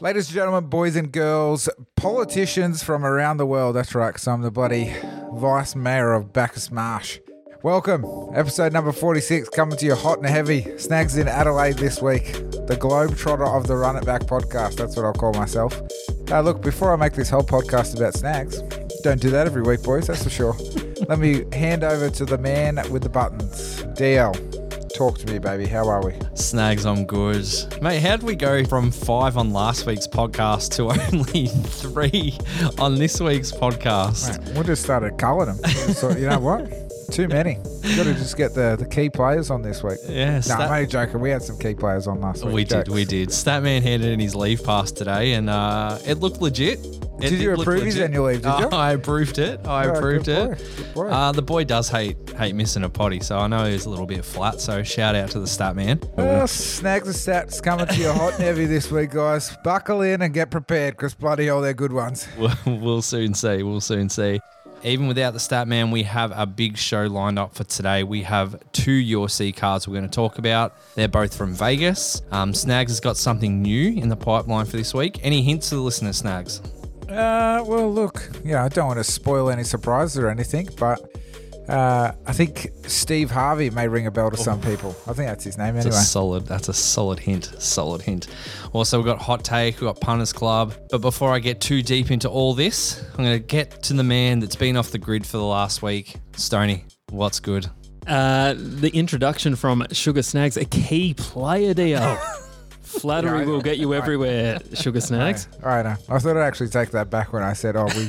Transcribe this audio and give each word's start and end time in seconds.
Ladies 0.00 0.26
and 0.26 0.34
gentlemen, 0.34 0.68
boys 0.68 0.94
and 0.94 1.10
girls, 1.10 1.70
politicians 1.96 2.82
from 2.82 3.02
around 3.02 3.38
the 3.38 3.46
world. 3.46 3.76
That's 3.76 3.94
right, 3.94 4.08
because 4.10 4.28
I'm 4.28 4.42
the 4.42 4.50
bloody 4.50 4.94
vice 5.32 5.74
mayor 5.74 6.12
of 6.12 6.30
Bacchus 6.30 6.70
Marsh. 6.70 7.20
Welcome, 7.62 8.04
episode 8.34 8.74
number 8.74 8.92
46, 8.92 9.48
coming 9.48 9.78
to 9.78 9.86
you 9.86 9.94
hot 9.94 10.18
and 10.18 10.26
heavy. 10.26 10.76
Snags 10.76 11.16
in 11.16 11.28
Adelaide 11.28 11.78
this 11.78 12.02
week. 12.02 12.34
The 12.66 12.76
Globetrotter 12.78 13.56
of 13.56 13.68
the 13.68 13.76
Run 13.76 13.96
It 13.96 14.04
Back 14.04 14.24
podcast. 14.24 14.76
That's 14.76 14.96
what 14.96 15.06
I'll 15.06 15.14
call 15.14 15.32
myself. 15.32 15.80
Uh, 16.30 16.42
look, 16.42 16.60
before 16.60 16.92
I 16.92 16.96
make 16.96 17.14
this 17.14 17.30
whole 17.30 17.42
podcast 17.42 17.96
about 17.96 18.12
snags, 18.12 18.60
don't 19.02 19.20
do 19.20 19.30
that 19.30 19.46
every 19.46 19.62
week, 19.62 19.82
boys, 19.82 20.08
that's 20.08 20.24
for 20.24 20.30
sure. 20.30 20.54
Let 21.08 21.18
me 21.18 21.44
hand 21.54 21.84
over 21.84 22.10
to 22.10 22.24
the 22.26 22.36
man 22.36 22.82
with 22.90 23.02
the 23.02 23.08
buttons. 23.08 23.82
DL, 23.94 24.34
talk 24.94 25.18
to 25.18 25.26
me, 25.32 25.38
baby. 25.38 25.66
How 25.66 25.88
are 25.88 26.04
we? 26.04 26.14
Snags, 26.34 26.86
I'm 26.86 27.04
good. 27.04 27.44
Mate, 27.82 28.00
how 28.00 28.16
did 28.16 28.24
we 28.24 28.36
go 28.36 28.64
from 28.64 28.90
five 28.90 29.36
on 29.36 29.50
last 29.52 29.86
week's 29.86 30.06
podcast 30.06 30.74
to 30.76 30.84
only 31.12 31.48
three 31.48 32.38
on 32.78 32.94
this 32.94 33.20
week's 33.20 33.50
podcast? 33.52 34.44
Mate, 34.46 34.56
we 34.56 34.64
just 34.64 34.82
started 34.84 35.18
culling 35.18 35.54
them. 35.56 35.58
So, 35.94 36.10
you 36.10 36.28
know 36.28 36.38
what? 36.38 36.70
Too 37.10 37.28
many. 37.28 37.58
You 37.82 37.96
got 37.96 38.04
to 38.04 38.14
just 38.14 38.36
get 38.36 38.54
the, 38.54 38.76
the 38.76 38.86
key 38.86 39.10
players 39.10 39.50
on 39.50 39.60
this 39.62 39.82
week. 39.82 39.98
Yeah, 40.08 40.36
No, 40.36 40.40
Stat- 40.40 40.60
I'm 40.60 40.70
only 40.72 40.86
joking. 40.86 41.20
We 41.20 41.30
had 41.30 41.42
some 41.42 41.58
key 41.58 41.74
players 41.74 42.06
on 42.06 42.20
last 42.20 42.44
week. 42.44 42.54
we 42.54 42.64
did, 42.64 42.86
Jokes. 42.86 42.90
we 42.90 43.04
did. 43.04 43.28
Statman 43.28 43.82
handed 43.82 44.10
in 44.10 44.20
his 44.20 44.34
leave 44.34 44.64
pass 44.64 44.90
today, 44.90 45.34
and 45.34 45.50
uh, 45.50 45.98
it 46.06 46.18
looked 46.20 46.40
legit. 46.40 46.78
It 47.20 47.30
Did 47.30 47.40
you 47.40 47.50
look 47.52 47.60
approve 47.60 47.82
his 47.84 47.98
annual 47.98 48.26
leave, 48.26 48.42
did 48.42 48.58
you? 48.58 48.66
Uh, 48.66 48.68
I 48.72 48.92
approved 48.92 49.38
it. 49.38 49.66
I 49.66 49.86
Oh, 49.86 49.92
approved 49.92 50.28
it. 50.28 50.94
boy. 50.94 51.08
Uh, 51.08 51.30
the 51.32 51.42
boy 51.42 51.64
does 51.64 51.88
hate 51.88 52.16
hate 52.36 52.54
missing 52.54 52.82
a 52.82 52.88
potty, 52.88 53.20
so 53.20 53.38
I 53.38 53.46
know 53.46 53.64
he's 53.66 53.86
a 53.86 53.90
little 53.90 54.06
bit 54.06 54.24
flat. 54.24 54.60
So 54.60 54.82
shout 54.82 55.14
out 55.14 55.30
to 55.30 55.38
the 55.40 55.46
stat 55.46 55.76
man. 55.76 56.00
Well, 56.16 56.46
snags 56.48 57.06
and 57.06 57.16
stats 57.16 57.62
coming 57.62 57.86
to 57.86 57.94
you 57.96 58.10
hot 58.10 58.34
and 58.34 58.42
heavy 58.42 58.66
this 58.66 58.90
week, 58.90 59.10
guys. 59.12 59.56
Buckle 59.62 60.02
in 60.02 60.22
and 60.22 60.34
get 60.34 60.50
prepared 60.50 60.96
because 60.96 61.14
bloody 61.14 61.46
hell, 61.46 61.60
they're 61.60 61.72
good 61.74 61.92
ones. 61.92 62.26
We'll, 62.38 62.52
we'll 62.80 63.02
soon 63.02 63.32
see. 63.34 63.62
We'll 63.62 63.80
soon 63.80 64.08
see. 64.08 64.40
Even 64.82 65.06
without 65.06 65.32
the 65.32 65.40
stat 65.40 65.66
man, 65.66 65.90
we 65.90 66.02
have 66.02 66.30
a 66.34 66.44
big 66.44 66.76
show 66.76 67.06
lined 67.06 67.38
up 67.38 67.54
for 67.54 67.64
today. 67.64 68.02
We 68.02 68.22
have 68.24 68.60
two 68.72 68.90
UFC 68.90 69.54
cards 69.56 69.88
we're 69.88 69.94
going 69.94 70.10
to 70.10 70.14
talk 70.14 70.36
about. 70.36 70.74
They're 70.94 71.08
both 71.08 71.34
from 71.34 71.54
Vegas. 71.54 72.20
Um, 72.30 72.52
Snags 72.52 72.90
has 72.92 73.00
got 73.00 73.16
something 73.16 73.62
new 73.62 73.92
in 73.92 74.10
the 74.10 74.16
pipeline 74.16 74.66
for 74.66 74.76
this 74.76 74.92
week. 74.92 75.20
Any 75.22 75.40
hints 75.42 75.70
to 75.70 75.76
the 75.76 75.80
listeners, 75.80 76.18
Snags? 76.18 76.60
Uh, 77.08 77.62
well, 77.66 77.92
look, 77.92 78.30
yeah, 78.44 78.64
I 78.64 78.68
don't 78.68 78.86
want 78.86 78.98
to 78.98 79.04
spoil 79.04 79.50
any 79.50 79.64
surprises 79.64 80.18
or 80.18 80.28
anything, 80.28 80.68
but 80.78 81.00
uh, 81.68 82.12
I 82.26 82.32
think 82.32 82.70
Steve 82.86 83.30
Harvey 83.30 83.70
may 83.70 83.88
ring 83.88 84.06
a 84.06 84.10
bell 84.10 84.30
to 84.30 84.36
some 84.36 84.60
people. 84.60 84.90
I 85.06 85.12
think 85.12 85.28
that's 85.28 85.44
his 85.44 85.56
name 85.58 85.76
It's 85.76 85.86
anyway. 85.86 85.98
a 86.00 86.02
solid. 86.02 86.46
That's 86.46 86.68
a 86.68 86.74
solid 86.74 87.18
hint. 87.18 87.44
Solid 87.58 88.02
hint. 88.02 88.26
Also, 88.72 88.98
we've 88.98 89.06
got 89.06 89.20
hot 89.20 89.44
take. 89.44 89.76
We've 89.80 89.88
got 89.88 90.00
punters 90.00 90.32
club. 90.32 90.74
But 90.90 90.98
before 91.00 91.32
I 91.32 91.38
get 91.38 91.60
too 91.60 91.82
deep 91.82 92.10
into 92.10 92.28
all 92.28 92.54
this, 92.54 93.02
I'm 93.16 93.24
going 93.24 93.38
to 93.40 93.46
get 93.46 93.82
to 93.84 93.94
the 93.94 94.04
man 94.04 94.40
that's 94.40 94.56
been 94.56 94.76
off 94.76 94.90
the 94.90 94.98
grid 94.98 95.26
for 95.26 95.38
the 95.38 95.44
last 95.44 95.82
week. 95.82 96.16
Stony, 96.36 96.84
what's 97.10 97.40
good? 97.40 97.66
Uh, 98.06 98.54
the 98.56 98.90
introduction 98.92 99.56
from 99.56 99.86
Sugar 99.92 100.22
Snags, 100.22 100.58
a 100.58 100.66
key 100.66 101.14
player 101.14 101.72
deal. 101.72 102.18
Flattery 103.00 103.46
will 103.46 103.60
get 103.60 103.78
you 103.78 103.94
everywhere, 103.94 104.58
Sugar 104.74 105.00
Snags. 105.00 105.48
All 105.62 105.68
right, 105.68 105.86
uh, 105.86 105.96
I 106.08 106.18
thought 106.18 106.36
I'd 106.36 106.46
actually 106.46 106.68
take 106.68 106.90
that 106.90 107.10
back 107.10 107.32
when 107.32 107.42
I 107.42 107.52
said, 107.52 107.76
"Oh, 107.76 107.86
we, 107.86 108.08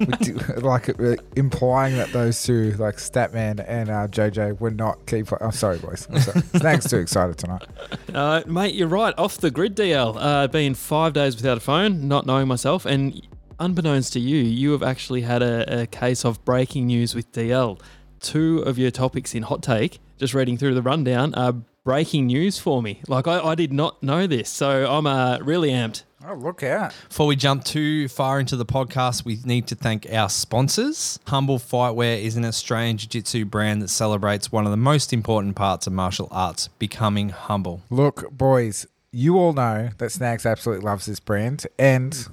we 0.00 0.12
do, 0.20 0.34
like 0.60 0.88
uh, 0.88 1.16
implying 1.36 1.96
that 1.96 2.12
those 2.12 2.42
two, 2.42 2.72
like 2.72 2.96
Statman 2.96 3.64
and 3.66 3.90
uh, 3.90 4.08
JJ, 4.08 4.60
were 4.60 4.70
not 4.70 5.06
key. 5.06 5.22
I'm 5.40 5.52
sorry, 5.52 5.78
boys. 5.78 6.06
I'm 6.10 6.20
sorry. 6.20 6.40
Snags 6.56 6.88
too 6.90 6.98
excited 6.98 7.38
tonight. 7.38 7.66
Uh, 8.12 8.42
mate, 8.46 8.74
you're 8.74 8.88
right. 8.88 9.14
Off 9.18 9.38
the 9.38 9.50
grid 9.50 9.76
DL. 9.76 10.16
Uh, 10.18 10.46
been 10.48 10.74
five 10.74 11.12
days 11.12 11.36
without 11.36 11.56
a 11.56 11.60
phone, 11.60 12.08
not 12.08 12.26
knowing 12.26 12.48
myself, 12.48 12.86
and 12.86 13.20
unbeknownst 13.58 14.12
to 14.14 14.20
you, 14.20 14.36
you 14.36 14.72
have 14.72 14.82
actually 14.82 15.22
had 15.22 15.42
a, 15.42 15.82
a 15.82 15.86
case 15.86 16.24
of 16.24 16.44
breaking 16.44 16.86
news 16.86 17.14
with 17.14 17.30
DL. 17.32 17.80
Two 18.20 18.60
of 18.60 18.78
your 18.78 18.90
topics 18.90 19.34
in 19.34 19.42
hot 19.42 19.62
take, 19.62 20.00
just 20.18 20.34
reading 20.34 20.56
through 20.56 20.74
the 20.74 20.82
rundown, 20.82 21.34
are 21.34 21.54
breaking 21.84 22.26
news 22.26 22.58
for 22.58 22.82
me. 22.82 23.02
Like 23.06 23.28
I, 23.28 23.38
I 23.40 23.54
did 23.54 23.72
not 23.72 24.02
know 24.02 24.26
this, 24.26 24.48
so 24.48 24.90
I'm 24.90 25.06
uh, 25.06 25.38
really 25.42 25.70
amped. 25.70 26.02
Oh, 26.26 26.34
look 26.34 26.62
out! 26.62 26.94
Before 27.10 27.26
we 27.26 27.36
jump 27.36 27.64
too 27.64 28.08
far 28.08 28.40
into 28.40 28.56
the 28.56 28.64
podcast, 28.64 29.26
we 29.26 29.38
need 29.44 29.66
to 29.66 29.74
thank 29.74 30.10
our 30.10 30.30
sponsors. 30.30 31.18
Humble 31.26 31.58
Fightwear 31.58 32.20
is 32.20 32.38
an 32.38 32.46
Australian 32.46 32.96
Jiu 32.96 33.08
Jitsu 33.08 33.44
brand 33.44 33.82
that 33.82 33.88
celebrates 33.88 34.50
one 34.50 34.64
of 34.64 34.70
the 34.70 34.78
most 34.78 35.12
important 35.12 35.54
parts 35.54 35.86
of 35.86 35.92
martial 35.92 36.28
arts 36.30 36.68
becoming 36.78 37.28
humble. 37.28 37.82
Look, 37.90 38.30
boys, 38.30 38.86
you 39.12 39.36
all 39.36 39.52
know 39.52 39.90
that 39.98 40.12
Snags 40.12 40.46
absolutely 40.46 40.86
loves 40.86 41.04
this 41.04 41.20
brand, 41.20 41.66
and 41.78 42.26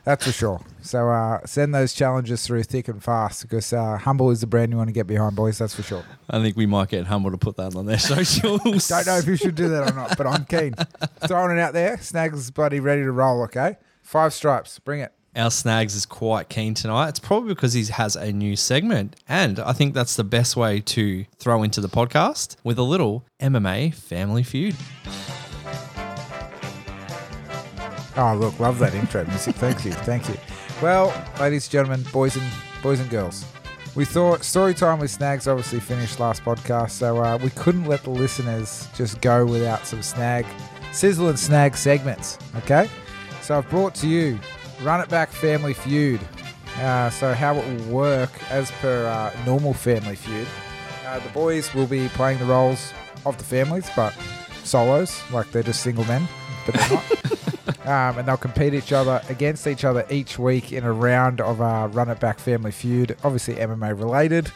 That's 0.05 0.27
for 0.27 0.33
sure. 0.33 0.61
So 0.83 1.09
uh, 1.09 1.41
send 1.47 1.75
those 1.75 1.95
challenges 1.95 2.47
through 2.47 2.65
thick 2.65 2.89
and 2.89 3.03
fast 3.03 3.43
because 3.43 3.73
uh, 3.73 3.97
Humble 3.97 4.31
is 4.31 4.43
the 4.43 4.47
brand 4.47 4.71
you 4.71 4.77
want 4.77 4.89
to 4.89 4.93
get 4.93 5.07
behind, 5.07 5.35
boys. 5.35 5.59
That's 5.59 5.75
for 5.75 5.83
sure. 5.83 6.05
I 6.29 6.41
think 6.43 6.57
we 6.59 6.67
might 6.67 6.89
get 6.91 7.07
Humble 7.07 7.31
to 7.31 7.39
put 7.39 7.57
that 7.57 7.75
on 7.75 7.87
their 7.87 7.99
socials. 7.99 8.89
Don't 8.89 9.07
know 9.07 9.17
if 9.17 9.27
you 9.27 9.37
should 9.37 9.55
do 9.55 9.69
that 9.69 9.91
or 9.91 9.95
not, 9.95 10.17
but 10.19 10.27
I'm 10.27 10.45
keen. 10.45 10.75
Throwing 11.27 11.57
it 11.57 11.61
out 11.61 11.73
there. 11.73 11.99
Snags 11.99 12.51
bloody 12.51 12.81
ready 12.81 13.03
to 13.03 13.13
roll, 13.13 13.43
okay? 13.45 13.77
Five 14.03 14.35
stripes. 14.35 14.79
Bring 14.79 15.01
it. 15.01 15.13
Our 15.37 15.51
Snags 15.51 15.97
is 15.97 16.07
quite 16.07 16.49
keen 16.49 16.75
tonight. 16.75 17.09
It's 17.09 17.19
probably 17.19 17.49
because 17.49 17.73
he 17.73 17.85
has 17.87 18.15
a 18.15 18.33
new 18.33 18.55
segment. 18.55 19.17
And 19.29 19.59
I 19.59 19.73
think 19.73 19.93
that's 19.93 20.15
the 20.15 20.23
best 20.23 20.57
way 20.57 20.81
to 20.81 21.25
throw 21.39 21.65
into 21.65 21.81
the 21.81 21.89
podcast 21.89 22.55
with 22.63 22.79
a 22.79 22.85
little 22.85 23.25
MMA 23.41 23.95
family 23.95 24.45
feud. 24.45 24.77
Oh, 28.17 28.37
look, 28.37 28.61
love 28.61 28.79
that 28.79 28.95
intro 28.95 29.27
music. 29.27 29.57
Thank 29.57 29.85
you, 29.85 29.91
thank 29.91 30.29
you. 30.29 30.37
Well, 30.81 31.13
ladies 31.41 31.67
and 31.67 31.73
gentlemen, 31.73 32.05
boys 32.13 32.37
and 32.37 32.49
boys 32.81 33.01
and 33.01 33.11
girls, 33.11 33.45
we 33.97 34.05
thought 34.05 34.45
story 34.45 34.73
time 34.73 35.01
with 35.01 35.11
Snags 35.11 35.49
obviously 35.49 35.81
finished 35.81 36.21
last 36.21 36.45
podcast, 36.45 36.91
so 36.91 37.19
uh, 37.19 37.39
we 37.43 37.51
couldn't 37.51 37.87
let 37.87 38.05
the 38.05 38.11
listeners 38.11 38.87
just 38.97 39.21
go 39.21 39.45
without 39.45 39.85
some 39.85 40.01
snag, 40.01 40.47
sizzle 40.93 41.29
and 41.29 41.39
snag 41.39 41.77
segments. 41.77 42.39
Okay, 42.59 42.89
so 43.43 43.59
I've 43.59 43.69
brought 43.69 43.97
to 43.97 44.07
you 44.07 44.39
Run 44.83 45.01
It 45.01 45.09
Back 45.09 45.31
Family 45.31 45.75
Feud. 45.75 46.21
Uh, 46.79 47.09
so 47.11 47.33
how 47.33 47.55
it 47.55 47.67
will 47.67 47.95
work 47.95 48.31
as 48.51 48.71
per 48.73 49.07
uh, 49.07 49.33
normal 49.47 49.73
Family 49.73 50.17
Feud, 50.17 50.49
uh, 51.07 51.19
the 51.21 51.29
boys 51.31 51.73
will 51.73 51.87
be 51.87 52.09
playing 52.09 52.39
the 52.39 52.45
roles 52.45 52.93
of 53.27 53.39
the 53.39 53.45
families, 53.45 53.89
but 53.95 54.13
solos, 54.65 55.23
like 55.33 55.51
they're 55.53 55.63
just 55.63 55.83
single 55.83 56.05
men, 56.07 56.27
but 56.67 56.75
they're 56.75 56.91
not. 56.91 57.87
um, 58.13 58.19
and 58.19 58.29
they'll 58.29 58.37
compete 58.37 58.75
each 58.75 58.93
other 58.93 59.23
against 59.29 59.67
each 59.67 59.85
other 59.85 60.05
each 60.11 60.39
week 60.39 60.73
in 60.73 60.85
a 60.85 60.93
round 60.93 61.41
of 61.41 61.61
uh, 61.61 61.89
Run 61.93 62.09
It 62.09 62.19
Back 62.19 62.39
Family 62.39 62.73
Feud, 62.73 63.17
obviously 63.23 63.55
MMA 63.55 63.99
related. 63.99 64.51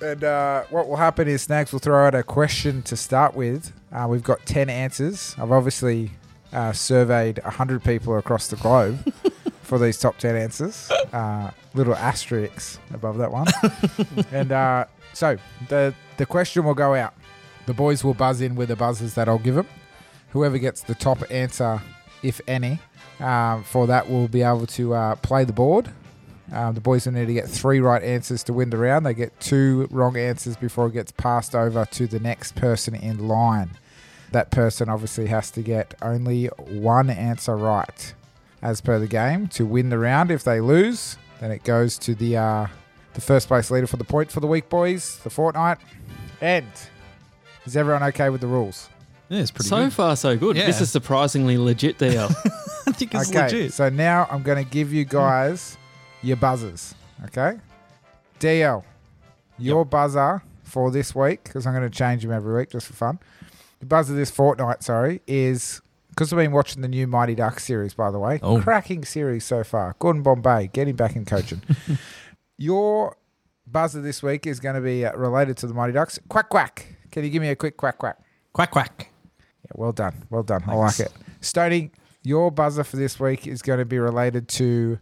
And 0.00 0.22
uh, 0.22 0.62
what 0.70 0.88
will 0.88 0.96
happen 0.96 1.26
is 1.26 1.42
Snags 1.42 1.72
will 1.72 1.80
throw 1.80 2.06
out 2.06 2.14
a 2.14 2.22
question 2.22 2.82
to 2.82 2.96
start 2.96 3.34
with. 3.34 3.72
Uh, 3.92 4.06
we've 4.08 4.22
got 4.22 4.46
10 4.46 4.70
answers. 4.70 5.34
I've 5.38 5.50
obviously 5.50 6.12
uh, 6.52 6.72
surveyed 6.72 7.40
100 7.42 7.82
people 7.82 8.16
across 8.16 8.46
the 8.46 8.56
globe 8.56 9.12
for 9.68 9.78
these 9.78 9.98
top 9.98 10.18
10 10.18 10.34
answers. 10.36 10.90
Uh, 11.08 11.50
little 11.72 11.94
asterisks 11.94 12.78
above 12.92 13.16
that 13.16 13.32
one. 13.32 13.46
and 14.30 14.52
uh, 14.52 14.84
so 15.14 15.38
the, 15.70 15.94
the 16.18 16.26
question 16.26 16.64
will 16.64 16.74
go 16.74 16.94
out. 16.94 17.14
The 17.64 17.72
boys 17.72 18.04
will 18.04 18.12
buzz 18.12 18.42
in 18.42 18.56
with 18.56 18.68
the 18.68 18.76
buzzers 18.76 19.14
that 19.14 19.26
I'll 19.26 19.38
give 19.38 19.54
them. 19.54 19.66
Whoever 20.32 20.58
gets 20.58 20.82
the 20.82 20.94
top 20.94 21.22
answer, 21.30 21.80
if 22.22 22.42
any, 22.46 22.78
um, 23.20 23.64
for 23.64 23.86
that 23.86 24.10
will 24.10 24.28
be 24.28 24.42
able 24.42 24.66
to 24.66 24.92
uh, 24.92 25.14
play 25.16 25.44
the 25.44 25.54
board. 25.54 25.88
Um, 26.52 26.74
the 26.74 26.82
boys 26.82 27.06
will 27.06 27.14
need 27.14 27.26
to 27.26 27.32
get 27.32 27.48
three 27.48 27.80
right 27.80 28.02
answers 28.02 28.44
to 28.44 28.52
win 28.52 28.68
the 28.68 28.76
round. 28.76 29.06
They 29.06 29.14
get 29.14 29.40
two 29.40 29.88
wrong 29.90 30.18
answers 30.18 30.56
before 30.58 30.88
it 30.88 30.92
gets 30.92 31.10
passed 31.10 31.54
over 31.54 31.86
to 31.86 32.06
the 32.06 32.20
next 32.20 32.54
person 32.54 32.94
in 32.94 33.28
line. 33.28 33.70
that 34.32 34.50
person 34.50 34.90
obviously 34.90 35.28
has 35.28 35.50
to 35.52 35.62
get 35.62 35.94
only 36.02 36.46
one 36.66 37.08
answer 37.08 37.56
right 37.56 38.12
as 38.62 38.80
per 38.80 38.98
the 38.98 39.06
game 39.06 39.48
to 39.48 39.64
win 39.64 39.90
the 39.90 39.98
round. 39.98 40.30
If 40.30 40.44
they 40.44 40.60
lose, 40.60 41.16
then 41.40 41.50
it 41.50 41.64
goes 41.64 41.98
to 41.98 42.14
the 42.14 42.36
uh, 42.36 42.66
the 43.14 43.20
first 43.20 43.48
place 43.48 43.70
leader 43.70 43.86
for 43.86 43.96
the 43.96 44.04
point 44.04 44.30
for 44.30 44.40
the 44.40 44.46
week, 44.46 44.68
boys. 44.68 45.18
The 45.18 45.30
fortnight. 45.30 45.78
And 46.40 46.66
is 47.66 47.76
everyone 47.76 48.02
okay 48.04 48.30
with 48.30 48.40
the 48.40 48.46
rules? 48.46 48.88
Yeah, 49.28 49.40
it's 49.40 49.50
pretty 49.50 49.68
so 49.68 49.84
good. 49.84 49.92
far, 49.92 50.16
so 50.16 50.36
good. 50.36 50.56
Yeah. 50.56 50.66
This 50.66 50.80
is 50.80 50.90
surprisingly 50.90 51.58
legit, 51.58 51.98
DL. 51.98 52.30
I 52.86 52.92
think 52.92 53.14
it's 53.14 53.28
okay, 53.28 53.42
legit. 53.42 53.72
so 53.74 53.88
now 53.90 54.26
I'm 54.30 54.42
going 54.42 54.64
to 54.64 54.70
give 54.70 54.92
you 54.92 55.04
guys 55.04 55.76
your 56.22 56.36
buzzers. 56.36 56.94
Okay, 57.26 57.58
DL, 58.40 58.84
your 59.58 59.84
buzzer 59.84 60.42
for 60.62 60.90
this 60.90 61.14
week 61.14 61.44
because 61.44 61.66
I'm 61.66 61.74
going 61.74 61.90
to 61.90 61.96
change 61.96 62.22
them 62.22 62.32
every 62.32 62.56
week 62.56 62.70
just 62.70 62.86
for 62.86 62.92
fun. 62.92 63.18
The 63.80 63.86
buzzer 63.86 64.14
this 64.14 64.30
fortnight, 64.30 64.82
sorry, 64.82 65.20
is 65.26 65.82
because 66.18 66.32
I've 66.32 66.36
been 66.38 66.50
watching 66.50 66.82
the 66.82 66.88
new 66.88 67.06
Mighty 67.06 67.36
Ducks 67.36 67.64
series. 67.64 67.94
By 67.94 68.10
the 68.10 68.18
way, 68.18 68.40
Oh. 68.42 68.60
cracking 68.60 69.04
series 69.04 69.44
so 69.44 69.62
far. 69.62 69.94
Gordon 70.00 70.22
Bombay, 70.22 70.66
get 70.72 70.88
him 70.88 70.96
back 70.96 71.14
in 71.14 71.24
coaching. 71.24 71.62
your 72.58 73.16
buzzer 73.68 74.00
this 74.02 74.20
week 74.20 74.44
is 74.44 74.58
going 74.58 74.74
to 74.74 74.80
be 74.80 75.06
uh, 75.06 75.12
related 75.16 75.56
to 75.58 75.68
the 75.68 75.74
Mighty 75.74 75.92
Ducks. 75.92 76.18
Quack 76.28 76.48
quack. 76.48 76.86
Can 77.12 77.22
you 77.22 77.30
give 77.30 77.40
me 77.40 77.50
a 77.50 77.56
quick 77.56 77.76
quack 77.76 77.98
quack? 77.98 78.18
quack 78.52 78.72
quack. 78.72 79.12
Yeah, 79.38 79.70
well 79.76 79.92
done. 79.92 80.26
Well 80.28 80.42
done. 80.42 80.64
I 80.66 80.74
like 80.74 80.98
it. 80.98 81.12
Stony, 81.40 81.92
your 82.24 82.50
buzzer 82.50 82.82
for 82.82 82.96
this 82.96 83.20
week 83.20 83.46
is 83.46 83.62
going 83.62 83.78
to 83.78 83.84
be 83.84 84.00
related 84.00 84.48
to 84.48 84.98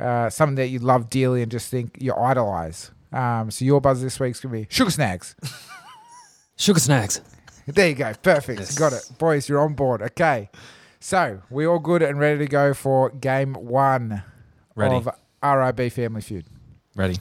uh, 0.00 0.30
something 0.30 0.54
that 0.54 0.68
you 0.68 0.78
love 0.78 1.10
dearly 1.10 1.42
and 1.42 1.52
just 1.52 1.70
think 1.70 1.98
you 2.00 2.14
idolize. 2.14 2.90
Um, 3.12 3.50
so 3.50 3.66
your 3.66 3.82
buzzer 3.82 4.02
this 4.06 4.18
week 4.18 4.30
is 4.30 4.40
going 4.40 4.54
to 4.54 4.60
be 4.62 4.74
sugar 4.74 4.90
snags. 4.90 5.36
Sugar 6.56 6.78
snacks. 6.78 7.20
There 7.66 7.88
you 7.88 7.94
go. 7.94 8.12
Perfect. 8.22 8.60
Yes. 8.60 8.78
Got 8.78 8.92
it. 8.92 9.10
Boys, 9.18 9.48
you're 9.48 9.60
on 9.60 9.74
board. 9.74 10.02
Okay. 10.02 10.50
So 11.00 11.42
we're 11.50 11.68
all 11.68 11.78
good 11.78 12.02
and 12.02 12.18
ready 12.18 12.38
to 12.38 12.46
go 12.46 12.72
for 12.74 13.10
game 13.10 13.54
one 13.54 14.22
Ready. 14.74 14.96
of 14.96 15.08
RIB 15.42 15.92
Family 15.92 16.20
Feud. 16.22 16.46
Ready. 16.96 17.18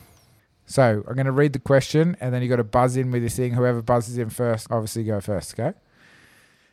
So 0.65 1.03
I'm 1.07 1.15
going 1.15 1.25
to 1.25 1.31
read 1.31 1.53
the 1.53 1.59
question, 1.59 2.15
and 2.21 2.33
then 2.33 2.41
you 2.41 2.47
got 2.47 2.55
to 2.55 2.63
buzz 2.63 2.95
in 2.95 3.11
with 3.11 3.21
your 3.21 3.29
thing. 3.29 3.53
Whoever 3.53 3.81
buzzes 3.81 4.17
in 4.17 4.29
first, 4.29 4.67
obviously 4.71 5.03
go 5.03 5.19
first. 5.19 5.59
Okay. 5.59 5.77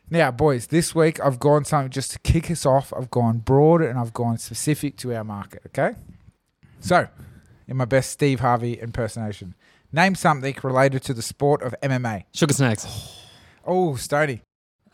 Now, 0.09 0.31
boys, 0.31 0.67
this 0.67 0.93
week 0.95 1.19
I've 1.19 1.39
gone 1.39 1.65
something 1.65 1.89
just 1.91 2.11
to 2.11 2.19
kick 2.19 2.51
us 2.51 2.65
off. 2.65 2.93
I've 2.95 3.11
gone 3.11 3.39
broad 3.39 3.81
and 3.81 3.97
I've 3.97 4.13
gone 4.13 4.37
specific 4.37 4.97
to 4.97 5.15
our 5.15 5.23
market. 5.23 5.61
Okay. 5.67 5.97
So, 6.79 7.07
in 7.67 7.77
my 7.77 7.85
best 7.85 8.11
Steve 8.11 8.39
Harvey 8.39 8.79
impersonation, 8.79 9.55
name 9.91 10.15
something 10.15 10.55
related 10.63 11.03
to 11.03 11.13
the 11.13 11.21
sport 11.21 11.61
of 11.61 11.75
MMA. 11.81 12.25
Sugar 12.33 12.53
snacks. 12.53 13.17
Oh, 13.65 13.95
Stony, 13.95 14.41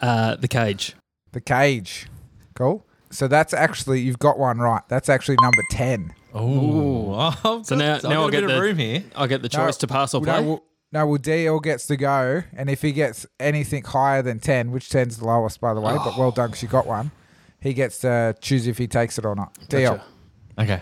Uh, 0.01 0.35
the 0.35 0.47
cage. 0.47 0.95
the 1.31 1.41
cage. 1.41 2.07
Cool. 2.55 2.85
So 3.09 3.27
that's 3.27 3.53
actually 3.53 4.01
you've 4.01 4.19
got 4.19 4.37
one 4.37 4.59
right. 4.59 4.81
That's 4.89 5.07
actually 5.09 5.37
number 5.41 5.61
ten. 5.71 6.13
Oh, 6.33 7.13
I've 7.43 7.65
So 7.65 7.75
now- 7.75 7.95
I've 7.95 8.03
now 8.03 8.21
I'll 8.21 8.27
a 8.27 8.31
get 8.31 8.41
bit 8.41 8.49
of 8.49 8.55
the- 8.55 8.61
room 8.61 8.77
here. 8.77 9.03
I'll 9.15 9.27
get 9.27 9.41
the 9.41 9.49
No, 9.51 9.65
choice 9.65 9.77
to 9.77 9.87
pass 9.87 10.13
or 10.13 10.21
No, 10.21 10.25
play. 10.25 10.45
well, 10.45 10.63
no, 10.91 11.05
well, 11.07 11.17
DL 11.17 11.59
gets 11.61 11.87
to 11.87 11.95
go, 11.97 12.43
and 12.53 12.69
if 12.69 12.81
he 12.81 12.91
gets 12.91 13.25
anything 13.39 13.83
higher 13.83 14.21
than 14.21 14.39
10, 14.39 14.71
which 14.71 14.89
10's 14.89 15.17
the 15.17 15.25
lowest, 15.25 15.59
by 15.61 15.73
the 15.73 15.81
way, 15.81 15.95
but 16.03 16.17
well 16.17 16.31
done 16.31 16.49
because 16.49 16.61
you 16.63 16.67
got 16.69 16.85
one, 16.85 17.11
he 17.59 17.73
gets 17.73 17.97
to 17.99 18.35
choose 18.41 18.67
if 18.67 18.77
he 18.77 18.87
takes 18.87 19.17
it 19.17 19.25
or 19.25 19.35
not. 19.35 19.53
DL. 19.69 20.01
Okay. 20.59 20.81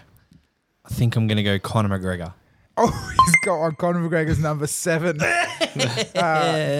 I 0.84 0.90
think 0.90 1.16
I'm 1.16 1.28
going 1.28 1.38
to 1.38 1.44
go 1.44 1.58
Conor 1.60 1.98
McGregor. 2.00 2.34
Oh, 2.78 3.16
he's 3.26 3.36
got 3.44 3.60
one. 3.60 3.76
Conor 3.76 4.08
McGregor's 4.08 4.40
number 4.40 4.68
seven. 4.68 5.22
uh, 5.22 5.26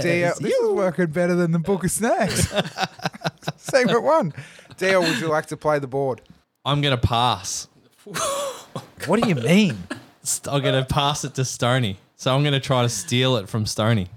DL, 0.04 0.38
this 0.38 0.54
is 0.54 0.70
working 0.70 1.08
better 1.08 1.36
than 1.36 1.52
the 1.52 1.60
Book 1.60 1.84
of 1.84 1.92
Snacks. 1.92 2.48
Segment 3.58 4.04
one. 4.04 4.34
DL, 4.78 5.02
would 5.02 5.20
you 5.20 5.28
like 5.28 5.48
to 5.48 5.58
play 5.58 5.80
the 5.80 5.88
board? 5.88 6.22
I'm 6.66 6.82
going 6.82 6.98
to 6.98 7.08
pass. 7.08 7.68
What 9.06 9.22
do 9.22 9.30
you 9.30 9.36
mean? 9.36 9.78
I'm 10.48 10.62
going 10.62 10.84
to 10.84 10.86
pass 10.86 11.24
it 11.24 11.36
to 11.36 11.46
Stony. 11.46 11.98
So 12.18 12.34
I'm 12.34 12.42
going 12.42 12.54
to 12.54 12.60
try 12.60 12.82
to 12.82 12.90
steal 12.90 13.38
it 13.38 13.48
from 13.48 13.66
Stony. 13.66 14.10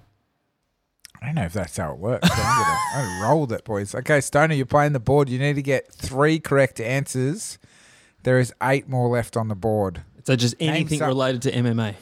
I 1.21 1.27
don't 1.27 1.35
know 1.35 1.45
if 1.45 1.53
that's 1.53 1.77
how 1.77 1.93
it 1.93 1.99
works. 1.99 2.29
but 2.29 2.39
I'm 2.39 2.63
gonna, 2.63 2.79
I'm 2.95 3.05
gonna 3.05 3.29
roll 3.29 3.41
with 3.43 3.53
it, 3.53 3.65
boys. 3.65 3.93
Okay, 3.95 4.21
Stoner, 4.21 4.55
you're 4.55 4.67
playing 4.67 4.93
the 4.93 5.01
board. 5.01 5.29
You 5.29 5.39
need 5.41 5.55
to 5.55 5.63
get 5.63 5.93
three 5.93 6.39
correct 6.39 6.81
answers. 6.81 7.59
There 8.23 8.39
is 8.39 8.53
eight 8.63 8.89
more 8.89 9.09
left 9.09 9.37
on 9.37 9.49
the 9.49 9.57
board. 9.57 10.03
So 10.29 10.37
just 10.37 10.57
anything 10.61 10.99
some- 10.99 11.09
related 11.09 11.41
to 11.41 11.53
MMA. 11.53 11.95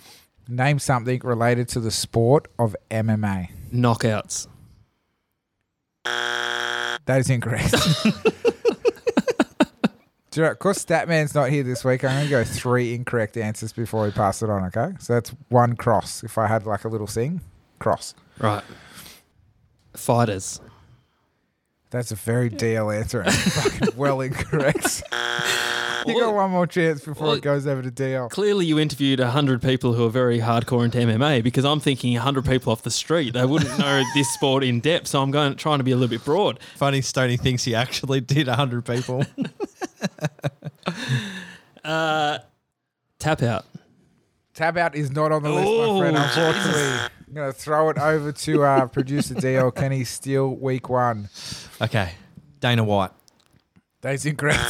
Name 0.49 0.81
something 0.81 1.21
related 1.23 1.69
to 1.69 1.79
the 1.79 1.93
sport 1.93 2.49
of 2.59 2.75
MMA. 2.91 3.51
Knockouts. 3.73 4.49
That 6.05 7.21
is 7.21 7.31
incorrect. 7.31 7.71
Do 10.33 10.41
you 10.41 10.43
know, 10.43 10.51
of 10.51 10.59
course, 10.59 10.85
Statman's 10.85 11.37
not 11.37 11.51
here 11.51 11.63
this 11.63 11.85
week. 11.85 12.03
I'm 12.03 12.11
going 12.17 12.25
to 12.25 12.31
go 12.31 12.43
three 12.43 12.95
incorrect 12.95 13.37
answers 13.37 13.73
before 13.73 14.03
we 14.03 14.11
pass 14.11 14.43
it 14.43 14.51
on, 14.51 14.65
okay? 14.65 14.97
So 14.99 15.13
that's 15.15 15.31
one 15.49 15.77
cross. 15.77 16.25
If 16.25 16.37
I 16.37 16.49
had 16.49 16.67
like 16.67 16.85
a 16.85 16.89
little 16.89 17.07
thing, 17.07 17.43
cross. 17.79 18.13
Right. 18.41 18.65
Fighters. 19.95 20.61
That's 21.91 22.11
a 22.11 22.17
very 22.17 22.51
DL 22.51 22.93
answer. 22.93 23.21
and 23.21 23.33
fucking 23.37 23.97
well 23.97 24.21
incorrect. 24.21 25.05
you 26.09 26.21
got 26.21 26.35
one 26.35 26.51
more 26.51 26.67
chance 26.67 27.05
before 27.05 27.29
well- 27.29 27.37
it 27.37 27.43
goes 27.43 27.67
over 27.67 27.83
to 27.83 27.91
DL. 27.91 28.31
Clearly, 28.31 28.67
you 28.67 28.79
interviewed 28.79 29.21
100 29.21 29.63
people 29.63 29.93
who 29.95 30.05
are 30.07 30.11
very 30.11 30.41
hardcore 30.41 30.85
into 30.85 30.99
MMA 30.99 31.43
because 31.43 31.65
I'm 31.65 31.81
thinking 31.81 32.15
100 32.15 32.45
people 32.45 32.73
off 32.73 32.83
the 32.83 32.91
street. 32.91 33.33
They 33.35 33.45
wouldn't 33.45 33.79
know 33.79 34.03
this 34.15 34.33
sport 34.33 34.65
in 34.65 34.81
depth. 34.81 35.09
So 35.09 35.23
I'm 35.23 35.31
going 35.31 35.57
trying 35.57 35.79
to 35.79 35.85
be 35.85 35.93
a 35.93 35.97
little 35.97 36.11
bit 36.17 36.25
broad. 36.25 36.59
Funny, 36.77 37.01
Stony 37.01 37.37
thinks 37.37 37.65
he 37.65 37.75
actually 37.75 38.21
did 38.21 38.47
100 38.47 38.85
people. 38.85 39.25
Uh, 41.85 42.39
tap 43.21 43.43
out. 43.45 43.65
Tap 44.55 44.77
out 44.77 44.97
is 44.97 45.13
not 45.13 45.31
on 45.31 45.45
the 45.45 45.51
list, 45.51 45.71
my 45.71 45.99
friend. 46.01 46.17
Unfortunately, 46.17 46.83
I'm 47.29 47.35
going 47.35 47.53
to 47.53 47.57
throw 47.57 47.91
it 47.91 47.99
over 47.99 48.33
to 48.33 48.63
uh, 48.65 48.87
producer 48.89 49.35
DL. 49.35 49.73
Can 49.73 49.93
he 49.93 50.03
steal 50.03 50.53
week 50.57 50.89
one? 50.89 51.29
okay. 51.81 52.15
Dana 52.59 52.83
White. 52.83 53.13
That's 54.01 54.25
incorrect. 54.25 54.65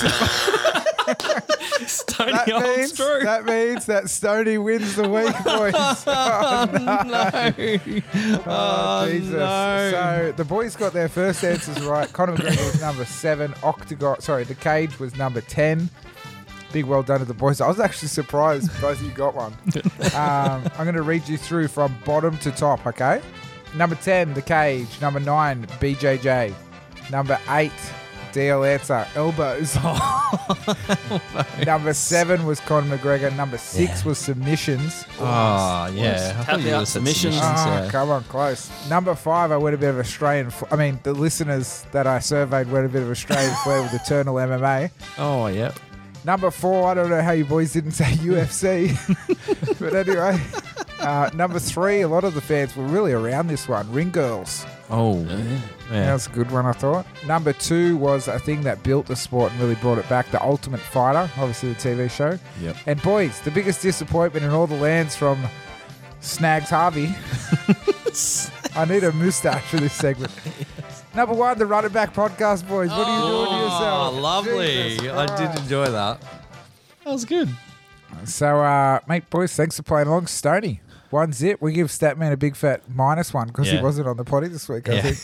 Stony 1.86 2.32
that, 2.32 2.46
means, 2.48 2.92
that 2.96 3.44
means 3.44 3.86
that 3.86 4.10
Stony 4.10 4.58
wins 4.58 4.96
the 4.96 5.08
week, 5.08 5.34
boys. 5.44 5.74
Oh, 6.06 6.68
no. 6.72 7.52
Oh, 8.46 9.08
Jesus. 9.10 9.32
So 9.32 10.34
the 10.36 10.44
boys 10.44 10.76
got 10.76 10.92
their 10.92 11.08
first 11.08 11.44
answers 11.44 11.84
right. 11.84 12.12
Conor 12.12 12.36
McGregor 12.36 12.72
was 12.72 12.80
number 12.80 13.04
seven. 13.04 13.54
Octagon, 13.62 14.20
sorry, 14.20 14.44
the 14.44 14.54
cage 14.54 14.98
was 14.98 15.16
number 15.16 15.40
10. 15.40 15.88
Big 16.72 16.84
well 16.84 17.02
done 17.02 17.20
to 17.20 17.24
the 17.24 17.34
boys. 17.34 17.60
I 17.60 17.68
was 17.68 17.78
actually 17.80 18.08
surprised 18.08 18.68
both 18.80 18.98
of 19.00 19.06
you 19.06 19.12
got 19.12 19.34
one. 19.34 19.54
Um, 20.16 20.64
I'm 20.78 20.84
going 20.84 20.94
to 20.94 21.02
read 21.02 21.28
you 21.28 21.36
through 21.36 21.68
from 21.68 21.94
bottom 22.06 22.38
to 22.38 22.50
top, 22.50 22.86
okay? 22.86 23.20
Number 23.74 23.96
10, 23.96 24.32
The 24.32 24.40
Cage. 24.40 25.00
Number 25.00 25.20
9, 25.20 25.66
BJJ. 25.66 26.54
Number 27.10 27.38
8, 27.50 27.70
DL 28.36 28.68
Answer, 28.68 29.06
Elbows. 29.14 29.76
Number 31.66 31.94
7 31.94 32.44
was 32.44 32.60
Conor 32.60 32.98
McGregor. 32.98 33.34
Number 33.34 33.56
6 33.56 34.04
was 34.04 34.18
Submissions. 34.18 35.06
Oh, 35.18 35.86
yeah. 35.94 36.36
I 36.38 36.44
Tap 36.44 36.46
thought 36.46 36.60
you 36.60 36.68
out 36.68 36.72
would've 36.80 36.88
submissions. 36.88 37.36
Ah, 37.38 37.84
yeah. 37.84 37.90
come 37.90 38.10
on, 38.10 38.24
close. 38.24 38.70
Number 38.90 39.14
five, 39.14 39.52
I 39.52 39.56
went 39.56 39.74
a 39.74 39.78
bit 39.78 39.88
of 39.88 39.98
Australian. 39.98 40.48
F- 40.48 40.70
I 40.70 40.76
mean, 40.76 41.00
the 41.02 41.14
listeners 41.14 41.86
that 41.92 42.06
I 42.06 42.18
surveyed 42.18 42.70
went 42.70 42.84
a 42.84 42.90
bit 42.90 43.02
of 43.02 43.10
Australian 43.10 43.54
flair 43.64 43.80
with 43.80 43.94
Eternal 43.94 44.34
MMA. 44.34 44.90
Oh, 45.16 45.46
yeah. 45.46 45.72
Number 46.26 46.50
four, 46.50 46.88
I 46.88 46.94
don't 46.94 47.08
know 47.08 47.22
how 47.22 47.32
you 47.32 47.46
boys 47.46 47.72
didn't 47.72 47.92
say 47.92 48.04
UFC, 48.16 48.98
but 49.80 49.94
anyway. 49.94 50.38
Uh, 51.00 51.30
number 51.34 51.58
three, 51.58 52.02
a 52.02 52.08
lot 52.08 52.24
of 52.24 52.34
the 52.34 52.40
fans 52.42 52.76
were 52.76 52.84
really 52.84 53.12
around 53.12 53.46
this 53.46 53.66
one. 53.66 53.90
Ring 53.92 54.10
Girls. 54.10 54.66
Oh, 54.88 55.22
That 55.24 55.60
yeah. 55.90 56.12
was 56.12 56.26
a 56.26 56.30
good 56.30 56.50
one, 56.50 56.64
I 56.66 56.72
thought. 56.72 57.06
Number 57.26 57.52
two 57.52 57.96
was 57.96 58.28
a 58.28 58.38
thing 58.38 58.62
that 58.62 58.82
built 58.82 59.06
the 59.06 59.16
sport 59.16 59.50
and 59.52 59.60
really 59.60 59.74
brought 59.76 59.98
it 59.98 60.08
back. 60.08 60.30
The 60.30 60.40
Ultimate 60.42 60.80
Fighter, 60.80 61.28
obviously 61.38 61.70
the 61.72 61.74
TV 61.76 62.08
show. 62.10 62.38
Yep. 62.60 62.76
And 62.86 63.02
boys, 63.02 63.40
the 63.40 63.50
biggest 63.50 63.82
disappointment 63.82 64.44
in 64.44 64.52
all 64.52 64.66
the 64.68 64.76
lands 64.76 65.16
from 65.16 65.42
Snags 66.20 66.70
Harvey. 66.70 67.14
I 68.76 68.84
need 68.84 69.04
a 69.04 69.12
moustache 69.12 69.64
for 69.64 69.78
this 69.78 69.92
segment. 69.92 70.32
Number 71.14 71.34
one, 71.34 71.58
the 71.58 71.66
Run 71.66 71.84
It 71.84 71.92
Back 71.92 72.14
podcast, 72.14 72.68
boys. 72.68 72.90
What 72.90 73.06
are 73.06 73.18
you 73.18 73.26
doing 73.26 73.46
to 73.58 73.64
yourself? 73.64 74.14
Oh, 74.14 74.20
lovely. 74.20 74.96
Jesus 74.98 75.08
I 75.12 75.36
did 75.36 75.58
enjoy 75.62 75.86
that. 75.90 76.20
That 77.04 77.12
was 77.12 77.24
good. 77.24 77.48
So, 78.24 78.60
uh, 78.60 79.00
mate, 79.08 79.28
boys, 79.30 79.54
thanks 79.54 79.76
for 79.76 79.82
playing 79.82 80.08
along. 80.08 80.26
Stony, 80.26 80.80
one 81.16 81.32
zip. 81.32 81.60
We 81.60 81.72
give 81.72 81.88
Statman 81.88 82.32
a 82.32 82.36
big 82.36 82.54
fat 82.56 82.82
minus 82.88 83.34
one 83.34 83.48
because 83.48 83.68
he 83.70 83.78
wasn't 83.80 84.06
on 84.08 84.16
the 84.16 84.24
potty 84.24 84.48
this 84.48 84.68
week. 84.68 84.88
I 84.88 84.92
Yeah. 84.94 85.02
think. 85.02 85.18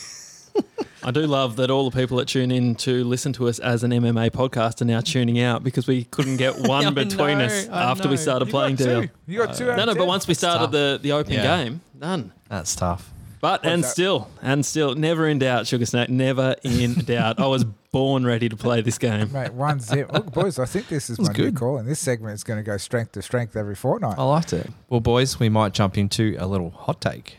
I 1.04 1.10
do 1.10 1.26
love 1.26 1.56
that 1.56 1.70
all 1.70 1.88
the 1.90 1.96
people 1.98 2.18
that 2.18 2.28
tune 2.28 2.50
in 2.52 2.74
to 2.76 3.02
listen 3.04 3.32
to 3.34 3.48
us 3.48 3.58
as 3.58 3.82
an 3.82 3.90
MMA 3.90 4.30
podcast 4.30 4.82
are 4.82 4.84
now 4.84 5.00
tuning 5.00 5.40
out 5.40 5.64
because 5.64 5.86
we 5.88 6.04
couldn't 6.04 6.36
get 6.36 6.60
one 6.68 6.86
I 6.86 6.90
between 6.90 7.38
know, 7.38 7.46
us 7.46 7.68
I 7.68 7.90
after 7.90 8.06
we 8.08 8.14
know. 8.14 8.20
started 8.20 8.46
You 8.48 8.50
playing 8.52 8.76
got 8.76 8.84
deal. 8.84 9.02
two. 9.02 9.08
You 9.26 9.38
got 9.38 9.54
two. 9.56 9.70
out 9.70 9.76
No, 9.78 9.82
of 9.82 9.86
no, 9.88 9.94
but 9.94 9.98
10. 10.00 10.06
once 10.08 10.28
we 10.28 10.34
started 10.34 10.64
tough. 10.66 10.70
the, 10.72 11.00
the 11.02 11.12
open 11.12 11.32
Yeah. 11.32 11.64
game, 11.64 11.80
none. 11.98 12.32
That's 12.48 12.76
tough. 12.76 13.10
But 13.40 13.64
and 13.66 13.82
that? 13.82 13.88
still, 13.88 14.28
and 14.42 14.64
still, 14.64 14.94
never 14.94 15.26
in 15.26 15.38
doubt, 15.40 15.66
Sugar 15.66 15.86
Snack. 15.86 16.08
Never 16.08 16.54
in 16.62 16.94
doubt. 16.94 17.40
I 17.40 17.46
was 17.46 17.64
born 17.92 18.24
ready 18.24 18.48
to 18.48 18.56
play 18.56 18.80
this 18.80 18.98
game. 18.98 19.30
Mate, 19.32 19.52
one 19.52 19.78
zip. 19.78 20.10
Look, 20.12 20.32
boys, 20.32 20.58
I 20.58 20.64
think 20.64 20.88
this 20.88 21.10
is 21.10 21.20
my 21.20 21.32
new 21.32 21.52
call, 21.52 21.76
and 21.76 21.86
this 21.86 22.00
segment 22.00 22.34
is 22.34 22.42
going 22.42 22.58
to 22.58 22.64
go 22.64 22.78
strength 22.78 23.12
to 23.12 23.22
strength 23.22 23.54
every 23.54 23.74
fortnight. 23.74 24.18
I 24.18 24.24
liked 24.24 24.52
it. 24.52 24.70
Well, 24.88 25.00
boys, 25.00 25.38
we 25.38 25.48
might 25.48 25.74
jump 25.74 25.98
into 25.98 26.34
a 26.38 26.46
little 26.46 26.70
hot 26.70 27.00
take. 27.00 27.36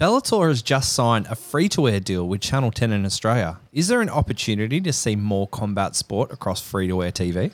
Bellator 0.00 0.48
has 0.48 0.62
just 0.62 0.94
signed 0.94 1.26
a 1.28 1.34
free 1.34 1.68
to 1.68 1.86
air 1.86 2.00
deal 2.00 2.26
with 2.26 2.40
Channel 2.40 2.70
10 2.70 2.90
in 2.90 3.04
Australia. 3.04 3.60
Is 3.70 3.88
there 3.88 4.00
an 4.00 4.08
opportunity 4.08 4.80
to 4.80 4.94
see 4.94 5.14
more 5.14 5.46
combat 5.46 5.94
sport 5.94 6.32
across 6.32 6.62
free 6.62 6.88
to 6.88 7.02
air 7.02 7.12
TV? 7.12 7.52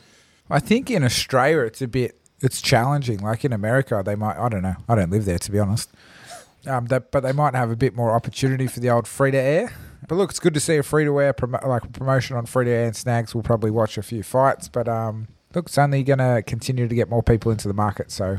I 0.48 0.60
think 0.60 0.88
in 0.88 1.02
Australia 1.02 1.62
it's 1.62 1.82
a 1.82 1.88
bit 1.88 2.20
it's 2.40 2.60
challenging. 2.60 3.18
Like 3.18 3.44
in 3.44 3.52
America, 3.52 4.02
they 4.04 4.14
might. 4.14 4.36
I 4.36 4.48
don't 4.48 4.62
know. 4.62 4.76
I 4.88 4.94
don't 4.94 5.10
live 5.10 5.24
there 5.24 5.38
to 5.38 5.50
be 5.50 5.58
honest. 5.58 5.90
Um, 6.66 6.86
that, 6.86 7.12
but 7.12 7.20
they 7.22 7.32
might 7.32 7.54
have 7.54 7.70
a 7.70 7.76
bit 7.76 7.94
more 7.94 8.10
opportunity 8.12 8.66
for 8.66 8.80
the 8.80 8.90
old 8.90 9.06
free 9.06 9.30
to 9.30 9.38
air. 9.38 9.72
But 10.08 10.16
look, 10.16 10.30
it's 10.30 10.40
good 10.40 10.54
to 10.54 10.60
see 10.60 10.76
a 10.76 10.82
free 10.82 11.04
to 11.04 11.20
air 11.20 11.34
like 11.64 11.92
promotion 11.92 12.36
on 12.36 12.46
free 12.46 12.64
to 12.64 12.70
air 12.70 12.86
and 12.86 12.96
snags. 12.96 13.34
We'll 13.34 13.44
probably 13.44 13.70
watch 13.70 13.96
a 13.98 14.02
few 14.02 14.22
fights, 14.22 14.68
but 14.68 14.88
um, 14.88 15.28
look, 15.54 15.66
it's 15.66 15.78
only 15.78 16.02
going 16.02 16.18
to 16.18 16.42
continue 16.46 16.88
to 16.88 16.94
get 16.94 17.08
more 17.08 17.22
people 17.22 17.52
into 17.52 17.68
the 17.68 17.74
market. 17.74 18.10
So, 18.10 18.38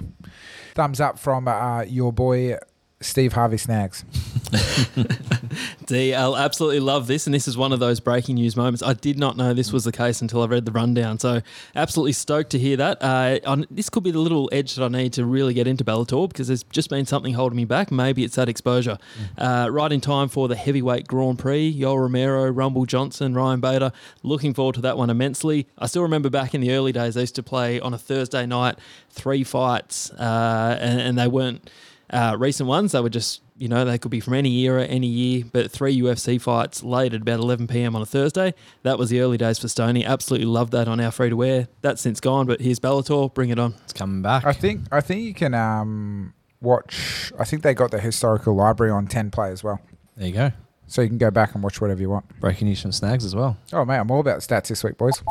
thumbs 0.76 1.00
up 1.00 1.20
from 1.20 1.48
uh, 1.48 1.82
your 1.82 2.12
boy 2.14 2.58
Steve 3.00 3.34
Harvey 3.34 3.58
Snags. 3.58 4.04
D, 5.86 6.16
I'll 6.16 6.36
absolutely 6.36 6.80
love 6.80 7.06
this, 7.06 7.28
and 7.28 7.34
this 7.34 7.48
is 7.48 7.56
one 7.56 7.72
of 7.72 7.80
those 7.80 8.00
breaking 8.00 8.36
news 8.36 8.56
moments. 8.56 8.82
I 8.82 8.94
did 8.94 9.20
not 9.20 9.38
know 9.38 9.54
this 9.54 9.72
was 9.72 9.84
the 9.84 9.92
case 9.92 10.20
until 10.20 10.42
I 10.42 10.48
read 10.48 10.66
the 10.66 10.72
rundown, 10.72 11.20
so 11.20 11.42
absolutely 11.76 12.14
stoked 12.14 12.50
to 12.52 12.60
hear 12.60 12.76
that. 12.78 12.98
Uh, 13.00 13.40
on, 13.46 13.66
this 13.70 13.90
could 13.90 14.04
be 14.04 14.10
the 14.10 14.20
little 14.20 14.50
edge 14.52 14.74
that 14.76 14.84
I 14.84 14.88
need 14.88 15.14
to 15.14 15.26
really 15.26 15.54
get 15.54 15.68
into 15.68 15.84
Bellator 15.84 16.28
because 16.28 16.48
there's 16.48 16.64
just 16.64 16.90
been 16.90 17.06
something 17.06 17.36
holding 17.36 17.56
me 17.58 17.66
back. 17.66 17.92
Maybe 17.92 18.24
it's 18.24 18.36
that 18.36 18.50
exposure. 18.50 18.98
Uh, 19.38 19.70
right 19.72 19.92
in 19.92 20.02
time 20.02 20.28
for 20.28 20.48
the 20.48 20.56
heavyweight 20.56 21.08
Grand 21.08 21.38
Prix, 21.38 21.72
Yoel 21.72 22.02
Romero, 22.02 22.50
Rumble 22.50 22.86
Johnson, 22.86 23.36
Ryan 23.36 23.60
Bader. 23.60 23.92
Looking 24.24 24.56
forward 24.56 24.74
to 24.76 24.82
that 24.82 24.98
one 24.98 25.12
immensely. 25.12 25.68
I 25.78 25.86
still 25.86 26.02
remember 26.02 26.32
back 26.32 26.56
in 26.56 26.62
the 26.62 26.72
early 26.72 26.94
days, 26.94 27.16
I 27.16 27.22
used 27.22 27.36
to 27.36 27.44
play 27.44 27.80
on 27.80 27.94
a 27.94 27.98
Thursday 28.00 28.48
night, 28.48 28.80
three 29.12 29.44
fights, 29.44 30.10
uh, 30.14 30.80
and, 30.82 31.00
and 31.00 31.18
they 31.20 31.28
weren't 31.28 31.70
uh, 32.10 32.36
recent 32.40 32.68
ones. 32.70 32.92
They 32.94 33.02
were 33.02 33.10
just, 33.10 33.42
you 33.58 33.68
know, 33.68 33.84
they 33.86 33.98
could 33.98 34.12
be 34.12 34.20
from 34.20 34.34
any 34.34 34.58
era, 34.62 34.86
any 34.86 35.08
year, 35.08 35.44
but 35.52 35.72
three 35.72 36.00
UFC 36.00 36.40
fights 36.42 36.84
late 36.84 37.14
at 37.14 37.22
about 37.22 37.40
11 37.40 37.68
p.m. 37.68 37.96
on 37.96 38.02
a 38.02 38.06
Thursday. 38.06 38.54
That 38.84 38.98
was 38.98 39.10
the 39.10 39.20
early 39.22 39.38
days 39.38 39.60
for 39.60 39.68
Stony. 39.68 40.06
Absolutely 40.06 40.48
loved 40.48 40.72
that 40.74 40.88
on 40.88 41.00
our 41.00 41.12
free 41.12 41.30
to 41.30 41.36
wear. 41.36 41.68
That's 41.82 42.02
since 42.02 42.20
gone, 42.20 42.46
but 42.46 42.62
here's 42.62 42.80
Bellator. 42.80 43.34
Bring 43.34 43.50
it 43.50 43.60
on. 43.60 43.76
It's 43.84 43.94
coming 43.94 44.22
back. 44.22 44.46
I 44.46 44.54
think 44.54 44.82
I 44.92 45.02
think 45.02 45.22
you 45.24 45.34
can 45.34 45.54
um, 45.54 46.34
watch. 46.62 47.32
I 47.40 47.44
think 47.44 47.64
they 47.64 47.74
got 47.74 47.92
the 47.92 48.00
historical 48.00 48.56
library 48.56 48.92
on 48.92 49.08
ten 49.08 49.30
play 49.32 49.52
as 49.52 49.64
well, 49.64 49.80
there 50.16 50.28
you 50.28 50.34
go. 50.34 50.52
so 50.88 51.02
you 51.02 51.10
can 51.10 51.18
go 51.18 51.30
back 51.32 51.54
and 51.56 51.64
watch 51.64 51.82
whatever 51.82 52.00
you 52.02 52.10
want. 52.10 52.40
Breaking 52.40 52.68
news 52.68 52.82
from 52.82 52.92
Snags 52.94 53.26
as 53.26 53.36
well. 53.36 53.58
Oh 53.74 53.84
mate, 53.86 53.98
I'm 53.98 54.10
all 54.12 54.22
about 54.22 54.40
stats 54.40 54.68
this 54.70 54.84
week, 54.84 54.98
boys. 54.98 55.22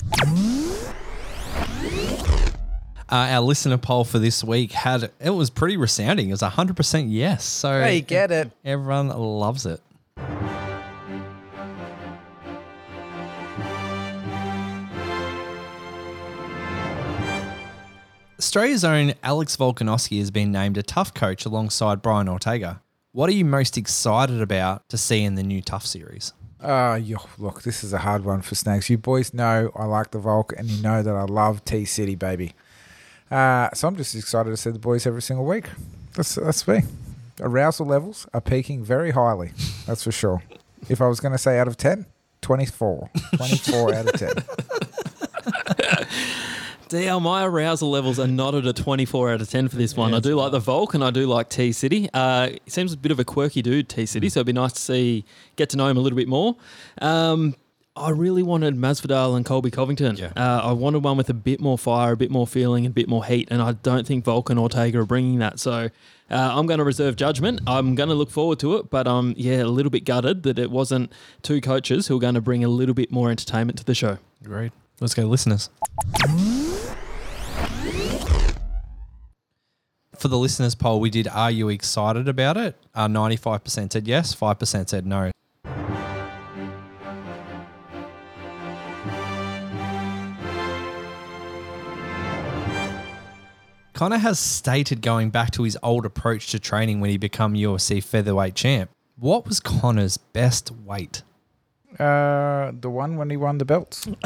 Uh, 3.09 3.15
our 3.31 3.41
listener 3.41 3.79
poll 3.79 4.03
for 4.03 4.19
this 4.19 4.43
week 4.43 4.73
had 4.73 5.13
it 5.21 5.31
was 5.31 5.49
pretty 5.49 5.77
resounding. 5.77 6.29
It 6.29 6.33
was 6.33 6.41
hundred 6.41 6.77
percent 6.77 7.09
yes. 7.09 7.45
So 7.45 8.01
get 8.01 8.33
it. 8.33 8.51
everyone 8.65 9.09
loves 9.09 9.65
it. 9.65 9.81
Australia's 18.39 18.85
own 18.85 19.15
Alex 19.23 19.57
Volkanovski 19.57 20.19
has 20.19 20.31
been 20.31 20.53
named 20.53 20.77
a 20.77 20.83
TUF 20.83 21.15
coach 21.15 21.45
alongside 21.45 22.03
Brian 22.03 22.29
Ortega. 22.29 22.83
What 23.13 23.31
are 23.31 23.33
you 23.33 23.45
most 23.45 23.79
excited 23.79 24.43
about 24.43 24.89
to 24.91 24.99
see 24.99 25.23
in 25.23 25.37
the 25.37 25.43
new 25.43 25.63
TUF 25.63 25.87
series? 25.87 26.33
Uh, 26.61 26.99
yo, 27.03 27.19
look, 27.39 27.63
this 27.63 27.85
is 27.85 27.93
a 27.93 27.99
hard 27.99 28.25
one 28.25 28.43
for 28.43 28.55
Snags. 28.55 28.91
You 28.91 28.99
boys 28.99 29.33
know 29.33 29.71
I 29.77 29.85
like 29.85 30.11
the 30.11 30.19
Volk, 30.19 30.53
and 30.57 30.69
you 30.69 30.83
know 30.83 31.03
that 31.03 31.15
I 31.15 31.23
love 31.23 31.65
T 31.65 31.85
City, 31.85 32.15
baby. 32.15 32.55
Uh, 33.31 33.69
so 33.75 33.89
I'm 33.89 33.97
just 33.97 34.15
excited 34.15 34.51
to 34.51 34.57
see 34.57 34.71
the 34.71 34.79
boys 34.79 35.07
every 35.07 35.23
single 35.23 35.45
week. 35.47 35.69
That's 36.15 36.37
that's 36.37 36.67
me. 36.67 36.83
Arousal 37.41 37.87
levels 37.87 38.27
are 38.33 38.41
peaking 38.41 38.85
very 38.85 39.11
highly. 39.11 39.53
That's 39.87 40.05
for 40.05 40.13
sure. 40.13 40.43
If 40.89 41.01
I 41.01 41.09
was 41.09 41.21
going 41.21 41.33
to 41.33 41.39
say 41.39 41.59
out 41.59 41.69
of 41.69 41.77
10, 41.77 42.07
24. 42.41 43.11
24 43.37 43.95
out 43.95 44.15
of 44.15 44.19
10. 44.19 44.31
DL, 46.89 47.21
my 47.21 47.45
arousal 47.45 47.91
levels 47.91 48.21
are 48.21 48.29
not 48.29 48.55
at 48.55 48.65
a 48.65 48.73
24 48.73 49.33
out 49.33 49.41
of 49.41 49.51
10 49.51 49.69
for 49.69 49.75
this 49.75 49.97
one. 49.97 50.15
I 50.15 50.21
do 50.21 50.37
like 50.37 50.53
the 50.53 50.61
Volk 50.61 50.95
and 50.95 51.03
I 51.03 51.11
do 51.11 51.27
like 51.27 51.49
T 51.49 51.73
City. 51.73 52.09
Uh, 52.15 52.51
he 52.65 52.71
seems 52.71 52.93
a 52.93 52.97
bit 52.97 53.11
of 53.11 53.19
a 53.19 53.25
quirky 53.25 53.61
dude, 53.61 53.89
T 53.89 54.07
City, 54.07 54.29
so 54.29 54.39
it'd 54.41 54.47
be 54.47 54.53
nice 54.53 54.73
to 54.75 54.81
see, 54.81 55.25
get 55.57 55.69
to 55.71 55.77
know 55.77 55.89
him 55.89 55.97
a 55.97 56.01
little 56.01 56.17
bit 56.17 56.29
more. 56.29 56.55
Um, 57.03 57.57
I 57.97 58.11
really 58.11 58.43
wanted 58.43 58.77
Masvidal 58.77 59.37
and 59.37 59.45
Colby 59.45 59.71
Covington. 59.71 60.17
Yeah. 60.17 60.33
Uh, 60.37 60.61
I 60.65 60.73
wanted 60.73 61.03
one 61.03 61.17
with 61.17 61.31
a 61.31 61.35
bit 61.35 61.61
more 61.61 61.79
fire, 61.79 62.13
a 62.13 62.17
bit 62.17 62.31
more 62.31 62.47
feeling, 62.47 62.85
and 62.85 62.93
a 62.93 62.95
bit 62.95 63.09
more 63.09 63.25
heat, 63.25 63.49
and 63.51 63.63
I 63.63 63.73
don't 63.73 64.07
think 64.07 64.25
Vulcan 64.25 64.59
and 64.59 64.63
Ortega 64.63 64.99
are 65.01 65.07
bringing 65.07 65.39
that. 65.39 65.59
So 65.59 65.73
uh, 65.73 65.89
I'm 66.31 66.67
going 66.67 66.79
to 66.79 66.85
reserve 66.85 67.17
judgment. 67.17 67.61
I'm 67.67 67.95
going 67.95 68.11
to 68.11 68.15
look 68.15 68.31
forward 68.31 68.59
to 68.61 68.77
it, 68.77 68.91
but 68.91 69.09
I'm 69.09 69.31
um, 69.31 69.35
yeah, 69.39 69.63
a 69.63 69.65
little 69.65 69.91
bit 69.91 70.05
gutted 70.05 70.43
that 70.43 70.59
it 70.59 70.71
wasn't 70.71 71.11
two 71.43 71.61
coaches 71.63 72.09
who 72.09 72.19
are 72.19 72.21
going 72.21 72.35
to 72.35 72.41
bring 72.43 72.63
a 72.63 72.69
little 72.69 72.95
bit 72.95 73.11
more 73.11 73.31
entertainment 73.31 73.79
to 73.79 73.85
the 73.85 73.95
show. 73.95 74.19
Great. 74.45 74.73
Let's 75.01 75.15
go, 75.15 75.25
listeners. 75.25 75.71
For 80.19 80.29
the 80.29 80.39
listeners 80.39 80.75
poll, 80.75 81.01
we 81.01 81.11
did 81.11 81.29
Are 81.29 81.51
you 81.51 81.69
excited 81.69 82.29
about 82.29 82.57
it? 82.57 82.77
Uh, 82.95 83.07
95% 83.07 83.93
said 83.93 84.07
yes, 84.07 84.35
5% 84.35 84.89
said 84.89 85.07
no. 85.07 85.31
Conor 93.97 94.19
has 94.19 94.39
stated 94.39 95.01
going 95.01 95.31
back 95.31 95.53
to 95.53 95.63
his 95.63 95.79
old 95.83 96.05
approach 96.05 96.49
to 96.49 96.59
training 96.59 97.01
when 97.01 97.09
he 97.09 97.17
became 97.17 97.55
UFC 97.55 98.05
featherweight 98.05 98.55
champ. 98.55 98.91
What 99.19 99.47
was 99.47 99.59
Conor's 99.59 100.19
best 100.19 100.71
weight? 100.71 101.23
Uh, 101.99 102.73
the 102.79 102.91
one 102.91 103.17
when 103.17 103.31
he 103.31 103.39
won 103.39 103.57
the 103.57 103.65
belts. 103.65 104.07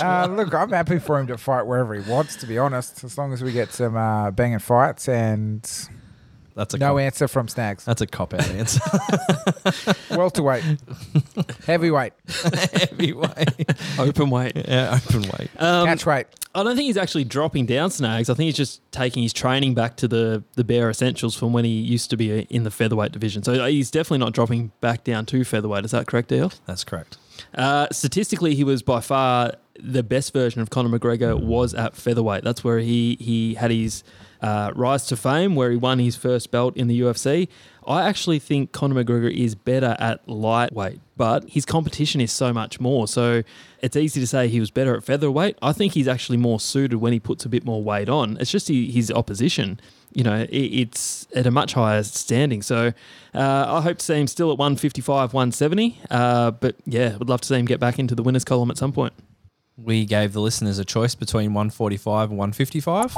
Uh, 0.00 0.26
look, 0.26 0.52
I'm 0.52 0.70
happy 0.70 0.98
for 0.98 1.18
him 1.18 1.26
to 1.26 1.38
fight 1.38 1.66
wherever 1.66 1.94
he 1.94 2.10
wants, 2.10 2.36
to 2.36 2.46
be 2.46 2.58
honest, 2.58 3.02
as 3.02 3.16
long 3.16 3.32
as 3.32 3.42
we 3.42 3.50
get 3.50 3.72
some 3.72 3.96
uh, 3.96 4.30
banging 4.30 4.58
fights 4.58 5.08
and 5.08 5.68
That's 6.54 6.74
a 6.74 6.78
no 6.78 6.92
cop, 6.92 7.00
answer 7.00 7.28
from 7.28 7.48
Snags. 7.48 7.84
that's 7.84 8.00
a 8.00 8.06
cop 8.06 8.32
out 8.34 8.48
answer. 8.48 8.80
Welterweight, 10.10 10.62
heavyweight, 11.66 12.12
Heavyweight. 12.72 13.72
Open 13.98 14.30
weight. 14.30 14.52
Yeah, 14.56 14.98
open 15.04 15.22
weight. 15.22 15.50
Um, 15.58 15.86
catch 15.86 16.06
weight. 16.06 16.26
I 16.54 16.62
don't 16.62 16.76
think 16.76 16.86
he's 16.86 16.96
actually 16.96 17.24
dropping 17.24 17.66
down 17.66 17.90
snags. 17.90 18.30
I 18.30 18.34
think 18.34 18.46
he's 18.46 18.56
just 18.56 18.80
taking 18.92 19.24
his 19.24 19.32
training 19.32 19.74
back 19.74 19.96
to 19.96 20.08
the 20.08 20.44
the 20.54 20.62
bare 20.64 20.88
essentials 20.88 21.34
from 21.34 21.52
when 21.52 21.64
he 21.64 21.72
used 21.72 22.10
to 22.10 22.16
be 22.16 22.40
in 22.42 22.62
the 22.62 22.70
featherweight 22.70 23.10
division. 23.12 23.42
So 23.42 23.54
uh, 23.54 23.66
he's 23.66 23.90
definitely 23.90 24.18
not 24.18 24.32
dropping 24.32 24.70
back 24.80 25.02
down 25.02 25.26
to 25.26 25.44
featherweight. 25.44 25.84
Is 25.84 25.90
that 25.90 26.06
correct, 26.06 26.28
Dale? 26.28 26.52
That's 26.66 26.84
correct. 26.84 27.18
Uh, 27.54 27.88
statistically, 27.90 28.54
he 28.54 28.62
was 28.62 28.82
by 28.82 29.00
far 29.00 29.54
the 29.78 30.02
best 30.02 30.32
version 30.32 30.60
of 30.60 30.70
Conor 30.70 30.98
McGregor 30.98 31.40
was 31.40 31.74
at 31.74 31.96
featherweight. 31.96 32.44
That's 32.44 32.62
where 32.62 32.78
he 32.78 33.16
he 33.20 33.54
had 33.54 33.70
his 33.70 34.04
uh, 34.40 34.72
rise 34.74 35.06
to 35.06 35.16
fame, 35.16 35.54
where 35.54 35.70
he 35.70 35.76
won 35.76 35.98
his 35.98 36.16
first 36.16 36.50
belt 36.50 36.76
in 36.76 36.86
the 36.86 37.00
UFC. 37.00 37.48
I 37.86 38.06
actually 38.08 38.38
think 38.38 38.72
Conor 38.72 39.02
McGregor 39.02 39.34
is 39.34 39.54
better 39.54 39.96
at 39.98 40.26
lightweight, 40.28 41.00
but 41.16 41.48
his 41.48 41.64
competition 41.64 42.20
is 42.20 42.32
so 42.32 42.52
much 42.52 42.78
more. 42.80 43.08
So 43.08 43.42
it's 43.80 43.96
easy 43.96 44.20
to 44.20 44.26
say 44.26 44.48
he 44.48 44.60
was 44.60 44.70
better 44.70 44.96
at 44.96 45.04
featherweight. 45.04 45.58
I 45.62 45.72
think 45.72 45.94
he's 45.94 46.08
actually 46.08 46.38
more 46.38 46.60
suited 46.60 46.98
when 46.98 47.12
he 47.12 47.20
puts 47.20 47.44
a 47.44 47.48
bit 47.48 47.64
more 47.64 47.82
weight 47.82 48.08
on. 48.08 48.36
It's 48.38 48.50
just 48.50 48.68
his 48.68 49.10
opposition. 49.10 49.80
You 50.12 50.24
know, 50.24 50.46
it's 50.48 51.26
at 51.34 51.46
a 51.46 51.50
much 51.50 51.72
higher 51.72 52.02
standing. 52.04 52.62
So 52.62 52.92
uh, 53.34 53.64
I 53.68 53.80
hope 53.80 53.98
to 53.98 54.04
see 54.04 54.14
him 54.14 54.28
still 54.28 54.52
at 54.52 54.58
155, 54.58 55.34
170. 55.34 56.00
Uh, 56.10 56.52
but 56.52 56.76
yeah, 56.86 57.16
would 57.16 57.28
love 57.28 57.40
to 57.40 57.48
see 57.48 57.56
him 57.56 57.64
get 57.64 57.80
back 57.80 57.98
into 57.98 58.14
the 58.14 58.22
winners 58.22 58.44
column 58.44 58.70
at 58.70 58.78
some 58.78 58.92
point. 58.92 59.12
We 59.76 60.04
gave 60.04 60.32
the 60.32 60.40
listeners 60.40 60.78
a 60.78 60.84
choice 60.84 61.16
between 61.16 61.52
145 61.52 62.30
and 62.30 62.38
155. 62.38 63.12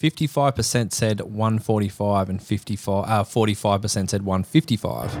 55% 0.00 0.92
said 0.92 1.20
145 1.20 2.28
and 2.28 2.42
55 2.42 3.04
uh, 3.06 3.22
45% 3.22 4.10
said 4.10 4.24
155. 4.24 5.18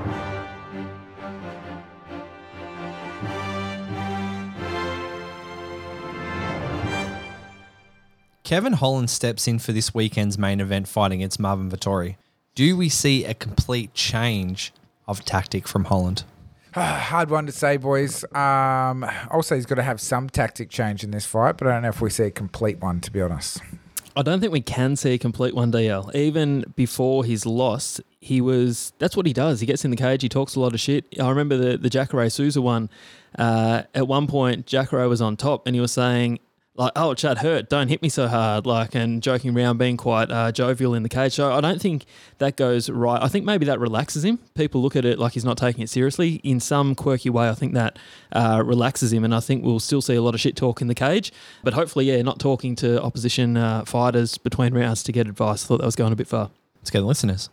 Kevin 8.42 8.72
Holland 8.72 9.08
steps 9.08 9.46
in 9.46 9.60
for 9.60 9.70
this 9.70 9.94
weekend's 9.94 10.36
main 10.36 10.60
event 10.60 10.88
fight 10.88 11.12
against 11.12 11.38
Marvin 11.38 11.70
Vettori. 11.70 12.16
Do 12.56 12.76
we 12.76 12.88
see 12.88 13.24
a 13.24 13.32
complete 13.32 13.94
change 13.94 14.72
of 15.06 15.24
tactic 15.24 15.68
from 15.68 15.84
Holland? 15.84 16.24
Hard 16.74 17.28
one 17.28 17.44
to 17.44 17.52
say, 17.52 17.76
boys. 17.76 18.24
Um, 18.34 19.06
also, 19.30 19.54
he's 19.56 19.66
got 19.66 19.74
to 19.74 19.82
have 19.82 20.00
some 20.00 20.30
tactic 20.30 20.70
change 20.70 21.04
in 21.04 21.10
this 21.10 21.26
fight, 21.26 21.58
but 21.58 21.66
I 21.68 21.72
don't 21.72 21.82
know 21.82 21.90
if 21.90 22.00
we 22.00 22.08
see 22.08 22.24
a 22.24 22.30
complete 22.30 22.80
one, 22.80 23.00
to 23.02 23.10
be 23.10 23.20
honest. 23.20 23.60
I 24.16 24.22
don't 24.22 24.40
think 24.40 24.52
we 24.52 24.62
can 24.62 24.96
see 24.96 25.12
a 25.12 25.18
complete 25.18 25.54
one 25.54 25.70
DL. 25.70 26.14
Even 26.14 26.64
before 26.74 27.24
he's 27.24 27.44
lost, 27.44 28.00
he 28.20 28.40
was. 28.40 28.94
That's 28.98 29.16
what 29.16 29.26
he 29.26 29.34
does. 29.34 29.60
He 29.60 29.66
gets 29.66 29.84
in 29.84 29.90
the 29.90 29.96
cage. 29.98 30.22
He 30.22 30.30
talks 30.30 30.54
a 30.54 30.60
lot 30.60 30.72
of 30.72 30.80
shit. 30.80 31.04
I 31.20 31.28
remember 31.28 31.56
the 31.58 31.76
the 31.76 31.90
Jacare 31.90 32.28
Souza 32.30 32.62
one. 32.62 32.88
Uh, 33.38 33.82
at 33.94 34.08
one 34.08 34.26
point, 34.26 34.66
Jacare 34.66 35.08
was 35.08 35.20
on 35.20 35.36
top, 35.36 35.66
and 35.66 35.74
he 35.74 35.80
was 35.80 35.92
saying, 35.92 36.38
like, 36.74 36.92
"Oh, 36.96 37.14
Chad 37.14 37.38
hurt. 37.38 37.68
Don't 37.68 37.88
hit 37.88 38.02
me 38.02 38.08
so 38.08 38.28
hard." 38.28 38.66
Like, 38.66 38.94
and 38.94 39.22
joking 39.22 39.56
around, 39.56 39.78
being 39.78 39.96
quite 39.96 40.30
uh, 40.30 40.52
jovial 40.52 40.94
in 40.94 41.02
the 41.02 41.08
cage. 41.08 41.34
So 41.34 41.52
I 41.52 41.60
don't 41.60 41.80
think 41.80 42.06
that 42.38 42.56
goes 42.56 42.88
right. 42.88 43.22
I 43.22 43.28
think 43.28 43.44
maybe 43.44 43.66
that 43.66 43.78
relaxes 43.80 44.24
him. 44.24 44.38
People 44.54 44.82
look 44.82 44.96
at 44.96 45.04
it 45.04 45.18
like 45.18 45.32
he's 45.32 45.44
not 45.44 45.58
taking 45.58 45.82
it 45.82 45.90
seriously 45.90 46.40
in 46.42 46.60
some 46.60 46.94
quirky 46.94 47.30
way. 47.30 47.48
I 47.48 47.54
think 47.54 47.74
that 47.74 47.98
uh, 48.32 48.62
relaxes 48.64 49.12
him, 49.12 49.24
and 49.24 49.34
I 49.34 49.40
think 49.40 49.64
we'll 49.64 49.80
still 49.80 50.02
see 50.02 50.14
a 50.14 50.22
lot 50.22 50.34
of 50.34 50.40
shit 50.40 50.56
talk 50.56 50.80
in 50.80 50.86
the 50.86 50.94
cage. 50.94 51.32
But 51.62 51.74
hopefully, 51.74 52.06
yeah, 52.06 52.22
not 52.22 52.38
talking 52.38 52.74
to 52.76 53.02
opposition 53.02 53.56
uh, 53.56 53.84
fighters 53.84 54.38
between 54.38 54.74
rounds 54.74 55.02
to 55.04 55.12
get 55.12 55.28
advice. 55.28 55.64
I 55.64 55.68
thought 55.68 55.78
that 55.78 55.86
was 55.86 55.96
going 55.96 56.12
a 56.12 56.16
bit 56.16 56.28
far. 56.28 56.50
Let's 56.76 56.90
go 56.90 57.00
the 57.00 57.06
listeners. 57.06 57.48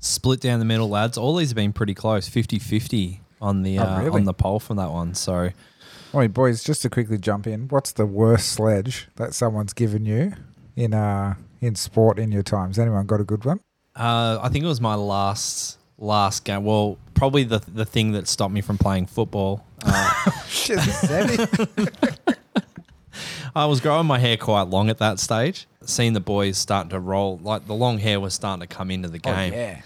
Split 0.00 0.40
down 0.40 0.58
the 0.58 0.64
middle, 0.64 0.88
lads. 0.88 1.18
All 1.18 1.36
these 1.36 1.50
have 1.50 1.56
been 1.56 1.72
pretty 1.72 1.94
close, 1.94 2.28
50-50 2.28 3.20
on 3.40 3.62
the 3.62 3.78
Oh, 3.78 3.82
uh, 3.84 3.98
really? 4.00 4.20
on 4.20 4.24
the 4.24 4.34
poll 4.34 4.58
from 4.60 4.76
that 4.78 4.90
one. 4.90 5.14
So 5.14 5.50
Wait, 6.12 6.28
boys, 6.32 6.64
just 6.64 6.82
to 6.82 6.90
quickly 6.90 7.18
jump 7.18 7.46
in, 7.46 7.68
what's 7.68 7.92
the 7.92 8.06
worst 8.06 8.48
sledge 8.52 9.08
that 9.16 9.34
someone's 9.34 9.72
given 9.74 10.06
you 10.06 10.32
in 10.76 10.94
uh 10.94 11.34
in 11.60 11.74
sport 11.74 12.18
in 12.18 12.32
your 12.32 12.42
times? 12.42 12.78
Anyone 12.78 13.06
got 13.06 13.20
a 13.20 13.24
good 13.24 13.44
one? 13.44 13.60
uh, 13.96 14.38
I 14.42 14.48
think 14.48 14.64
it 14.64 14.68
was 14.68 14.80
my 14.80 14.94
last 14.94 15.78
last 15.98 16.44
game. 16.44 16.64
Well, 16.64 16.96
probably 17.14 17.44
the 17.44 17.58
the 17.74 17.84
thing 17.84 18.12
that 18.12 18.26
stopped 18.28 18.54
me 18.54 18.60
from 18.60 18.78
playing 18.78 19.06
football. 19.06 19.64
Uh, 19.84 20.30
Shit. 20.48 20.78
I 23.54 23.66
was 23.66 23.80
growing 23.80 24.06
my 24.06 24.18
hair 24.18 24.36
quite 24.36 24.68
long 24.68 24.88
at 24.90 24.98
that 24.98 25.18
stage. 25.18 25.66
Seeing 25.82 26.12
the 26.12 26.20
boys 26.20 26.58
starting 26.58 26.90
to 26.90 27.00
roll, 27.00 27.38
like 27.42 27.66
the 27.66 27.74
long 27.74 27.98
hair 27.98 28.20
was 28.20 28.34
starting 28.34 28.60
to 28.60 28.66
come 28.66 28.90
into 28.90 29.08
the 29.08 29.20
Oh, 29.24 29.32
game. 29.34 29.52
yeah. 29.52 29.80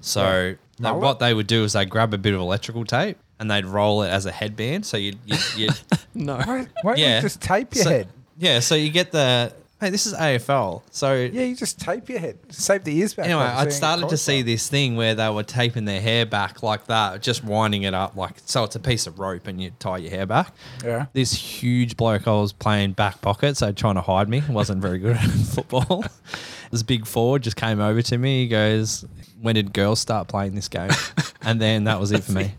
So 0.00 0.54
Yeah. 0.78 0.84
they- 0.84 0.90
Mullet? 0.90 1.02
what 1.02 1.18
they 1.18 1.34
would 1.34 1.46
do 1.46 1.64
is 1.64 1.72
they'd 1.72 1.88
grab 1.90 2.14
a 2.14 2.18
bit 2.18 2.34
of 2.34 2.40
electrical 2.40 2.84
tape 2.84 3.18
and 3.40 3.50
they'd 3.50 3.66
roll 3.66 4.02
it 4.02 4.08
as 4.08 4.26
a 4.26 4.32
headband. 4.32 4.86
So 4.86 4.96
you'd, 4.96 5.18
you'd, 5.26 5.40
you'd 5.56 5.80
No. 6.14 6.36
Why, 6.36 6.66
why 6.82 6.94
don't 6.96 6.98
you 6.98 7.20
just 7.20 7.40
tape 7.40 7.74
your 7.74 7.84
so, 7.84 7.90
head? 7.90 8.08
Yeah, 8.36 8.60
so 8.60 8.74
you 8.74 8.90
get 8.90 9.10
the 9.12 9.52
hey, 9.80 9.90
this 9.90 10.06
is 10.06 10.14
AFL. 10.14 10.82
So 10.90 11.14
Yeah, 11.14 11.42
you 11.44 11.54
just 11.56 11.78
tape 11.80 12.08
your 12.08 12.18
head. 12.18 12.38
Save 12.50 12.84
the 12.84 12.96
ears 12.98 13.14
back. 13.14 13.26
anyway, 13.26 13.42
I'd 13.42 13.72
started 13.72 14.08
to 14.08 14.16
see 14.16 14.42
this 14.42 14.68
thing 14.68 14.96
where 14.96 15.14
they 15.14 15.28
were 15.30 15.42
taping 15.42 15.84
their 15.84 16.00
hair 16.00 16.26
back 16.26 16.62
like 16.62 16.86
that, 16.86 17.22
just 17.22 17.44
winding 17.44 17.82
it 17.82 17.94
up 17.94 18.16
like 18.16 18.36
so. 18.44 18.64
It's 18.64 18.76
a 18.76 18.80
piece 18.80 19.06
of 19.06 19.18
rope 19.18 19.46
and 19.46 19.60
you 19.60 19.70
tie 19.78 19.98
your 19.98 20.10
hair 20.10 20.26
back. 20.26 20.52
Yeah. 20.84 21.06
This 21.12 21.32
huge 21.32 21.96
bloke 21.96 22.26
I 22.26 22.32
was 22.32 22.52
playing 22.52 22.92
back 22.92 23.20
pocket, 23.20 23.56
so 23.56 23.72
trying 23.72 23.94
to 23.96 24.00
hide 24.02 24.28
me. 24.28 24.42
wasn't 24.48 24.82
very 24.82 24.98
good 24.98 25.16
at 25.18 25.30
football. 25.30 26.04
this 26.70 26.82
big 26.82 27.06
forward 27.06 27.42
just 27.42 27.56
came 27.56 27.80
over 27.80 28.02
to 28.02 28.18
me. 28.18 28.42
He 28.42 28.48
goes, 28.48 29.04
"When 29.40 29.54
did 29.54 29.72
girls 29.72 30.00
start 30.00 30.28
playing 30.28 30.54
this 30.54 30.68
game?" 30.68 30.90
and 31.42 31.60
then 31.60 31.84
that 31.84 32.00
was 32.00 32.12
it 32.12 32.24
for 32.24 32.32
me. 32.32 32.54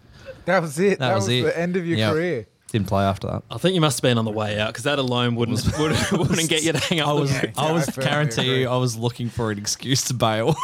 That 0.45 0.61
was 0.61 0.79
it. 0.79 0.97
That, 0.99 1.09
That 1.09 1.15
was, 1.15 1.25
was 1.25 1.33
it. 1.33 1.43
the 1.43 1.59
end 1.59 1.75
of 1.75 1.85
your 1.85 1.97
Yeah. 1.97 2.11
career. 2.11 2.47
Didn't 2.71 2.88
play 2.88 3.03
after 3.03 3.27
that. 3.27 3.43
I 3.49 3.57
think 3.57 3.73
you 3.75 3.81
must 3.81 3.97
have 3.97 4.03
been 4.03 4.17
on 4.17 4.25
the 4.25 4.31
way 4.31 4.59
out 4.59 4.67
because 4.67 4.83
that 4.83 4.99
alone 4.99 5.35
wouldn't 5.35 5.65
wouldn't, 5.79 6.11
wouldn't 6.11 6.49
get 6.49 6.63
you 6.63 6.71
to 6.71 6.79
hang 6.79 6.99
up. 6.99 7.07
I 7.07 7.13
was, 7.13 7.31
phone. 7.31 7.53
Yeah, 7.55 7.61
I 7.63 7.71
was 7.71 7.97
I 7.97 8.01
guarantee 8.01 8.41
agree. 8.41 8.61
you, 8.61 8.69
I 8.69 8.77
was 8.77 8.95
looking 8.95 9.29
for 9.29 9.51
an 9.51 9.57
excuse 9.57 10.03
to 10.05 10.13
bail. 10.13 10.55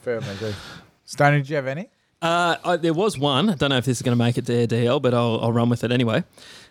Firmly 0.00 0.30
agree. 0.30 0.54
Stoney, 1.04 1.38
did 1.38 1.50
you 1.50 1.56
have 1.56 1.66
any? 1.66 1.90
Uh, 2.24 2.56
I, 2.64 2.76
there 2.78 2.94
was 2.94 3.18
one. 3.18 3.50
I 3.50 3.54
don't 3.54 3.68
know 3.68 3.76
if 3.76 3.84
this 3.84 3.98
is 3.98 4.02
going 4.02 4.16
to 4.16 4.24
make 4.24 4.38
it 4.38 4.46
to 4.46 4.66
DL, 4.66 5.02
but 5.02 5.12
I'll, 5.12 5.38
I'll 5.42 5.52
run 5.52 5.68
with 5.68 5.84
it 5.84 5.92
anyway. 5.92 6.24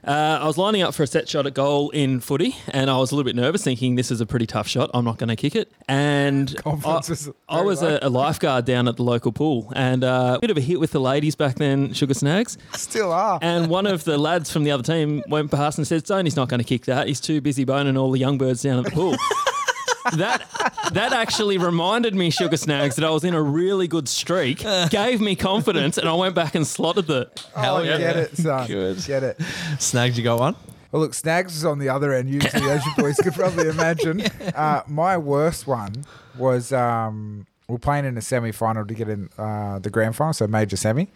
Uh, 0.03 0.39
I 0.41 0.47
was 0.47 0.57
lining 0.57 0.81
up 0.81 0.95
for 0.95 1.03
a 1.03 1.07
set 1.07 1.29
shot 1.29 1.45
at 1.45 1.53
goal 1.53 1.91
in 1.91 2.21
footy, 2.21 2.55
and 2.69 2.89
I 2.89 2.97
was 2.97 3.11
a 3.11 3.15
little 3.15 3.29
bit 3.29 3.35
nervous, 3.35 3.63
thinking 3.63 3.93
this 3.93 4.09
is 4.09 4.19
a 4.19 4.25
pretty 4.25 4.47
tough 4.47 4.67
shot. 4.67 4.89
I'm 4.95 5.05
not 5.05 5.19
going 5.19 5.27
to 5.29 5.35
kick 5.35 5.55
it. 5.55 5.71
And 5.87 6.59
I, 6.65 6.69
was 6.71 7.29
I 7.47 7.61
was 7.61 7.83
a, 7.83 7.99
a 8.01 8.09
lifeguard 8.09 8.65
down 8.65 8.87
at 8.87 8.97
the 8.97 9.03
local 9.03 9.31
pool, 9.31 9.71
and 9.75 10.03
uh, 10.03 10.33
a 10.37 10.39
bit 10.39 10.49
of 10.49 10.57
a 10.57 10.61
hit 10.61 10.79
with 10.79 10.89
the 10.89 10.99
ladies 10.99 11.35
back 11.35 11.57
then, 11.57 11.93
Sugar 11.93 12.15
Snags. 12.15 12.57
Still 12.73 13.11
are. 13.11 13.37
And 13.39 13.69
one 13.69 13.85
of 13.85 14.05
the 14.05 14.17
lads 14.17 14.51
from 14.51 14.63
the 14.63 14.71
other 14.71 14.81
team 14.81 15.21
went 15.27 15.51
past 15.51 15.77
and 15.77 15.85
said, 15.85 16.03
Stoney's 16.03 16.35
not 16.35 16.49
going 16.49 16.61
to 16.61 16.67
kick 16.67 16.85
that. 16.85 17.07
He's 17.07 17.21
too 17.21 17.41
busy 17.41 17.63
boning 17.63 17.95
all 17.95 18.09
the 18.09 18.19
young 18.19 18.39
birds 18.39 18.63
down 18.63 18.79
at 18.79 18.85
the 18.85 18.91
pool. 18.91 19.15
that 20.15 20.47
that 20.93 21.13
actually 21.13 21.57
reminded 21.57 22.15
me, 22.15 22.29
Sugar 22.29 22.57
Snags, 22.57 22.95
that 22.95 23.05
I 23.05 23.09
was 23.09 23.23
in 23.23 23.33
a 23.33 23.41
really 23.41 23.87
good 23.87 24.07
streak, 24.07 24.59
gave 24.89 25.21
me 25.21 25.35
confidence, 25.35 25.97
and 25.97 26.07
I 26.07 26.13
went 26.13 26.35
back 26.35 26.55
and 26.55 26.65
slotted 26.65 27.09
it. 27.09 27.45
Hell 27.55 27.77
oh, 27.77 27.83
yeah. 27.83 27.97
get 27.97 28.15
it, 28.15 28.37
son. 28.37 28.67
Good. 28.67 29.03
Get 29.05 29.23
it. 29.23 29.41
Snagged, 29.79 30.17
you 30.17 30.23
got 30.23 30.39
one? 30.39 30.55
Well, 30.91 31.01
look, 31.01 31.15
Snags 31.15 31.57
is 31.57 31.65
on 31.65 31.79
the 31.79 31.89
other 31.89 32.13
end 32.13 32.29
usually, 32.29 32.69
as 32.69 32.85
you 32.85 32.91
boys 32.95 33.17
could 33.17 33.33
probably 33.33 33.67
imagine. 33.67 34.23
Uh, 34.53 34.83
my 34.87 35.17
worst 35.17 35.65
one 35.65 36.05
was 36.37 36.71
um, 36.71 37.47
we're 37.67 37.79
playing 37.79 38.05
in 38.05 38.15
a 38.17 38.21
semi 38.21 38.51
final 38.51 38.85
to 38.85 38.93
get 38.93 39.09
in 39.09 39.29
uh, 39.37 39.79
the 39.79 39.89
grand 39.89 40.15
final, 40.15 40.31
so 40.33 40.45
major 40.45 40.77
semi. 40.77 41.07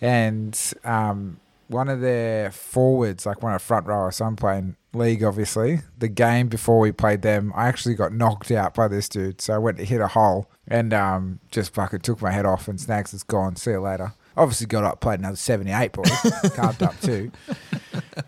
And 0.00 0.58
um, 0.84 1.38
one 1.72 1.88
of 1.88 2.00
their 2.00 2.50
forwards, 2.50 3.26
like 3.26 3.42
one 3.42 3.54
of 3.54 3.60
the 3.60 3.64
front 3.64 3.86
rowers, 3.86 4.16
so 4.16 4.26
I'm 4.26 4.36
playing 4.36 4.76
league, 4.92 5.24
obviously. 5.24 5.80
The 5.98 6.08
game 6.08 6.48
before 6.48 6.78
we 6.78 6.92
played 6.92 7.22
them, 7.22 7.52
I 7.56 7.68
actually 7.68 7.94
got 7.94 8.12
knocked 8.12 8.50
out 8.50 8.74
by 8.74 8.88
this 8.88 9.08
dude. 9.08 9.40
So 9.40 9.54
I 9.54 9.58
went 9.58 9.78
to 9.78 9.84
hit 9.84 10.00
a 10.00 10.08
hole 10.08 10.50
and 10.68 10.92
um, 10.92 11.40
just 11.50 11.74
fucking 11.74 12.00
took 12.00 12.20
my 12.22 12.30
head 12.30 12.46
off, 12.46 12.68
and 12.68 12.80
Snags 12.80 13.14
is 13.14 13.22
gone. 13.22 13.56
See 13.56 13.72
you 13.72 13.80
later. 13.80 14.14
Obviously, 14.36 14.66
got 14.66 14.84
up, 14.84 15.00
played 15.00 15.18
another 15.18 15.36
78 15.36 15.92
boys, 15.92 16.10
carved 16.54 16.82
up 16.82 16.98
too. 17.00 17.30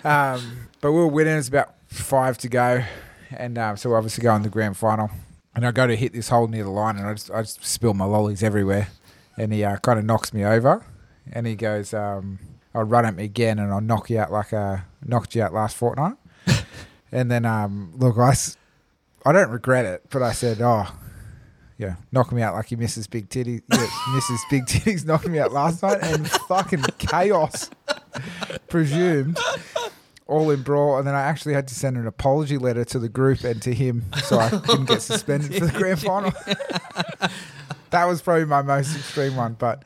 Um, 0.05 0.69
but 0.81 0.93
we 0.93 0.99
were 0.99 1.07
winning. 1.07 1.37
It's 1.39 1.49
about 1.49 1.75
five 1.89 2.37
to 2.39 2.49
go, 2.49 2.85
and 3.31 3.57
um, 3.57 3.77
so 3.77 3.91
we 3.91 3.97
obviously 3.97 4.23
go 4.23 4.35
in 4.35 4.43
the 4.43 4.51
grand 4.51 4.77
final. 4.77 5.11
And 5.55 5.65
I 5.65 5.71
go 5.71 5.87
to 5.87 5.95
hit 5.95 6.13
this 6.13 6.29
hole 6.29 6.49
near 6.49 6.65
the 6.65 6.71
line, 6.71 6.97
and 6.97 7.07
I 7.07 7.15
just 7.15 7.31
I 7.31 7.43
just 7.43 7.65
spill 7.65 7.95
my 7.95 8.05
lollies 8.05 8.43
everywhere. 8.43 8.89
And 9.39 9.53
he 9.53 9.65
uh, 9.65 9.77
kind 9.79 9.99
of 9.99 10.05
knocks 10.05 10.33
me 10.33 10.45
over, 10.45 10.85
and 11.33 11.47
he 11.47 11.55
goes, 11.57 11.95
um, 11.95 12.39
"I'll 12.75 12.85
run 12.85 13.05
at 13.07 13.15
me 13.15 13.25
again, 13.25 13.59
and 13.59 13.73
I'll 13.73 13.81
knock 13.81 14.11
you 14.11 14.19
out 14.19 14.33
like 14.33 14.53
I 14.53 14.83
knocked 15.05 15.35
you 15.35 15.43
out 15.43 15.53
last 15.53 15.77
fortnight." 15.77 16.17
and 17.13 17.31
then 17.31 17.45
um, 17.45 17.93
look, 17.97 18.19
I 18.19 19.33
don't 19.33 19.51
regret 19.51 19.85
it, 19.85 20.05
but 20.11 20.23
I 20.23 20.33
said, 20.33 20.61
"Oh." 20.61 20.87
Yeah, 21.77 21.97
knock 22.13 22.31
me 22.31 22.41
out 22.41 22.55
like 22.55 22.67
he 22.67 22.77
misses 22.77 23.09
big 23.09 23.29
titties. 23.29 23.61
Yeah, 23.69 23.89
misses 24.15 24.41
big 24.49 24.65
titties. 24.67 25.05
Knocked 25.05 25.27
me 25.27 25.41
out 25.41 25.53
last 25.53 25.83
night, 25.83 25.99
and 26.03 26.31
fucking 26.31 26.85
chaos 26.99 27.69
presumed 28.69 29.37
all 30.27 30.51
in 30.51 30.63
brawl, 30.63 30.99
and 30.99 31.07
then 31.07 31.15
I 31.15 31.23
actually 31.23 31.55
had 31.55 31.69
to 31.69 31.75
send 31.75 31.97
an 31.97 32.07
apology 32.07 32.59
letter 32.59 32.85
to 32.87 32.99
the 32.99 33.09
group 33.09 33.45
and 33.45 33.61
to 33.63 33.75
him, 33.75 34.05
so 34.25 34.39
I 34.39 34.51
couldn't 34.51 34.87
get 34.87 35.03
suspended 35.03 35.55
for 35.55 35.67
the 35.67 35.73
grand 35.73 36.01
final. 36.01 36.31
that 37.91 38.05
was 38.07 38.23
probably 38.23 38.47
my 38.47 38.63
most 38.63 38.97
extreme 38.97 39.37
one, 39.37 39.55
but 39.55 39.83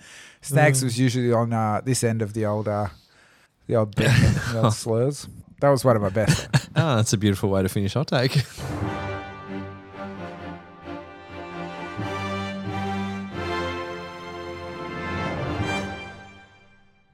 Snags 0.49 0.83
was 0.83 0.99
usually 0.99 1.33
on 1.33 1.53
uh, 1.53 1.83
this 1.85 2.03
end 2.03 2.23
of 2.23 2.33
the 2.33 2.47
old, 2.47 2.69
uh, 2.69 2.89
the 3.67 3.77
old, 3.77 3.95
bend, 3.95 4.37
the 4.53 4.63
old 4.63 4.75
slurs. 4.75 5.29
That 5.61 5.69
was 5.69 5.85
one 5.85 5.97
of 5.97 6.03
my 6.03 6.09
best. 6.09 6.49
Oh, 6.75 6.97
that's 6.97 7.13
a 7.13 7.19
beautiful 7.19 7.51
way 7.51 7.63
to 7.63 7.69
finish 7.69 7.95
our 7.97 8.05
take. 8.05 8.43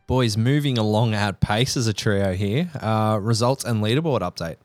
Boys, 0.06 0.36
moving 0.36 0.78
along 0.78 1.14
at 1.14 1.40
pace 1.40 1.76
as 1.76 1.88
a 1.88 1.92
trio 1.92 2.34
here. 2.34 2.70
Uh, 2.80 3.18
results 3.20 3.64
and 3.64 3.82
leaderboard 3.82 4.20
update. 4.20 4.56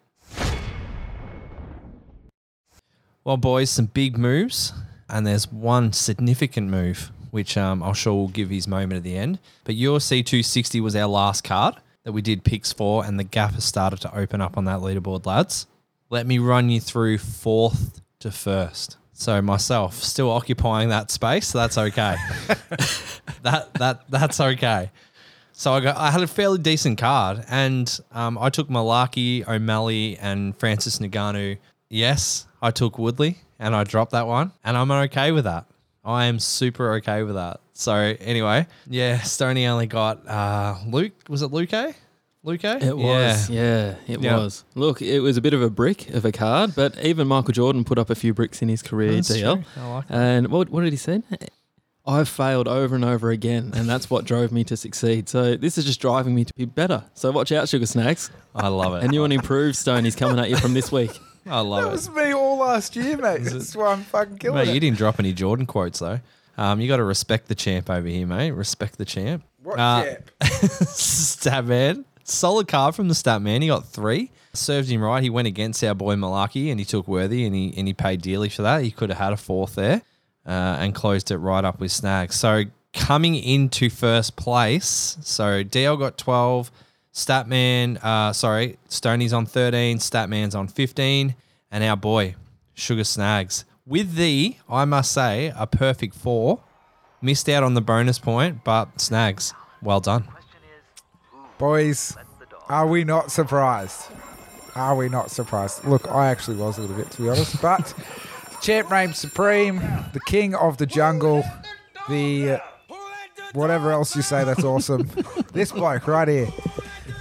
Well, 3.23 3.37
boys, 3.37 3.69
some 3.69 3.85
big 3.85 4.17
moves, 4.17 4.73
and 5.09 5.25
there's 5.25 5.51
one 5.51 5.93
significant 5.93 6.69
move, 6.69 7.11
which 7.31 7.57
um, 7.57 7.83
I'm 7.83 7.93
sure 7.93 8.13
will 8.13 8.27
give 8.27 8.49
his 8.49 8.67
moment 8.67 8.97
at 8.97 9.03
the 9.03 9.17
end. 9.17 9.39
But 9.63 9.75
UFC 9.75 10.25
260 10.25 10.81
was 10.81 10.95
our 10.95 11.07
last 11.07 11.43
card 11.43 11.75
that 12.03 12.11
we 12.11 12.21
did 12.21 12.43
picks 12.43 12.73
for, 12.73 13.05
and 13.05 13.19
the 13.19 13.23
gap 13.23 13.53
has 13.53 13.65
started 13.65 14.01
to 14.01 14.17
open 14.17 14.41
up 14.41 14.57
on 14.57 14.65
that 14.65 14.79
leaderboard, 14.79 15.25
lads. 15.25 15.67
Let 16.09 16.25
me 16.25 16.39
run 16.39 16.69
you 16.69 16.79
through 16.79 17.19
fourth 17.19 18.01
to 18.19 18.31
first. 18.31 18.97
So 19.13 19.41
myself 19.41 19.95
still 19.95 20.31
occupying 20.31 20.89
that 20.89 21.11
space, 21.11 21.47
so 21.47 21.57
that's 21.57 21.77
okay. 21.77 22.15
that 23.43 23.73
that 23.75 24.09
that's 24.09 24.39
okay. 24.39 24.91
So 25.51 25.73
I 25.73 25.81
got 25.81 25.97
I 25.97 26.09
had 26.09 26.21
a 26.21 26.27
fairly 26.27 26.57
decent 26.57 26.97
card, 26.97 27.43
and 27.49 27.99
um, 28.13 28.37
I 28.37 28.49
took 28.49 28.69
Malaki, 28.69 29.45
O'Malley, 29.47 30.17
and 30.17 30.55
Francis 30.57 30.99
Ngannou. 30.99 31.57
Yes, 31.89 32.47
I 32.61 32.71
took 32.71 32.97
Woodley, 32.97 33.39
and 33.59 33.75
I 33.75 33.83
dropped 33.83 34.11
that 34.11 34.25
one, 34.25 34.53
and 34.63 34.77
I'm 34.77 34.89
okay 34.89 35.33
with 35.33 35.43
that. 35.43 35.65
I 36.09 36.25
am 36.25 36.39
super 36.39 36.93
okay 36.95 37.21
with 37.23 37.35
that. 37.35 37.59
So 37.73 37.93
anyway, 37.93 38.65
yeah, 38.87 39.21
Stony 39.21 39.67
only 39.67 39.85
got 39.87 40.27
uh, 40.27 40.75
Luque. 40.87 41.11
Was 41.29 41.41
it 41.43 41.51
Luque? 41.51 41.93
Luque? 42.45 42.81
It 42.81 42.97
was, 42.97 43.49
yeah, 43.49 43.95
it 44.07 44.19
Yeah. 44.21 44.37
was. 44.37 44.63
Look, 44.73 45.01
it 45.01 45.19
was 45.19 45.37
a 45.37 45.41
bit 45.41 45.53
of 45.53 45.61
a 45.61 45.69
brick 45.69 46.09
of 46.09 46.25
a 46.25 46.31
card, 46.31 46.73
but 46.75 46.97
even 47.03 47.27
Michael 47.27 47.51
Jordan 47.53 47.83
put 47.83 47.99
up 47.99 48.09
a 48.09 48.15
few 48.15 48.33
bricks 48.33 48.61
in 48.61 48.69
his 48.69 48.81
career, 48.81 49.13
That's 49.15 49.29
DL. 49.29 49.55
true. 49.55 49.63
I 49.83 49.93
like 49.93 50.07
that. 50.07 50.17
And 50.17 50.47
what, 50.47 50.69
what 50.69 50.81
did 50.83 50.91
he 50.93 50.97
say? 50.97 51.21
I've 52.07 52.29
failed 52.29 52.67
over 52.67 52.95
and 52.95 53.05
over 53.05 53.29
again, 53.29 53.71
and 53.75 53.87
that's 53.87 54.09
what 54.09 54.25
drove 54.25 54.51
me 54.51 54.63
to 54.63 54.75
succeed. 54.77 55.29
So 55.29 55.55
this 55.57 55.77
is 55.77 55.85
just 55.85 55.99
driving 56.01 56.33
me 56.33 56.43
to 56.43 56.53
be 56.55 56.65
better. 56.65 57.03
So 57.13 57.29
watch 57.31 57.51
out, 57.51 57.69
Sugar 57.69 57.85
Snacks. 57.85 58.31
I 58.55 58.69
love 58.69 58.95
it. 58.95 59.03
And 59.03 59.13
you 59.13 59.19
want 59.19 59.31
to 59.31 59.35
improve, 59.35 59.75
Stoney's 59.75 60.15
coming 60.15 60.39
at 60.39 60.49
you 60.49 60.55
from 60.57 60.73
this 60.73 60.91
week. 60.91 61.11
I 61.49 61.59
love 61.61 61.79
it. 61.79 61.81
That 61.85 61.89
it. 61.89 61.91
was 61.91 62.09
me 62.09 62.33
all 62.33 62.57
last 62.57 62.95
year, 62.95 63.17
mate. 63.21 63.41
That's 63.43 63.75
why 63.75 63.91
I'm 63.93 64.03
fucking 64.03 64.37
killing 64.37 64.57
Mate, 64.57 64.69
it. 64.69 64.73
you 64.73 64.79
didn't 64.79 64.97
drop 64.97 65.19
any 65.19 65.33
Jordan 65.33 65.65
quotes 65.65 65.99
though. 65.99 66.19
Um, 66.57 66.81
you 66.81 66.87
got 66.87 66.97
to 66.97 67.03
respect 67.03 67.47
the 67.47 67.55
champ 67.55 67.89
over 67.89 68.07
here, 68.07 68.27
mate. 68.27 68.51
Respect 68.51 68.97
the 68.97 69.05
champ. 69.05 69.43
What 69.63 69.79
Uh, 69.79 70.03
champ? 70.03 70.31
Statman. 70.41 72.05
Solid 72.23 72.67
card 72.67 72.95
from 72.95 73.07
the 73.07 73.13
Statman. 73.13 73.61
He 73.61 73.67
got 73.67 73.87
three. 73.87 74.31
Served 74.53 74.89
him 74.89 75.01
right. 75.01 75.23
He 75.23 75.29
went 75.29 75.47
against 75.47 75.83
our 75.83 75.93
boy 75.95 76.15
Malaki 76.15 76.69
and 76.69 76.79
he 76.79 76.85
took 76.85 77.07
worthy 77.07 77.45
and 77.45 77.55
he 77.55 77.73
and 77.77 77.87
he 77.87 77.93
paid 77.93 78.21
dearly 78.21 78.49
for 78.49 78.61
that. 78.63 78.83
He 78.83 78.91
could 78.91 79.09
have 79.09 79.17
had 79.17 79.33
a 79.33 79.37
fourth 79.37 79.75
there 79.75 80.01
uh, 80.45 80.49
and 80.79 80.93
closed 80.93 81.31
it 81.31 81.37
right 81.37 81.63
up 81.63 81.79
with 81.79 81.91
Snags. 81.91 82.35
So 82.35 82.63
coming 82.93 83.35
into 83.35 83.89
first 83.89 84.35
place, 84.35 85.17
so 85.21 85.63
DL 85.63 85.97
got 85.99 86.17
12, 86.17 86.71
Statman, 87.19 88.01
uh, 88.01 88.31
sorry, 88.31 88.77
Stoney's 88.87 89.33
on 89.33 89.45
13, 89.45 89.97
Statman's 89.97 90.55
on 90.55 90.67
15, 90.69 91.35
and 91.69 91.83
our 91.83 91.97
boy, 91.97 92.35
Sugar 92.73 93.03
Snags. 93.03 93.65
With 93.85 94.15
the, 94.15 94.55
I 94.69 94.85
must 94.85 95.11
say, 95.11 95.51
a 95.55 95.67
perfect 95.67 96.15
four. 96.15 96.61
Missed 97.21 97.49
out 97.49 97.63
on 97.63 97.73
the 97.73 97.81
bonus 97.81 98.17
point, 98.17 98.63
but 98.63 99.01
Snags, 99.01 99.53
well 99.81 99.99
done. 99.99 100.29
Boys, 101.57 102.15
are 102.69 102.87
we 102.87 103.03
not 103.03 103.31
surprised? 103.31 104.05
Are 104.75 104.95
we 104.95 105.09
not 105.09 105.29
surprised? 105.29 105.83
Look, 105.83 106.09
I 106.09 106.27
actually 106.27 106.55
was 106.55 106.77
a 106.77 106.81
little 106.81 106.95
bit, 106.95 107.11
to 107.11 107.21
be 107.21 107.27
honest, 107.27 107.61
but 107.61 107.93
champ 108.61 108.89
reigns 108.89 109.17
supreme, 109.17 109.81
the 110.13 110.21
king 110.25 110.55
of 110.55 110.77
the 110.77 110.85
jungle, 110.85 111.43
the 112.07 112.51
uh, 112.51 112.59
whatever 113.53 113.91
else 113.91 114.15
you 114.15 114.21
say 114.21 114.43
that's 114.43 114.63
awesome. 114.63 115.09
this 115.53 115.71
bloke 115.71 116.07
right 116.07 116.27
here, 116.27 116.47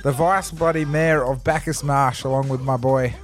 the 0.02 0.12
vice 0.12 0.50
bloody 0.50 0.84
mayor 0.84 1.24
of 1.24 1.44
Bacchus 1.44 1.82
Marsh, 1.82 2.24
along 2.24 2.48
with 2.48 2.60
my 2.60 2.76
boy 2.76 3.14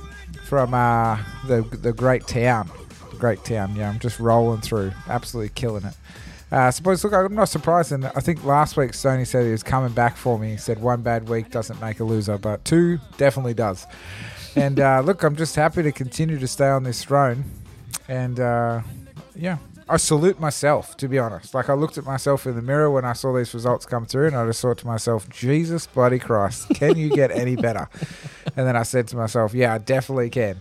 from 0.44 0.74
uh, 0.74 1.18
the 1.46 1.62
the 1.62 1.92
great 1.92 2.26
town, 2.26 2.70
the 3.10 3.16
great 3.16 3.44
town. 3.44 3.74
Yeah, 3.76 3.90
I'm 3.90 3.98
just 3.98 4.20
rolling 4.20 4.60
through, 4.60 4.92
absolutely 5.08 5.50
killing 5.54 5.84
it. 5.84 5.94
Uh, 6.52 6.70
suppose, 6.70 7.02
look, 7.02 7.12
I'm 7.12 7.34
not 7.34 7.48
surprised. 7.48 7.90
And 7.90 8.06
I 8.06 8.20
think 8.20 8.44
last 8.44 8.76
week 8.76 8.92
Sony 8.92 9.26
said 9.26 9.44
he 9.44 9.50
was 9.50 9.64
coming 9.64 9.92
back 9.92 10.16
for 10.16 10.38
me. 10.38 10.52
He 10.52 10.56
said 10.56 10.80
one 10.80 11.02
bad 11.02 11.28
week 11.28 11.50
doesn't 11.50 11.80
make 11.80 11.98
a 11.98 12.04
loser, 12.04 12.38
but 12.38 12.64
two 12.64 12.98
definitely 13.16 13.54
does. 13.54 13.86
And 14.54 14.78
uh, 14.78 15.00
look, 15.00 15.24
I'm 15.24 15.34
just 15.34 15.56
happy 15.56 15.82
to 15.82 15.90
continue 15.90 16.38
to 16.38 16.46
stay 16.46 16.68
on 16.68 16.84
this 16.84 17.02
throne. 17.02 17.44
And 18.06 18.38
uh, 18.38 18.82
yeah, 19.34 19.58
I 19.88 19.98
salute 19.98 20.40
myself, 20.40 20.96
to 20.96 21.08
be 21.08 21.18
honest. 21.18 21.54
Like, 21.54 21.68
I 21.68 21.74
looked 21.74 21.98
at 21.98 22.04
myself 22.04 22.46
in 22.46 22.54
the 22.56 22.62
mirror 22.62 22.90
when 22.90 23.04
I 23.04 23.12
saw 23.12 23.34
these 23.36 23.52
results 23.52 23.84
come 23.84 24.06
through, 24.06 24.28
and 24.28 24.36
I 24.36 24.46
just 24.46 24.62
thought 24.62 24.78
to 24.78 24.86
myself, 24.86 25.28
Jesus 25.28 25.86
bloody 25.86 26.18
Christ, 26.18 26.70
can 26.70 26.96
you 26.96 27.10
get 27.10 27.30
any 27.30 27.56
better? 27.56 27.88
And 28.56 28.68
then 28.68 28.76
I 28.76 28.84
said 28.84 29.08
to 29.08 29.16
myself, 29.16 29.52
yeah, 29.52 29.74
I 29.74 29.78
definitely 29.78 30.30
can. 30.30 30.60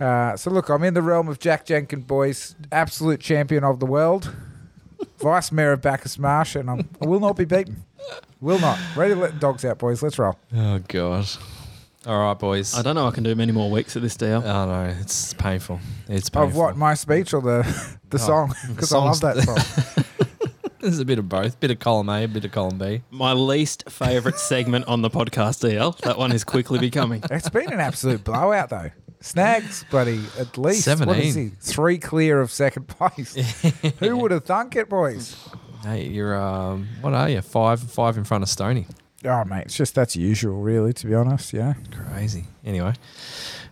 Uh, 0.00 0.36
so 0.36 0.50
look, 0.50 0.70
I'm 0.70 0.82
in 0.82 0.92
the 0.92 1.02
realm 1.02 1.28
of 1.28 1.38
Jack 1.38 1.66
Jenkins, 1.66 2.04
boys, 2.04 2.56
absolute 2.72 3.20
champion 3.20 3.62
of 3.62 3.78
the 3.78 3.86
world, 3.86 4.34
vice 5.20 5.52
mayor 5.52 5.70
of 5.70 5.82
Bacchus 5.82 6.18
Marsh, 6.18 6.56
and 6.56 6.68
I'm, 6.68 6.88
I 7.00 7.06
will 7.06 7.20
not 7.20 7.36
be 7.36 7.44
beaten. 7.44 7.84
Will 8.40 8.58
not. 8.58 8.76
Ready 8.96 9.14
to 9.14 9.20
let 9.20 9.34
the 9.34 9.38
dogs 9.38 9.64
out, 9.64 9.78
boys. 9.78 10.02
Let's 10.02 10.18
roll. 10.18 10.36
Oh, 10.52 10.80
God. 10.88 11.28
All 12.06 12.18
right, 12.18 12.38
boys. 12.38 12.74
I 12.74 12.82
don't 12.82 12.96
know 12.96 13.06
I 13.06 13.12
can 13.12 13.22
do 13.22 13.34
many 13.34 13.52
more 13.52 13.70
weeks 13.70 13.94
at 13.94 14.02
this 14.02 14.16
deal. 14.16 14.42
Oh, 14.44 14.66
no, 14.66 14.94
it's 15.00 15.34
painful. 15.34 15.78
It's 16.08 16.28
painful. 16.28 16.48
Of 16.48 16.56
what? 16.56 16.76
My 16.76 16.94
speech 16.94 17.32
or 17.32 17.40
the 17.40 17.62
the 18.10 18.16
Oh, 18.16 18.18
song? 18.18 18.54
Because 18.68 18.92
I 18.92 18.98
love 18.98 19.16
song's- 19.16 19.46
that 19.46 19.94
song. 19.94 20.04
There's 20.80 20.98
a 20.98 21.04
bit 21.04 21.20
of 21.20 21.28
both. 21.28 21.60
Bit 21.60 21.70
of 21.70 21.78
column 21.78 22.08
A, 22.08 22.26
bit 22.26 22.44
of 22.44 22.50
column 22.50 22.76
B. 22.76 23.02
My 23.12 23.32
least 23.34 23.88
favourite 23.88 24.36
segment 24.36 24.88
on 24.88 25.00
the 25.02 25.10
podcast, 25.10 25.62
DL. 25.64 25.96
That 25.98 26.18
one 26.18 26.32
is 26.32 26.42
quickly 26.42 26.80
becoming. 26.80 27.22
It's 27.30 27.48
been 27.50 27.72
an 27.72 27.78
absolute 27.78 28.24
blowout, 28.24 28.70
though. 28.70 28.90
Snags, 29.20 29.84
buddy, 29.92 30.20
at 30.40 30.58
least. 30.58 30.88
What 30.88 30.98
17. 30.98 31.22
is 31.24 31.34
he? 31.36 31.48
Three 31.60 31.98
clear 31.98 32.40
of 32.40 32.50
second 32.50 32.88
place. 32.88 33.34
Who 34.00 34.16
would 34.16 34.32
have 34.32 34.44
thunk 34.44 34.74
it, 34.74 34.88
boys? 34.88 35.36
Hey, 35.84 36.08
you're 36.08 36.34
um, 36.36 36.88
what 37.00 37.14
are 37.14 37.28
you? 37.28 37.42
Five, 37.42 37.80
five 37.80 38.18
in 38.18 38.24
front 38.24 38.42
of 38.42 38.48
Stony. 38.48 38.88
Oh, 39.24 39.44
mate, 39.44 39.66
it's 39.66 39.76
just 39.76 39.94
that's 39.94 40.16
usual, 40.16 40.60
really, 40.60 40.92
to 40.94 41.06
be 41.06 41.14
honest. 41.14 41.52
Yeah. 41.52 41.74
Crazy. 42.10 42.44
Anyway, 42.64 42.94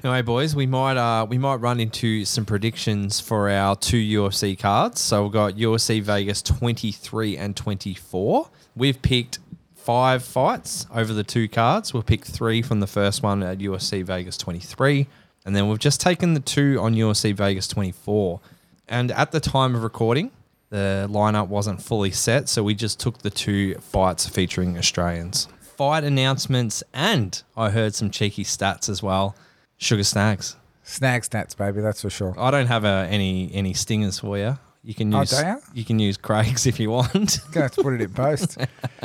anyway, 0.04 0.22
boys, 0.22 0.54
we 0.54 0.66
might 0.66 0.96
uh, 0.96 1.26
we 1.26 1.38
might 1.38 1.56
run 1.56 1.80
into 1.80 2.24
some 2.24 2.44
predictions 2.44 3.18
for 3.18 3.50
our 3.50 3.74
two 3.74 3.96
UFC 3.96 4.56
cards. 4.58 5.00
So 5.00 5.24
we've 5.24 5.32
got 5.32 5.54
UFC 5.54 6.00
Vegas 6.00 6.40
23 6.42 7.36
and 7.36 7.56
24. 7.56 8.48
We've 8.76 9.02
picked 9.02 9.40
five 9.74 10.22
fights 10.22 10.86
over 10.94 11.12
the 11.12 11.24
two 11.24 11.48
cards. 11.48 11.92
We'll 11.92 12.04
pick 12.04 12.24
three 12.24 12.62
from 12.62 12.78
the 12.78 12.86
first 12.86 13.22
one 13.22 13.42
at 13.42 13.58
UFC 13.58 14.04
Vegas 14.04 14.36
23, 14.36 15.08
and 15.44 15.56
then 15.56 15.68
we've 15.68 15.80
just 15.80 16.00
taken 16.00 16.34
the 16.34 16.40
two 16.40 16.78
on 16.80 16.94
UFC 16.94 17.34
Vegas 17.34 17.66
24. 17.66 18.40
And 18.88 19.10
at 19.10 19.32
the 19.32 19.40
time 19.40 19.74
of 19.74 19.82
recording, 19.82 20.30
the 20.70 21.06
lineup 21.10 21.48
wasn't 21.48 21.82
fully 21.82 22.10
set, 22.10 22.48
so 22.48 22.62
we 22.62 22.74
just 22.74 22.98
took 22.98 23.18
the 23.18 23.30
two 23.30 23.74
fights 23.76 24.28
featuring 24.28 24.78
Australians. 24.78 25.46
Fight 25.76 26.04
announcements, 26.04 26.82
and 26.94 27.42
I 27.56 27.70
heard 27.70 27.94
some 27.94 28.10
cheeky 28.10 28.44
stats 28.44 28.88
as 28.88 29.02
well. 29.02 29.34
Sugar 29.78 30.04
Snags. 30.04 30.56
Snag 30.82 31.22
stats, 31.22 31.56
baby, 31.56 31.80
that's 31.80 32.02
for 32.02 32.10
sure. 32.10 32.34
I 32.38 32.50
don't 32.50 32.66
have 32.66 32.84
uh, 32.84 33.06
any 33.08 33.50
any 33.54 33.72
stingers 33.74 34.18
for 34.20 34.36
you. 34.38 34.58
You 34.82 34.94
can 34.94 35.12
Oh, 35.14 35.20
use 35.20 35.30
do 35.30 35.36
ya? 35.46 35.56
you 35.74 35.84
can 35.84 35.98
use 35.98 36.16
Craig's 36.16 36.66
if 36.72 36.80
you 36.80 36.90
want. 36.90 37.38
Gonna 37.52 37.64
have 37.64 37.72
to 37.72 37.82
put 37.82 37.94
it 37.94 38.00
in 38.00 38.12
post. 38.12 38.56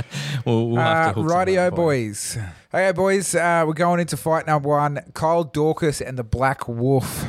we'll, 0.46 0.70
we'll 0.70 0.78
have 0.82 0.98
Uh, 0.98 1.14
to 1.14 1.22
hook 1.22 1.30
some 1.30 1.38
rightio, 1.38 1.68
up 1.68 1.76
for 1.76 1.94
you. 1.94 2.10
boys. 2.12 2.38
Okay, 2.74 2.92
boys, 2.92 3.36
uh, 3.36 3.64
we're 3.68 3.74
going 3.74 4.00
into 4.00 4.18
fight 4.18 4.48
number 4.48 4.70
one 4.70 5.00
Kyle 5.14 5.46
Daukaus 5.46 6.06
and 6.06 6.18
the 6.18 6.24
Black 6.24 6.68
Wolf. 6.68 7.26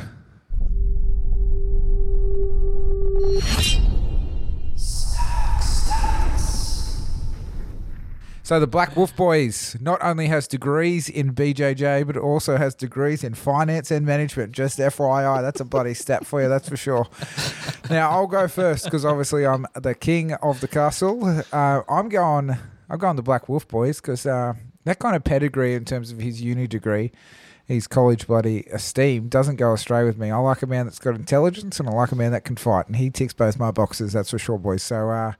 So 8.47 8.61
the 8.61 8.65
Black 8.65 8.95
Wolf 8.95 9.13
Boys 9.13 9.75
not 9.81 10.01
only 10.01 10.27
has 10.27 10.47
degrees 10.47 11.09
in 11.09 11.33
BJJ, 11.33 12.07
but 12.07 12.15
also 12.15 12.55
has 12.55 12.73
degrees 12.73 13.21
in 13.21 13.33
finance 13.33 13.91
and 13.91 14.05
management. 14.05 14.53
Just 14.53 14.79
FYI, 14.79 15.41
that's 15.41 15.59
a 15.59 15.65
bloody 15.65 15.93
stat 15.93 16.25
for 16.25 16.41
you, 16.41 16.47
that's 16.47 16.69
for 16.69 16.77
sure. 16.77 17.07
Now 17.89 18.09
I'll 18.09 18.25
go 18.25 18.47
first 18.47 18.85
because 18.85 19.03
obviously 19.03 19.45
I'm 19.45 19.65
the 19.73 19.93
king 19.93 20.31
of 20.35 20.61
the 20.61 20.69
castle. 20.69 21.43
Uh, 21.51 21.81
I'm 21.89 22.07
going. 22.07 22.55
I'm 22.89 22.97
going 22.97 23.17
the 23.17 23.21
Black 23.21 23.49
Wolf 23.49 23.67
Boys 23.67 23.99
because 23.99 24.25
uh, 24.25 24.53
that 24.85 24.99
kind 24.99 25.17
of 25.17 25.25
pedigree 25.25 25.73
in 25.73 25.83
terms 25.83 26.13
of 26.13 26.19
his 26.19 26.41
uni 26.41 26.67
degree, 26.67 27.11
his 27.65 27.85
college 27.85 28.27
bloody 28.27 28.61
esteem 28.71 29.27
doesn't 29.27 29.57
go 29.57 29.73
astray 29.73 30.05
with 30.05 30.17
me. 30.17 30.31
I 30.31 30.37
like 30.37 30.61
a 30.61 30.67
man 30.67 30.85
that's 30.85 30.99
got 30.99 31.15
intelligence 31.15 31.81
and 31.81 31.89
I 31.89 31.91
like 31.91 32.13
a 32.13 32.15
man 32.15 32.31
that 32.31 32.45
can 32.45 32.55
fight, 32.55 32.87
and 32.87 32.95
he 32.95 33.09
ticks 33.09 33.33
both 33.33 33.59
my 33.59 33.71
boxes. 33.71 34.13
That's 34.13 34.31
for 34.31 34.39
sure, 34.39 34.57
boys. 34.57 34.83
So 34.83 35.09
uh, 35.09 35.33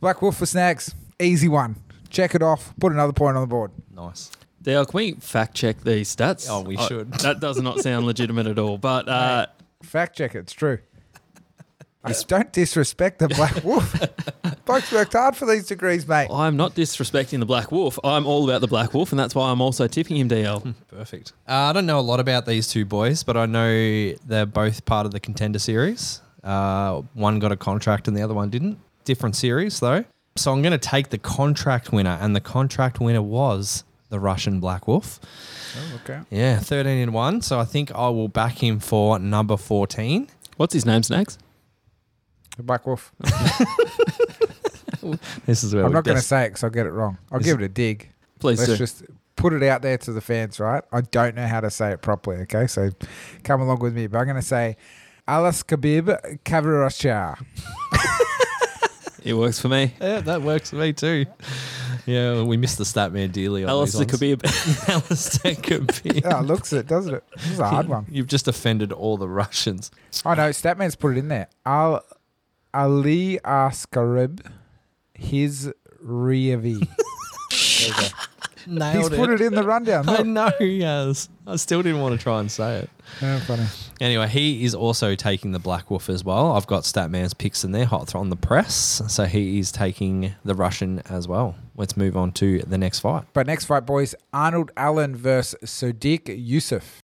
Black 0.00 0.22
Wolf 0.22 0.38
for 0.38 0.46
snacks, 0.46 0.94
easy 1.20 1.48
one. 1.48 1.76
Check 2.10 2.34
it 2.34 2.42
off. 2.42 2.72
Put 2.80 2.92
another 2.92 3.12
point 3.12 3.36
on 3.36 3.42
the 3.42 3.46
board. 3.46 3.70
Nice. 3.94 4.30
DL, 4.62 4.86
can 4.88 4.96
we 4.96 5.12
fact 5.14 5.54
check 5.54 5.80
these 5.82 6.14
stats? 6.14 6.46
Oh, 6.50 6.62
we 6.62 6.76
Uh, 6.76 6.86
should. 6.86 7.12
that 7.14 7.40
does 7.40 7.60
not 7.60 7.78
sound 7.80 8.06
legitimate 8.06 8.46
at 8.46 8.58
all. 8.58 8.76
But 8.78 9.08
uh, 9.08 9.46
Fact 9.82 10.16
check 10.16 10.34
it. 10.34 10.38
It's 10.40 10.52
true. 10.52 10.78
Just 12.06 12.28
don't 12.28 12.52
disrespect 12.52 13.18
the 13.18 13.28
Black 13.28 13.54
Wolf. 13.64 13.94
Blokes 14.64 14.90
worked 14.92 15.12
hard 15.12 15.36
for 15.36 15.46
these 15.46 15.66
degrees, 15.66 16.06
mate. 16.08 16.28
I'm 16.32 16.56
not 16.56 16.74
disrespecting 16.74 17.38
the 17.40 17.46
Black 17.46 17.70
Wolf. 17.70 17.98
I'm 18.02 18.26
all 18.26 18.44
about 18.48 18.60
the 18.60 18.66
Black 18.66 18.94
Wolf, 18.94 19.12
and 19.12 19.18
that's 19.18 19.34
why 19.34 19.50
I'm 19.50 19.60
also 19.60 19.86
tipping 19.88 20.16
him 20.16 20.28
DL. 20.28 20.74
Perfect. 20.88 21.32
Uh, 21.48 21.52
I 21.52 21.72
don't 21.72 21.86
know 21.86 21.98
a 21.98 22.00
lot 22.02 22.18
about 22.20 22.46
these 22.46 22.66
two 22.68 22.84
boys, 22.84 23.22
but 23.24 23.36
I 23.36 23.46
know 23.46 24.12
they're 24.26 24.46
both 24.46 24.84
part 24.84 25.06
of 25.06 25.12
the 25.12 25.20
contender 25.20 25.58
series. 25.58 26.20
Uh, 26.42 27.02
one 27.14 27.38
got 27.40 27.52
a 27.52 27.56
contract 27.56 28.08
and 28.08 28.16
the 28.16 28.22
other 28.22 28.34
one 28.34 28.48
didn't. 28.48 28.78
Different 29.04 29.36
series 29.36 29.80
though. 29.80 30.04
So 30.38 30.52
I'm 30.52 30.62
going 30.62 30.72
to 30.72 30.78
take 30.78 31.10
the 31.10 31.18
contract 31.18 31.92
winner, 31.92 32.16
and 32.20 32.34
the 32.34 32.40
contract 32.40 33.00
winner 33.00 33.22
was 33.22 33.84
the 34.08 34.18
Russian 34.20 34.60
Black 34.60 34.86
Wolf. 34.88 35.20
Oh, 35.76 36.00
okay. 36.02 36.20
Yeah, 36.30 36.58
13 36.58 36.98
and 36.98 37.12
1. 37.12 37.42
So 37.42 37.58
I 37.60 37.64
think 37.64 37.92
I 37.94 38.08
will 38.08 38.28
back 38.28 38.62
him 38.62 38.78
for 38.80 39.18
number 39.18 39.56
14. 39.56 40.28
What's 40.56 40.72
his 40.74 40.86
name, 40.86 41.02
Snags? 41.02 41.38
The 42.56 42.62
Black 42.62 42.86
Wolf. 42.86 43.12
This 45.46 45.62
is 45.64 45.74
where 45.74 45.84
I'm 45.86 45.92
not 45.92 46.04
going 46.04 46.16
to 46.18 46.22
say 46.22 46.44
it 46.44 46.48
because 46.50 46.64
I'll 46.64 46.70
get 46.70 46.84
it 46.86 46.90
wrong. 46.90 47.18
I'll 47.30 47.38
This- 47.38 47.46
give 47.46 47.60
it 47.60 47.64
a 47.64 47.68
dig. 47.68 48.10
Please 48.40 48.58
Let's 48.58 48.72
do. 48.72 48.76
just 48.76 49.04
put 49.36 49.52
it 49.52 49.62
out 49.62 49.80
there 49.82 49.96
to 49.98 50.12
the 50.12 50.20
fans, 50.20 50.60
right? 50.60 50.82
I 50.92 51.00
don't 51.00 51.34
know 51.36 51.46
how 51.46 51.60
to 51.60 51.70
say 51.70 51.92
it 51.92 52.02
properly, 52.02 52.38
okay? 52.42 52.66
So 52.66 52.90
come 53.44 53.60
along 53.60 53.78
with 53.80 53.94
me. 53.94 54.06
But 54.06 54.18
I'm 54.18 54.24
going 54.26 54.36
to 54.36 54.42
say 54.42 54.76
Alas 55.26 55.62
Khabib 55.62 56.38
Kavarascha. 56.44 57.38
It 59.24 59.34
works 59.34 59.58
for 59.60 59.68
me. 59.68 59.94
Yeah, 60.00 60.20
that 60.20 60.42
works 60.42 60.70
for 60.70 60.76
me 60.76 60.92
too. 60.92 61.26
Yeah, 62.06 62.42
we 62.42 62.56
missed 62.56 62.78
the 62.78 62.84
stat 62.84 63.12
man 63.12 63.30
dearly. 63.30 63.64
on 63.64 63.70
Alistair 63.70 64.06
these 64.06 64.20
ones. 64.20 64.42
Khabib. 64.42 64.88
Alistair 64.88 65.52
Khabib. 65.54 66.24
Oh, 66.32 66.38
it 66.40 66.42
looks 66.46 66.72
it, 66.72 66.86
doesn't 66.86 67.14
it? 67.14 67.24
This 67.36 67.50
is 67.50 67.58
a 67.58 67.68
hard 67.68 67.88
one. 67.96 68.06
You've 68.08 68.26
just 68.28 68.48
offended 68.48 68.92
all 68.92 69.16
the 69.18 69.28
Russians. 69.28 69.90
Oh, 70.24 70.34
no, 70.34 70.50
Statman's 70.50 70.96
put 70.96 71.16
it 71.16 71.18
in 71.18 71.28
there. 71.28 71.48
Al 71.66 72.02
Ali 72.72 73.38
Askarib, 73.44 74.40
his 75.14 75.72
Rievi. 76.04 76.86
Go. 78.68 78.84
He's 78.84 79.10
Nailed 79.10 79.12
put 79.12 79.30
it 79.30 79.40
in 79.40 79.54
the 79.54 79.62
rundown. 79.62 80.08
I 80.08 80.18
Look. 80.18 80.26
know 80.26 80.50
he 80.58 80.82
has. 80.82 81.28
I 81.46 81.56
still 81.56 81.82
didn't 81.82 82.00
want 82.00 82.18
to 82.18 82.22
try 82.22 82.40
and 82.40 82.50
say 82.50 82.78
it. 82.80 82.90
Yeah, 83.22 83.40
funny. 83.40 83.64
Anyway, 84.00 84.28
he 84.28 84.64
is 84.64 84.74
also 84.74 85.14
taking 85.14 85.52
the 85.52 85.58
Black 85.58 85.90
Wolf 85.90 86.08
as 86.10 86.22
well. 86.24 86.52
I've 86.52 86.66
got 86.66 86.82
Statman's 86.82 87.34
picks 87.34 87.64
in 87.64 87.72
there, 87.72 87.86
hot 87.86 88.14
on 88.14 88.28
the 88.28 88.36
press. 88.36 89.02
So 89.08 89.24
he 89.24 89.58
is 89.58 89.72
taking 89.72 90.34
the 90.44 90.54
Russian 90.54 91.00
as 91.08 91.26
well. 91.26 91.54
Let's 91.76 91.96
move 91.96 92.16
on 92.16 92.32
to 92.32 92.60
the 92.60 92.76
next 92.78 93.00
fight. 93.00 93.24
But 93.32 93.46
next 93.46 93.64
fight, 93.64 93.86
boys 93.86 94.14
Arnold 94.32 94.70
Allen 94.76 95.16
versus 95.16 95.58
Sodiq 95.64 96.24
Yusuff. 96.26 97.00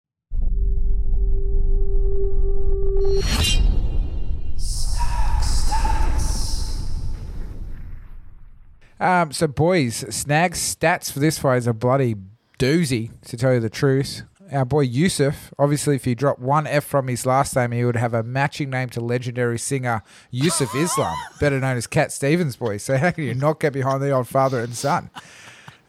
Um, 9.03 9.33
so, 9.33 9.49
boys, 9.49 10.05
Snag's 10.11 10.61
stats 10.61 11.11
for 11.11 11.19
this 11.19 11.37
fight 11.37 11.57
is 11.57 11.67
a 11.67 11.73
bloody 11.73 12.15
doozy, 12.61 13.11
to 13.27 13.37
tell 13.37 13.53
you 13.53 13.59
the 13.59 13.69
truth. 13.69 14.23
Our 14.53 14.65
boy 14.65 14.87
Yusuff, 14.87 15.51
obviously, 15.59 15.97
if 15.97 16.05
he 16.05 16.15
dropped 16.15 16.39
one 16.39 16.69
F 16.69 16.85
from 16.85 17.09
his 17.09 17.27
last 17.27 17.57
name, 17.57 17.73
he 17.73 17.85
would 17.85 17.97
have 17.97 18.15
a 18.15 18.23
matching 18.23 18.71
name 18.71 18.91
to 18.91 19.01
legendary 19.01 19.59
singer 19.59 20.05
Yusuf 20.31 20.73
Islam, 20.77 21.17
better 21.41 21.59
known 21.59 21.77
as 21.77 21.89
Cat 21.89 22.13
Stevens, 22.13 22.55
boys. 22.55 22.85
So, 22.85 22.97
how 22.97 23.11
can 23.11 23.25
you 23.25 23.35
not 23.35 23.59
get 23.59 23.73
behind 23.73 24.03
the 24.03 24.13
old 24.13 24.29
father 24.29 24.61
and 24.61 24.73
son? 24.73 25.11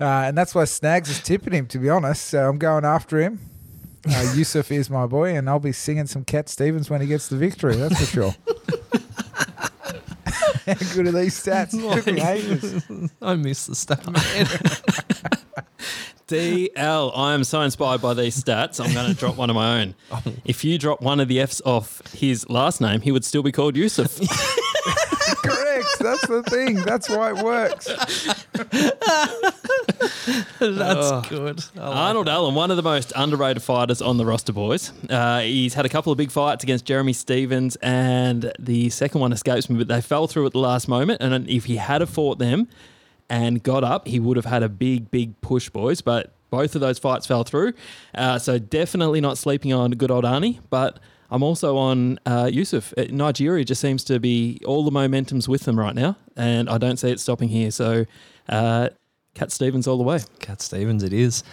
Uh, 0.02 0.26
and 0.26 0.36
that's 0.36 0.56
why 0.56 0.64
Snags 0.64 1.08
is 1.08 1.22
tipping 1.22 1.54
him, 1.54 1.68
to 1.68 1.78
be 1.78 1.90
honest. 1.92 2.26
So 2.26 2.50
I'm 2.50 2.58
going 2.58 2.84
after 2.84 3.20
him. 3.20 3.40
Uh, 4.08 4.34
Yusuff 4.34 4.72
is 4.72 4.90
my 4.90 5.06
boy, 5.06 5.38
and 5.38 5.48
I'll 5.48 5.60
be 5.60 5.72
singing 5.72 6.08
some 6.08 6.26
Cat 6.26 6.50
Stevens 6.50 6.90
when 6.90 7.00
he 7.00 7.06
gets 7.06 7.28
the 7.28 7.38
victory, 7.38 7.76
that's 7.76 8.00
for 8.00 8.06
sure. 8.06 8.36
How 10.68 10.96
good 10.96 11.08
are 11.08 11.12
these 11.12 11.44
stats? 11.44 11.74
Ages. 12.30 13.12
I 13.22 13.36
miss 13.36 13.66
the 13.66 13.74
Statman. 13.74 14.16
DL, 16.28 17.12
I 17.16 17.34
am 17.34 17.44
so 17.44 17.62
inspired 17.62 18.02
by 18.02 18.14
these 18.14 18.42
stats. 18.42 18.84
I'm 18.84 18.94
going 18.94 19.12
to 19.12 19.14
drop 19.14 19.36
one 19.36 19.50
of 19.50 19.56
my 19.56 19.82
own. 19.82 19.96
Oh. 20.10 20.24
If 20.46 20.64
you 20.64 20.78
drop 20.78 21.02
one 21.02 21.20
of 21.20 21.28
the 21.28 21.42
F's 21.42 21.62
off 21.66 22.02
his 22.14 22.50
last 22.50 22.80
name, 22.80 23.02
he 23.02 23.12
would 23.12 23.26
still 23.26 23.44
be 23.44 23.52
called 23.52 23.76
Yusuf. 23.76 24.20
Correct. 25.74 26.00
That's 26.00 26.28
the 26.28 26.44
thing. 26.44 26.76
That's 26.76 27.10
why 27.10 27.32
it 27.32 27.44
works. 27.44 27.86
That's 30.60 31.30
good. 31.30 31.64
I 31.76 31.88
like 31.88 31.98
Arnold 31.98 32.30
Allen, 32.30 32.56
one 32.56 32.72
of 32.72 32.78
the 32.78 32.84
most 32.84 33.12
underrated 33.16 33.64
fighters 33.64 34.02
on 34.02 34.18
the 34.18 34.26
roster, 34.26 34.54
boys. 34.54 34.92
Uh, 35.10 35.42
he's 35.42 35.74
had 35.74 35.86
a 35.86 35.90
couple 35.90 36.12
of 36.12 36.18
big 36.18 36.32
fights 36.32 36.64
against 36.64 36.86
Jeremy 36.86 37.14
Stephens, 37.14 37.76
and 37.78 38.52
the 38.60 38.90
second 38.90 39.22
one 39.22 39.34
escapes 39.34 39.70
me, 39.70 39.78
but 39.78 39.88
they 39.88 40.02
fell 40.02 40.28
through 40.28 40.46
at 40.46 40.54
the 40.54 40.60
last 40.60 40.88
moment. 40.88 41.22
And 41.22 41.50
if 41.50 41.66
he 41.66 41.78
had 41.78 42.02
have 42.02 42.10
fought 42.10 42.40
them 42.40 42.68
and 43.30 43.62
got 43.64 43.84
up, 43.84 44.08
he 44.08 44.20
would 44.20 44.38
have 44.38 44.46
had 44.46 44.64
a 44.64 44.70
big, 44.70 45.12
big 45.12 45.40
push, 45.42 45.70
boys. 45.70 46.02
But 46.02 46.34
both 46.50 46.76
of 46.76 46.82
those 46.82 47.00
fights 47.00 47.26
fell 47.26 47.44
through. 47.44 47.74
Uh, 48.14 48.40
so 48.40 48.60
definitely 48.60 49.22
not 49.22 49.38
sleeping 49.38 49.74
on 49.74 49.92
good 49.92 50.12
old 50.12 50.24
Arnie, 50.24 50.60
but. 50.70 51.00
I'm 51.34 51.42
also 51.42 51.78
on 51.78 52.20
uh, 52.28 52.46
Yusuff. 52.46 52.94
Uh, 52.96 53.12
Nigeria 53.12 53.66
just 53.66 53.82
seems 53.82 54.04
to 54.04 54.20
be 54.20 54.62
all 54.68 54.86
the 54.86 54.92
momentum's 54.92 55.50
with 55.50 55.64
them 55.64 55.80
right 55.80 55.96
now, 55.96 56.16
and 56.38 56.70
I 56.70 56.78
don't 56.78 56.98
see 56.98 57.10
it 57.10 57.20
stopping 57.20 57.50
here. 57.50 57.72
So, 57.72 58.06
uh, 58.48 58.90
Cat 59.34 59.52
Stevens 59.52 59.88
all 59.88 59.98
the 59.98 60.04
way. 60.04 60.20
Cat 60.40 60.62
Stevens, 60.62 61.02
it 61.02 61.12
is. 61.12 61.44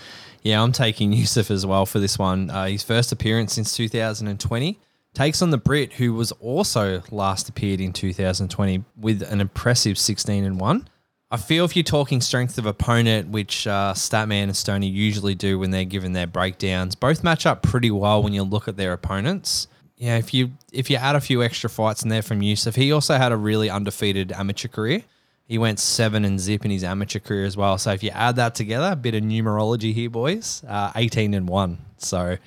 Yeah, 0.42 0.62
I'm 0.62 0.72
taking 0.72 1.12
Yusuff 1.14 1.50
as 1.50 1.64
well 1.64 1.86
for 1.86 1.98
this 1.98 2.18
one. 2.18 2.50
Uh, 2.50 2.66
his 2.66 2.82
first 2.82 3.10
appearance 3.10 3.54
since 3.54 3.74
2020 3.74 4.78
takes 5.14 5.40
on 5.40 5.48
the 5.48 5.56
Brit, 5.56 5.94
who 5.94 6.12
was 6.12 6.30
also 6.32 7.02
last 7.10 7.48
appeared 7.48 7.80
in 7.80 7.94
2020 7.94 8.84
with 8.98 9.22
an 9.22 9.40
impressive 9.40 9.96
16 9.96 10.44
and 10.44 10.60
one. 10.60 10.90
I 11.30 11.38
feel 11.38 11.64
if 11.64 11.74
you're 11.74 11.84
talking 11.84 12.20
strength 12.20 12.58
of 12.58 12.66
opponent, 12.66 13.30
which 13.30 13.66
uh, 13.66 13.94
Statman 13.94 14.44
and 14.44 14.56
Stoney 14.56 14.88
usually 14.88 15.34
do 15.34 15.58
when 15.58 15.70
they're 15.70 15.84
given 15.84 16.12
their 16.12 16.26
breakdowns, 16.26 16.96
both 16.96 17.24
match 17.24 17.46
up 17.46 17.62
pretty 17.62 17.90
well 17.90 18.22
when 18.22 18.34
you 18.34 18.42
look 18.42 18.68
at 18.68 18.76
their 18.76 18.92
opponents. 18.92 19.68
Yeah, 20.00 20.16
if 20.16 20.32
you 20.32 20.52
if 20.72 20.88
you 20.88 20.96
add 20.96 21.14
a 21.14 21.20
few 21.20 21.42
extra 21.42 21.68
fights 21.68 22.02
in 22.02 22.08
there 22.08 22.22
from 22.22 22.40
Yusuff, 22.40 22.74
he 22.74 22.90
also 22.90 23.18
had 23.18 23.32
a 23.32 23.36
really 23.36 23.68
undefeated 23.68 24.32
amateur 24.32 24.66
career. 24.66 25.02
He 25.46 25.58
went 25.58 25.78
seven 25.78 26.24
and 26.24 26.40
zip 26.40 26.64
in 26.64 26.70
his 26.70 26.82
amateur 26.82 27.18
career 27.18 27.44
as 27.44 27.54
well. 27.54 27.76
So 27.76 27.92
if 27.92 28.02
you 28.02 28.08
add 28.10 28.36
that 28.36 28.54
together, 28.54 28.92
a 28.92 28.96
bit 28.96 29.14
of 29.14 29.22
numerology 29.22 29.92
here, 29.92 30.08
boys, 30.08 30.64
uh, 30.66 30.90
eighteen 30.96 31.34
and 31.34 31.46
one. 31.46 31.78
So 31.98 32.38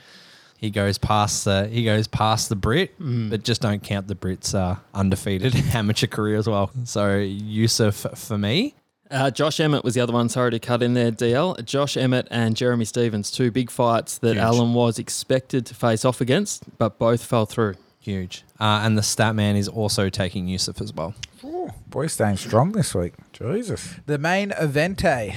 he 0.58 0.72
goes 0.72 0.98
past 0.98 1.46
the 1.46 1.68
he 1.68 1.84
goes 1.86 2.08
past 2.08 2.50
the 2.50 2.56
Brit, 2.56 2.96
but 3.30 3.44
just 3.44 3.62
don't 3.62 3.84
count 3.84 4.08
the 4.08 4.16
Brits' 4.16 4.56
uh, 4.56 4.78
undefeated 4.96 5.56
amateur 5.76 6.08
career 6.08 6.38
as 6.38 6.48
well. 6.48 6.72
So 6.86 7.20
Yusuff 7.20 8.18
for 8.18 8.38
me, 8.40 8.74
Uh, 9.14 9.30
Josh 9.30 9.60
Emmett 9.60 9.84
was 9.84 9.94
the 9.94 10.02
other 10.02 10.12
one. 10.12 10.28
Sorry 10.28 10.50
to 10.50 10.58
cut 10.60 10.82
in 10.82 10.96
there, 10.96 11.12
DL. 11.12 11.64
Josh 11.64 11.96
Emmett 11.96 12.28
and 12.32 12.56
Jeremy 12.56 12.84
Stephens, 12.84 13.30
two 13.30 13.52
big 13.52 13.70
fights 13.70 14.18
that 14.18 14.30
Huge. 14.34 14.38
Allen 14.44 14.74
was 14.74 14.98
expected 14.98 15.68
to 15.68 15.76
face 15.76 16.04
off 16.04 16.20
against, 16.20 16.64
but 16.80 16.98
both 16.98 17.24
fell 17.24 17.46
through. 17.46 17.76
huge, 18.00 18.44
uh, 18.60 18.82
and 18.84 18.98
the 18.98 19.04
stat 19.04 19.36
man 19.36 19.56
is 19.56 19.68
also 19.68 20.10
taking 20.10 20.48
Yusuff 20.48 20.82
as 20.82 20.92
well. 20.92 21.14
Ooh, 21.44 21.70
boy, 21.88 22.08
staying 22.08 22.38
strong 22.38 22.72
this 22.72 22.96
week. 22.96 23.14
Jesus. 23.34 23.96
The 24.08 24.18
main 24.18 24.52
event. 24.60 25.06
eh? 25.06 25.36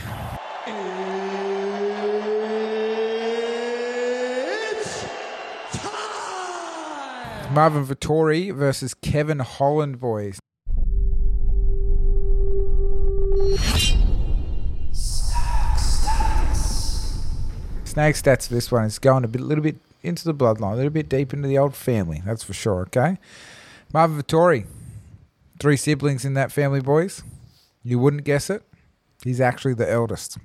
Marvin 7.53 7.87
Vettori 7.87 8.53
versus 8.55 8.93
Kevin 8.93 9.39
Holland, 9.39 9.99
boys. 10.01 10.39
Snag 17.97 18.13
stats 18.13 18.47
for 18.47 18.53
this 18.53 18.71
one 18.71 18.85
is 18.85 18.99
going 18.99 19.25
a 19.25 19.29
bit, 19.29 19.41
little 19.41 19.65
bit 19.65 19.77
into 20.03 20.23
the 20.23 20.35
bloodline, 20.35 20.75
a 20.75 20.77
little 20.77 20.91
bit 20.91 21.09
deep 21.09 21.33
into 21.33 21.49
the 21.49 21.57
old 21.57 21.75
family. 21.75 22.21
That's 22.27 22.45
for 22.45 22.53
sure. 22.53 22.83
Okay, 22.83 23.17
Marvin 23.91 24.23
Vettori, 24.23 24.67
three 25.59 25.79
siblings 25.79 26.23
in 26.23 26.35
that 26.35 26.53
family, 26.53 26.83
boys. 26.83 27.23
You 27.83 27.99
wouldn't 27.99 28.25
guess 28.25 28.51
it. 28.51 28.63
He's 29.25 29.41
actually 29.41 29.73
the 29.73 29.91
eldest. 29.91 30.37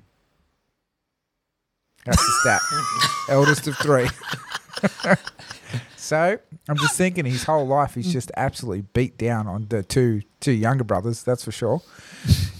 That's 2.06 2.24
the 2.24 2.32
stat. 2.40 2.62
eldest 3.28 3.66
of 3.66 3.76
three. 3.76 4.08
so 5.98 6.38
I'm 6.70 6.78
just 6.78 6.96
thinking 6.96 7.26
his 7.26 7.44
whole 7.44 7.66
life 7.66 7.96
he's 7.96 8.14
just 8.14 8.32
absolutely 8.34 8.86
beat 8.94 9.18
down 9.18 9.46
on 9.46 9.66
the 9.68 9.82
two 9.82 10.22
two 10.40 10.52
younger 10.52 10.84
brothers. 10.84 11.22
That's 11.22 11.44
for 11.44 11.52
sure. 11.52 11.82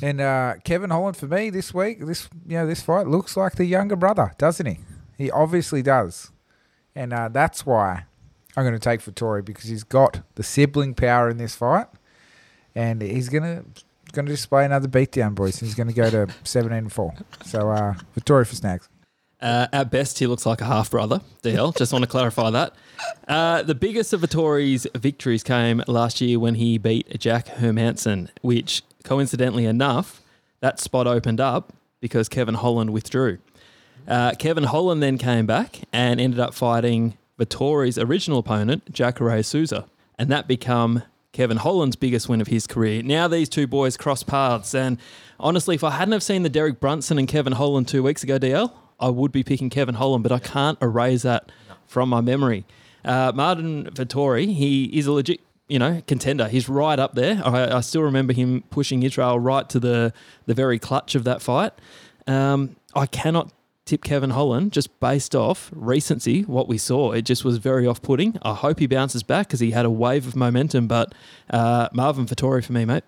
And 0.03 0.21
uh, 0.21 0.55
Kevin 0.65 0.91
Holland 0.91 1.17
for 1.17 1.29
me 1.29 1.49
this 1.49 1.73
week, 1.73 2.05
this 2.05 2.29
you 2.47 2.59
know 2.59 2.67
this 2.67 2.83
fight 2.83 3.07
looks 3.07 3.37
like 3.37 3.55
the 3.55 3.65
younger 3.65 3.97
brother, 3.97 4.33
doesn't 4.37 4.67
he? 4.67 4.79
He 5.17 5.31
obviously 5.31 5.81
does, 5.81 6.33
and 6.95 7.13
uh, 7.13 7.29
that's 7.29 7.65
why 7.65 8.05
I'm 8.57 8.65
going 8.65 8.75
to 8.75 8.81
take 8.81 9.01
Vettori 9.01 9.45
because 9.45 9.65
he's 9.65 9.85
got 9.85 10.23
the 10.35 10.43
sibling 10.43 10.95
power 10.95 11.31
in 11.31 11.37
this 11.37 11.55
fight, 11.55 11.87
and 12.75 13.01
he's 13.01 13.29
gonna 13.29 13.65
going 14.13 14.27
to 14.27 14.33
display 14.33 14.65
another 14.65 14.89
beatdown, 14.89 15.35
boys. 15.35 15.59
He's 15.61 15.75
going 15.75 15.89
to 15.89 15.95
go 15.95 16.11
to 16.11 16.29
17 16.45 16.77
and 16.77 16.93
four. 16.93 17.15
So 17.45 17.71
uh, 17.71 17.95
Vettori 18.19 18.47
for 18.47 18.55
snags. 18.55 18.89
Uh, 19.41 19.67
at 19.73 19.91
best, 19.91 20.21
he 20.21 20.27
looks 20.29 20.47
like 20.47 20.61
a 20.61 20.65
half 20.65 20.91
brother. 20.91 21.21
DL, 21.43 21.77
just 21.77 21.93
want 21.93 22.05
to 22.05 22.09
clarify 22.09 22.49
that. 22.51 22.75
Uh, 23.27 23.63
the 23.63 23.75
biggest 23.75 24.13
of 24.13 24.21
Vettori's 24.21 24.87
victories 24.95 25.43
came 25.43 25.83
last 25.89 26.21
year 26.21 26.39
when 26.39 26.55
he 26.55 26.79
beat 26.79 27.19
Jack 27.19 27.47
Hermansson, 27.47 28.29
which 28.43 28.83
coincidentally 29.03 29.67
enough, 29.67 30.23
that 30.61 30.81
spot 30.81 31.07
opened 31.07 31.41
up 31.41 31.73
because 32.01 32.29
Kevin 32.29 32.55
Holland 32.55 32.91
withdrew. 32.91 33.39
Uh, 34.07 34.33
Kevin 34.39 34.65
Holland 34.65 35.03
then 35.03 35.19
came 35.19 35.47
back 35.47 35.81
and 35.93 36.21
ended 36.21 36.41
up 36.41 36.55
fighting 36.55 37.17
Vettori's 37.39 37.99
original 37.99 38.39
opponent, 38.39 38.93
Jacare 38.93 39.43
Souza, 39.43 39.87
and 40.19 40.29
that 40.31 40.49
became 40.49 41.03
Kevin 41.33 41.57
Holland's 41.59 41.97
biggest 41.97 42.29
win 42.29 42.41
of 42.41 42.49
his 42.49 42.67
career. 42.67 43.03
Now 43.03 43.29
these 43.29 43.49
two 43.49 43.67
boys 43.67 43.97
cross 43.97 44.23
paths, 44.23 44.75
and 44.75 44.99
honestly, 45.41 45.75
if 45.75 45.85
I 45.85 45.93
hadn't 45.93 46.13
have 46.13 46.23
seen 46.23 46.43
the 46.43 46.49
Derek 46.49 46.79
Brunson 46.79 47.19
and 47.19 47.27
Kevin 47.27 47.55
Holland 47.55 47.89
two 47.89 48.03
weeks 48.03 48.23
ago, 48.23 48.39
DL, 48.39 48.73
I 49.01 49.09
would 49.09 49.33
be 49.33 49.43
picking 49.43 49.71
Kevin 49.71 49.95
Holland, 49.95 50.23
but 50.23 50.33
I 50.33 50.39
can't 50.39 50.79
erase 50.83 51.23
that 51.23 51.51
from 51.87 52.09
my 52.09 52.21
memory. 52.21 52.65
Uh, 53.05 53.33
Martin 53.35 53.85
Vittori, 53.85 54.55
he 54.55 54.85
is 54.85 55.07
a 55.07 55.13
legit, 55.13 55.41
you 55.69 55.79
know, 55.79 56.03
contender. 56.07 56.49
He's 56.49 56.69
right 56.69 56.99
up 56.99 57.15
there. 57.15 57.41
I, 57.45 57.77
I 57.77 57.81
still 57.81 58.03
remember 58.03 58.33
him 58.33 58.63
pushing 58.71 59.03
Israel 59.03 59.39
right 59.39 59.69
to 59.71 59.81
the 59.81 60.13
the 60.47 60.55
very 60.55 60.79
clutch 60.79 61.15
of 61.15 61.25
that 61.25 61.43
fight. 61.43 61.73
Um, 62.27 62.77
I 62.95 63.07
cannot 63.07 63.53
tip 63.85 64.05
Kevin 64.05 64.31
Holland 64.31 64.73
just 64.73 64.99
based 65.01 65.35
off 65.35 65.71
recency, 65.75 66.43
what 66.43 66.69
we 66.69 66.79
saw. 66.79 67.13
It 67.13 67.23
just 67.23 67.45
was 67.45 67.59
very 67.59 67.87
off 67.87 68.01
putting. 68.01 68.39
I 68.43 68.55
hope 68.55 68.79
he 68.79 68.87
bounces 68.87 69.23
back 69.23 69.49
because 69.49 69.61
he 69.61 69.73
had 69.73 69.85
a 69.85 69.91
wave 69.91 70.27
of 70.27 70.37
momentum, 70.37 70.87
but 70.87 71.15
uh, 71.51 71.89
Marvin 71.93 72.27
Vettori 72.27 72.65
for 72.65 72.73
me, 72.73 72.85
mate. 72.85 73.05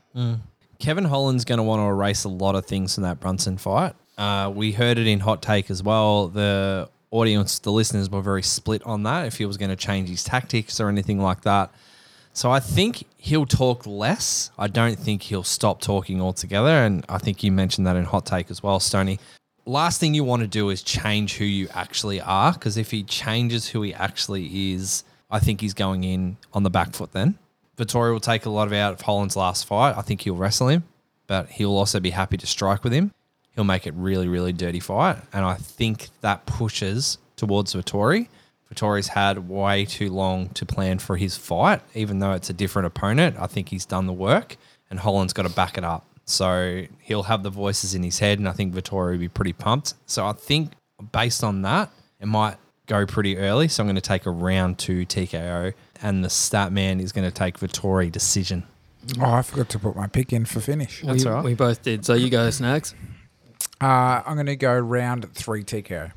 Kevin 0.78 1.04
Holland's 1.04 1.44
going 1.44 1.58
to 1.58 1.62
want 1.62 1.80
to 1.80 1.84
erase 1.84 2.24
a 2.24 2.28
lot 2.28 2.56
of 2.56 2.66
things 2.66 2.94
from 2.94 3.04
that 3.04 3.20
Brunson 3.20 3.56
fight. 3.56 3.94
Uh, 4.18 4.52
we 4.54 4.72
heard 4.72 4.98
it 4.98 5.06
in 5.06 5.20
Hot 5.20 5.42
Take 5.42 5.70
as 5.70 5.82
well. 5.82 6.28
The 6.28 6.90
audience, 7.10 7.60
the 7.60 7.70
listeners 7.72 8.10
were 8.10 8.20
very 8.20 8.42
split 8.42 8.82
on 8.82 9.04
that, 9.04 9.26
if 9.26 9.38
he 9.38 9.46
was 9.46 9.56
going 9.56 9.70
to 9.70 9.76
change 9.76 10.08
his 10.08 10.24
tactics 10.24 10.80
or 10.80 10.88
anything 10.88 11.20
like 11.20 11.42
that. 11.42 11.72
So 12.34 12.50
I 12.50 12.58
think 12.58 13.06
he'll 13.16 13.46
talk 13.46 13.86
less. 13.86 14.50
I 14.58 14.66
don't 14.66 14.98
think 14.98 15.22
he'll 15.22 15.44
stop 15.44 15.80
talking 15.80 16.20
altogether. 16.20 16.68
And 16.68 17.06
I 17.08 17.18
think 17.18 17.44
you 17.44 17.52
mentioned 17.52 17.86
that 17.86 17.94
in 17.94 18.04
Hot 18.04 18.26
Take 18.26 18.50
as 18.50 18.60
well, 18.60 18.80
Stony. 18.80 19.20
Last 19.66 20.00
thing 20.00 20.14
you 20.14 20.24
want 20.24 20.42
to 20.42 20.48
do 20.48 20.68
is 20.68 20.82
change 20.82 21.36
who 21.36 21.44
you 21.44 21.68
actually 21.72 22.20
are. 22.20 22.52
Because 22.52 22.76
if 22.76 22.90
he 22.90 23.04
changes 23.04 23.68
who 23.68 23.82
he 23.82 23.94
actually 23.94 24.72
is, 24.72 25.04
I 25.30 25.38
think 25.38 25.60
he's 25.60 25.74
going 25.74 26.02
in 26.02 26.36
on 26.52 26.64
the 26.64 26.70
back 26.70 26.92
foot 26.92 27.12
then. 27.12 27.38
Vettori 27.78 28.12
will 28.12 28.20
take 28.20 28.46
a 28.46 28.50
lot 28.50 28.66
of 28.66 28.72
out 28.72 28.92
of 28.92 29.00
Holland's 29.00 29.36
last 29.36 29.64
fight. 29.66 29.96
I 29.96 30.02
think 30.02 30.22
he'll 30.22 30.36
wrestle 30.36 30.68
him, 30.68 30.82
but 31.28 31.48
he'll 31.50 31.76
also 31.76 32.00
be 32.00 32.10
happy 32.10 32.36
to 32.36 32.46
strike 32.48 32.82
with 32.82 32.92
him. 32.92 33.12
He'll 33.54 33.62
make 33.62 33.86
it 33.86 33.94
really, 33.94 34.26
really 34.26 34.52
dirty 34.52 34.80
fight. 34.80 35.18
And 35.32 35.44
I 35.44 35.54
think 35.54 36.08
that 36.20 36.46
pushes 36.46 37.18
towards 37.36 37.74
Vettori. 37.74 38.26
Vettori's 38.74 39.08
had 39.08 39.48
way 39.48 39.84
too 39.84 40.10
long 40.10 40.48
to 40.50 40.66
plan 40.66 40.98
for 40.98 41.16
his 41.16 41.36
fight, 41.36 41.80
even 41.94 42.18
though 42.18 42.32
it's 42.32 42.50
a 42.50 42.52
different 42.52 42.86
opponent. 42.86 43.36
I 43.38 43.46
think 43.46 43.68
he's 43.68 43.86
done 43.86 44.06
the 44.06 44.12
work, 44.12 44.56
and 44.90 44.98
Holland's 44.98 45.32
got 45.32 45.44
to 45.44 45.48
back 45.50 45.78
it 45.78 45.84
up. 45.84 46.06
So 46.26 46.86
he'll 47.00 47.24
have 47.24 47.42
the 47.42 47.50
voices 47.50 47.94
in 47.94 48.02
his 48.02 48.18
head, 48.18 48.38
and 48.38 48.48
I 48.48 48.52
think 48.52 48.74
Vettori 48.74 49.12
will 49.12 49.18
be 49.18 49.28
pretty 49.28 49.52
pumped. 49.52 49.94
So 50.06 50.26
I 50.26 50.32
think 50.32 50.72
based 51.12 51.44
on 51.44 51.62
that, 51.62 51.90
it 52.20 52.26
might 52.26 52.56
go 52.86 53.06
pretty 53.06 53.36
early. 53.36 53.68
So 53.68 53.82
I'm 53.82 53.86
going 53.86 53.96
to 53.96 54.00
take 54.00 54.26
a 54.26 54.30
round 54.30 54.78
two 54.78 55.04
TKO, 55.04 55.74
and 56.02 56.24
the 56.24 56.30
stat 56.30 56.72
man 56.72 57.00
is 57.00 57.12
going 57.12 57.28
to 57.28 57.34
take 57.34 57.58
Vettori 57.58 58.10
decision. 58.10 58.64
Oh, 59.20 59.32
I 59.32 59.42
forgot 59.42 59.68
to 59.70 59.78
put 59.78 59.96
my 59.96 60.06
pick 60.06 60.32
in 60.32 60.46
for 60.46 60.60
finish. 60.60 61.02
we, 61.02 61.24
all 61.24 61.34
right. 61.34 61.44
we 61.44 61.54
both 61.54 61.82
did. 61.82 62.06
So 62.06 62.14
you 62.14 62.30
go, 62.30 62.48
Snags. 62.50 62.94
Uh, 63.80 64.22
I'm 64.24 64.34
going 64.34 64.46
to 64.46 64.56
go 64.56 64.78
round 64.78 65.30
three 65.34 65.62
TKO. 65.62 66.12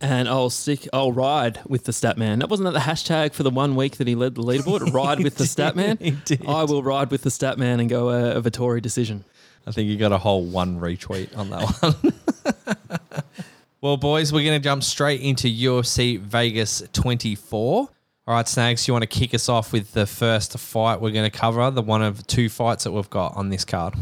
And 0.00 0.28
I'll 0.28 0.50
stick. 0.50 0.86
I'll 0.92 1.12
ride 1.12 1.60
with 1.66 1.84
the 1.84 1.92
stat 1.92 2.16
man. 2.16 2.38
That 2.38 2.48
wasn't 2.48 2.66
that 2.66 2.72
the 2.72 2.90
hashtag 2.90 3.32
for 3.32 3.42
the 3.42 3.50
one 3.50 3.74
week 3.74 3.96
that 3.96 4.06
he 4.06 4.14
led 4.14 4.36
the 4.36 4.42
leaderboard. 4.42 4.92
Ride 4.94 5.20
with 5.24 5.36
the 5.36 5.46
stat 5.46 5.74
man. 5.74 5.98
I 6.46 6.64
will 6.64 6.84
ride 6.84 7.10
with 7.10 7.22
the 7.22 7.30
stat 7.30 7.58
man 7.58 7.80
and 7.80 7.90
go 7.90 8.10
a, 8.10 8.36
a 8.36 8.42
Vettori 8.42 8.80
decision. 8.80 9.24
I 9.66 9.72
think 9.72 9.88
you 9.88 9.96
got 9.96 10.12
a 10.12 10.18
whole 10.18 10.44
one 10.44 10.78
retweet 10.78 11.36
on 11.36 11.50
that 11.50 11.62
one. 11.82 13.22
well, 13.80 13.96
boys, 13.96 14.32
we're 14.32 14.44
going 14.44 14.60
to 14.60 14.64
jump 14.64 14.82
straight 14.82 15.20
into 15.20 15.48
UFC 15.48 16.18
Vegas 16.18 16.82
24. 16.92 17.88
All 18.28 18.34
right, 18.34 18.46
Snags, 18.46 18.86
you 18.86 18.94
want 18.94 19.02
to 19.02 19.06
kick 19.06 19.34
us 19.34 19.48
off 19.48 19.72
with 19.72 19.92
the 19.92 20.06
first 20.06 20.58
fight 20.58 21.00
we're 21.00 21.10
going 21.10 21.30
to 21.30 21.36
cover, 21.36 21.70
the 21.70 21.82
one 21.82 22.02
of 22.02 22.26
two 22.26 22.48
fights 22.48 22.84
that 22.84 22.92
we've 22.92 23.10
got 23.10 23.36
on 23.36 23.48
this 23.48 23.64
card. 23.64 23.94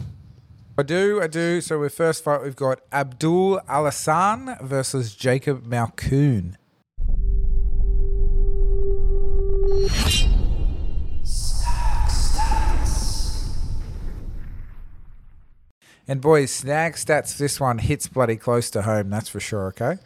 I 0.79 0.83
do, 0.83 1.23
I 1.23 1.27
do. 1.27 1.62
So 1.62 1.79
with 1.81 1.95
first 1.95 2.23
fight, 2.23 2.43
we've 2.43 2.55
got 2.55 2.81
Abdul 2.93 3.61
Alhassan 3.67 4.59
versus 4.62 5.15
Jacob 5.15 5.65
Malkoon. 5.67 6.57
And 16.07 16.21
boys, 16.21 16.51
snag 16.51 16.95
stats. 16.95 17.39
This 17.39 17.59
one 17.59 17.79
hits 17.79 18.07
bloody 18.07 18.37
close 18.37 18.69
to 18.71 18.83
home. 18.83 19.09
That's 19.09 19.31
for 19.31 19.41
sure. 19.41 19.69
Okay. 19.69 19.97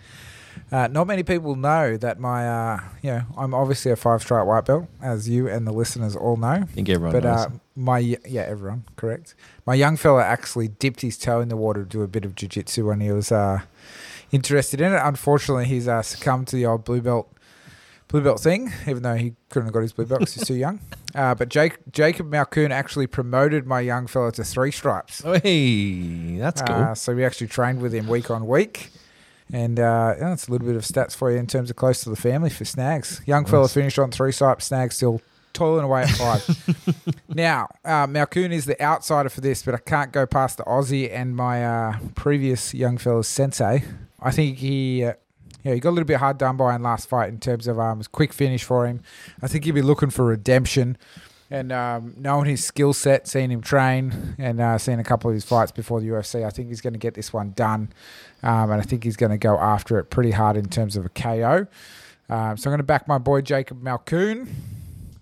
Uh, 0.73 0.87
not 0.87 1.07
many 1.07 1.23
people 1.25 1.57
know 1.57 1.97
that 1.97 2.21
my, 2.21 2.49
uh, 2.49 2.81
you 3.03 3.11
know, 3.11 3.23
I'm 3.37 3.55
obviously 3.55 3.91
a 3.91 3.97
five 3.97 4.23
stripe 4.23 4.47
white 4.47 4.65
belt, 4.67 4.87
as 5.03 5.29
you 5.29 5.49
and 5.49 5.67
the 5.67 5.73
listeners 5.73 6.15
all 6.15 6.37
know. 6.37 6.47
I 6.49 6.63
think 6.65 6.89
everyone 6.89 7.13
But 7.13 7.25
knows. 7.25 7.47
uh, 7.47 7.51
my 7.75 7.99
yeah, 7.99 8.43
everyone 8.43 8.85
correct. 8.97 9.35
My 9.67 9.75
young 9.75 9.97
fella 9.97 10.23
actually 10.23 10.69
dipped 10.69 11.01
his 11.01 11.19
toe 11.19 11.41
in 11.41 11.49
the 11.49 11.57
water 11.57 11.83
to 11.83 11.89
do 11.89 12.03
a 12.03 12.09
bit 12.09 12.25
of 12.25 12.35
jiu-jitsu 12.37 12.87
when 12.87 13.01
he 13.01 13.11
was 13.11 13.33
uh, 13.33 13.63
interested 14.31 14.81
in 14.81 14.93
it. 14.93 15.01
Unfortunately, 15.03 15.65
he's 15.65 15.89
uh, 15.89 16.03
succumbed 16.03 16.47
to 16.49 16.57
the 16.57 16.67
old 16.67 16.85
blue 16.85 17.01
belt 17.01 17.29
blue 18.07 18.21
belt 18.21 18.41
thing, 18.41 18.73
even 18.87 19.03
though 19.03 19.15
he 19.17 19.35
couldn't 19.49 19.67
have 19.69 19.73
got 19.75 19.81
his 19.83 19.93
blue 19.93 20.05
belt 20.07 20.21
because 20.21 20.35
he's 20.35 20.47
too 20.47 20.55
young. 20.55 20.79
Uh, 21.13 21.35
but 21.35 21.49
Jake, 21.49 21.77
Jacob 21.91 22.31
Malkoon 22.31 22.71
actually 22.71 23.09
promoted 23.09 23.67
my 23.67 23.81
young 23.81 24.07
fella 24.07 24.31
to 24.31 24.45
three 24.45 24.71
stripes. 24.71 25.23
hey, 25.43 26.37
that's 26.37 26.63
cool. 26.63 26.77
Uh, 26.77 26.95
so 26.95 27.13
we 27.17 27.25
actually 27.25 27.49
trained 27.49 27.81
with 27.83 27.93
him 27.93 28.07
week 28.07 28.31
on 28.31 28.47
week. 28.47 28.91
And 29.53 29.81
uh, 29.81 30.15
that's 30.19 30.49
a 30.49 30.51
little 30.53 30.67
bit 30.67 30.77
of 30.77 30.83
stats 30.83 31.15
for 31.15 31.31
you 31.31 31.39
in 31.39 31.47
terms 31.47 31.71
of 31.71 31.77
close 31.77 32.03
to 32.05 32.11
the 32.11 32.17
family 32.17 32.51
for 32.51 32.65
Snags. 32.65 33.21
Young 33.27 33.45
fella 33.45 33.63
Nice. 33.65 33.75
finished 33.75 33.99
on 33.99 34.11
three 34.11 34.33
stripes, 34.33 34.67
Snags 34.67 34.97
still 34.97 35.21
toiling 35.53 35.85
away 35.85 36.03
at 36.03 36.11
five. 36.11 37.17
now, 37.29 37.69
uh, 37.85 38.07
Malkoon 38.07 38.53
is 38.53 38.67
the 38.67 38.81
outsider 38.81 39.29
for 39.29 39.41
this, 39.41 39.63
but 39.65 39.75
I 39.75 39.79
can't 39.79 40.13
go 40.13 40.25
past 40.27 40.57
the 40.59 40.63
Aussie 40.65 41.13
and 41.13 41.35
my 41.35 41.65
uh, 41.65 41.99
previous 42.15 42.73
young 42.75 42.99
fella's 42.99 43.27
sensei. 43.29 43.83
I 44.21 44.31
think 44.31 44.59
he, 44.59 45.05
uh, 45.05 45.15
yeah, 45.65 45.75
he 45.75 45.81
got 45.81 45.91
a 45.91 45.93
little 45.93 46.07
bit 46.07 46.19
hard 46.19 46.39
done 46.39 46.57
by 46.57 46.75
in 46.77 46.83
last 46.83 47.09
fight 47.09 47.31
in 47.31 47.41
terms 47.41 47.67
of 47.67 47.81
um, 47.81 47.95
it 47.95 47.99
was 47.99 48.07
a 48.07 48.11
quick 48.11 48.33
finish 48.33 48.63
for 48.63 48.87
him. 48.87 49.01
I 49.43 49.49
think 49.49 49.65
he'd 49.65 49.73
be 49.73 49.83
looking 49.83 50.11
for 50.11 50.25
redemption. 50.25 50.97
And 51.51 51.73
um, 51.73 52.15
knowing 52.17 52.47
his 52.49 52.65
skill 52.65 52.93
set, 52.93 53.27
seeing 53.27 53.51
him 53.51 53.61
train, 53.61 54.37
and 54.39 54.61
uh, 54.61 54.79
seeing 54.79 55.01
a 55.01 55.05
couple 55.05 55.31
of 55.31 55.35
his 55.35 55.45
fights 55.45 55.73
before 55.73 56.01
the 56.01 56.07
UFC, 56.07 56.45
I 56.47 56.51
think 56.51 56.69
he's 56.69 56.81
going 56.81 56.93
to 56.93 56.99
get 56.99 57.15
this 57.15 57.33
one 57.33 57.51
done. 57.57 57.93
Um, 58.43 58.71
and 58.71 58.81
I 58.81 58.83
think 58.83 59.03
he's 59.03 59.17
going 59.17 59.33
to 59.33 59.39
go 59.39 59.59
after 59.59 59.99
it 59.99 60.11
pretty 60.11 60.31
hard 60.31 60.57
in 60.57 60.69
terms 60.69 60.97
of 60.97 61.05
a 61.05 61.09
KO. 61.09 61.67
Um, 62.29 62.57
so 62.57 62.71
I'm 62.71 62.73
going 62.73 62.79
to 62.79 62.85
back 62.85 63.09
my 63.09 63.19
boy 63.19 63.41
Jacob 63.41 63.83
Malkoon, 63.83 64.49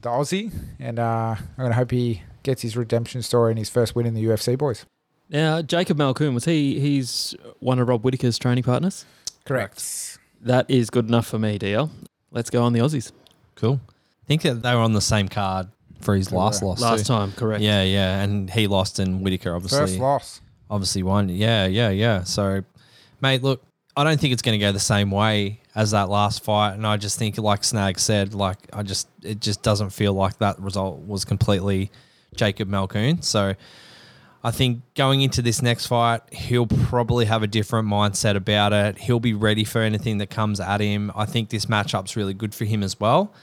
the 0.03 0.11
Aussie, 0.11 0.53
and 0.79 0.99
uh, 0.99 1.37
I'm 1.39 1.57
going 1.57 1.71
to 1.71 1.77
hope 1.77 1.91
he 1.91 2.23
gets 2.43 2.61
his 2.61 2.77
redemption 2.77 3.23
story 3.23 3.53
and 3.53 3.59
his 3.59 3.71
first 3.71 3.97
win 3.97 4.05
in 4.05 4.13
the 4.13 4.25
UFC, 4.25 4.57
boys. 4.59 4.85
Now, 5.31 5.63
Jacob 5.63 5.97
Malkoon 5.97 6.35
was 6.35 6.45
he? 6.45 6.79
He's 6.79 7.35
one 7.61 7.79
of 7.79 7.89
Rob 7.89 8.03
Whittaker's 8.03 8.39
training 8.39 8.65
partners. 8.65 9.07
Correct. 9.47 10.19
That 10.43 10.71
is 10.71 10.91
good 10.91 11.09
enough 11.09 11.27
for 11.27 11.39
me, 11.39 11.59
DL. 11.59 11.91
Let's 12.31 12.51
go 12.51 12.63
on 12.63 12.75
the 12.75 12.81
Aussies. 12.81 13.13
cool. 13.55 13.81
I 13.89 14.27
think 14.27 14.43
that 14.43 14.63
they 14.63 14.75
were 14.75 14.81
on 14.81 14.93
the 14.93 15.01
same 15.01 15.29
card 15.29 15.69
for 16.01 16.15
his 16.15 16.33
last 16.33 16.63
were. 16.63 16.69
loss. 16.69 16.81
Last 16.81 17.07
too. 17.07 17.13
time, 17.13 17.33
correct? 17.33 17.63
Yeah, 17.63 17.83
yeah, 17.83 18.21
and 18.23 18.49
he 18.51 18.67
lost, 18.67 18.99
and 18.99 19.23
Whittaker 19.23 19.55
obviously 19.55 19.79
First 19.79 19.99
loss. 19.99 20.41
obviously 20.71 21.03
won. 21.03 21.29
Yeah, 21.29 21.67
yeah, 21.67 21.91
yeah. 21.91 22.25
So, 22.25 22.63
mate, 23.21 23.43
look, 23.43 23.63
I 23.97 24.05
don't 24.05 24.21
think 24.21 24.33
it's 24.33 24.43
going 24.43 24.59
to 24.59 24.65
go 24.65 24.73
the 24.73 24.81
same 24.81 25.11
way 25.11 25.61
as 25.75 25.91
that 25.93 26.09
last 26.09 26.45
fight, 26.45 26.75
and 26.75 26.87
I 26.87 26.97
just 26.97 27.19
think, 27.19 27.39
like 27.39 27.65
Snag 27.65 27.99
said, 27.99 28.35
like 28.35 28.59
I 28.73 28.83
just 28.83 29.09
it 29.23 29.41
just 29.41 29.63
doesn't 29.63 29.91
feel 29.91 30.13
like 30.13 30.39
that 30.39 30.59
result 30.61 31.01
was 31.07 31.25
completely 31.25 31.91
Jacob 32.37 32.69
Malkoon. 32.69 33.25
So, 33.25 33.55
I 34.45 34.53
think 34.53 34.83
going 34.95 35.23
into 35.23 35.43
this 35.43 35.63
next 35.63 35.87
fight, 35.87 36.21
he'll 36.33 36.67
probably 36.67 37.25
have 37.25 37.43
a 37.43 37.49
different 37.49 37.89
mindset 37.89 38.37
about 38.37 38.73
it. 38.73 38.99
He'll 38.99 39.19
be 39.19 39.35
ready 39.35 39.65
for 39.65 39.81
anything 39.83 40.19
that 40.19 40.31
comes 40.31 40.61
at 40.61 40.81
him. 40.81 41.11
I 41.17 41.27
think 41.27 41.51
this 41.51 41.67
matchup's 41.67 42.17
really 42.17 42.35
good 42.35 42.55
for 42.55 42.65
him 42.65 42.85
as 42.85 42.99
well. 43.01 43.35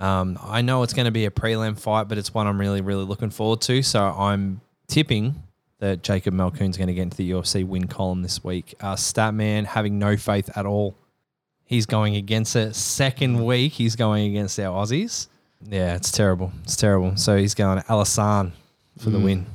Um, 0.00 0.38
I 0.42 0.62
know 0.62 0.82
it's 0.82 0.94
going 0.94 1.04
to 1.04 1.10
be 1.12 1.26
a 1.26 1.30
prelim 1.30 1.78
fight, 1.78 2.08
but 2.08 2.18
it's 2.18 2.32
one 2.34 2.46
I'm 2.46 2.58
really, 2.58 2.80
really 2.80 3.04
looking 3.04 3.30
forward 3.30 3.60
to. 3.62 3.82
So 3.82 4.02
I'm 4.02 4.60
tipping 4.88 5.42
that 5.78 6.02
Jacob 6.02 6.34
Malkoon's 6.34 6.76
going 6.76 6.88
to 6.88 6.94
get 6.94 7.02
into 7.02 7.16
the 7.18 7.30
UFC 7.30 7.66
win 7.66 7.86
column 7.86 8.22
this 8.22 8.42
week. 8.42 8.74
Uh, 8.80 8.94
Statman 8.96 9.64
having 9.66 9.98
no 9.98 10.16
faith 10.16 10.50
at 10.56 10.66
all. 10.66 10.94
He's 11.64 11.86
going 11.86 12.16
against 12.16 12.56
it. 12.56 12.74
Second 12.74 13.44
week, 13.44 13.72
he's 13.74 13.94
going 13.94 14.26
against 14.30 14.58
our 14.58 14.84
Aussies. 14.84 15.28
Yeah, 15.68 15.94
it's 15.94 16.10
terrible. 16.10 16.52
It's 16.64 16.76
terrible. 16.76 17.16
So 17.16 17.36
he's 17.36 17.54
going 17.54 17.78
Alhassan 17.88 18.52
for 18.98 19.10
the 19.10 19.18
Mm. 19.18 19.24
win. 19.24 19.46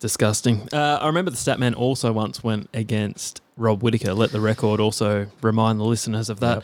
Disgusting. 0.00 0.68
Uh, 0.72 0.98
I 1.00 1.06
remember 1.06 1.30
the 1.30 1.36
Statman 1.38 1.74
also 1.76 2.12
once 2.12 2.44
went 2.44 2.68
against 2.74 3.40
Rob 3.56 3.82
Whittaker. 3.82 4.12
Let 4.12 4.32
the 4.32 4.40
record 4.40 4.78
also 4.78 5.28
remind 5.40 5.80
the 5.80 5.84
listeners 5.84 6.28
of 6.28 6.40
that. 6.40 6.62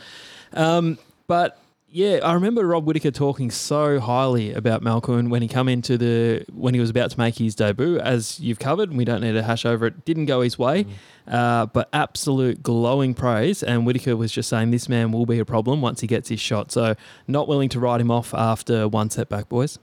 Um, 0.53 0.99
but 1.27 1.57
yeah, 1.93 2.19
I 2.23 2.33
remember 2.33 2.65
Rob 2.65 2.85
Whittaker 2.85 3.11
talking 3.11 3.51
so 3.51 3.99
highly 3.99 4.53
about 4.53 4.81
Malcolm 4.81 5.29
when 5.29 5.41
he 5.41 5.49
come 5.49 5.67
into 5.67 5.97
the 5.97 6.45
when 6.53 6.73
he 6.73 6.79
was 6.79 6.89
about 6.89 7.11
to 7.11 7.19
make 7.19 7.37
his 7.37 7.53
debut. 7.53 7.99
As 7.99 8.39
you've 8.39 8.59
covered, 8.59 8.89
and 8.89 8.97
we 8.97 9.03
don't 9.03 9.19
need 9.19 9.33
to 9.33 9.43
hash 9.43 9.65
over 9.65 9.87
it. 9.87 10.05
Didn't 10.05 10.25
go 10.25 10.39
his 10.39 10.57
way, 10.57 10.85
uh, 11.27 11.65
but 11.65 11.89
absolute 11.91 12.63
glowing 12.63 13.13
praise. 13.13 13.61
And 13.61 13.85
Whittaker 13.85 14.15
was 14.15 14.31
just 14.31 14.47
saying 14.47 14.71
this 14.71 14.87
man 14.87 15.11
will 15.11 15.25
be 15.25 15.39
a 15.39 15.45
problem 15.45 15.81
once 15.81 15.99
he 15.99 16.07
gets 16.07 16.29
his 16.29 16.39
shot. 16.39 16.71
So 16.71 16.95
not 17.27 17.49
willing 17.49 17.69
to 17.69 17.79
write 17.79 17.99
him 17.99 18.09
off 18.09 18.33
after 18.33 18.87
one 18.87 19.09
setback, 19.09 19.49
boys. 19.49 19.77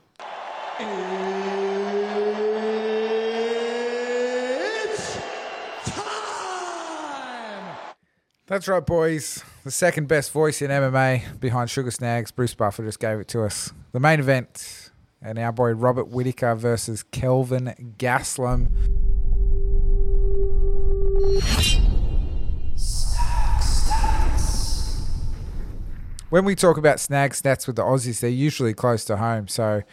That's 8.49 8.67
right, 8.67 8.83
boys. 8.83 9.43
The 9.63 9.69
second 9.69 10.07
best 10.07 10.31
voice 10.31 10.63
in 10.63 10.71
MMA 10.71 11.39
behind 11.39 11.69
Sugar 11.69 11.91
Snags. 11.91 12.31
Bruce 12.31 12.55
Buffer 12.55 12.83
just 12.83 12.99
gave 12.99 13.19
it 13.19 13.27
to 13.27 13.43
us. 13.43 13.71
The 13.91 13.99
main 13.99 14.19
event, 14.19 14.89
and 15.21 15.37
our 15.37 15.51
boy 15.51 15.73
Robert 15.73 16.07
Whittaker 16.07 16.55
versus 16.55 17.03
Kelvin 17.03 17.95
Gastelum. 17.99 18.69
When 26.31 26.43
we 26.43 26.55
talk 26.55 26.77
about 26.77 26.99
snag 26.99 27.33
stats 27.33 27.67
with 27.67 27.75
the 27.75 27.83
Aussies, 27.83 28.19
they're 28.19 28.31
usually 28.31 28.73
close 28.73 29.05
to 29.05 29.17
home. 29.17 29.47
So, 29.47 29.83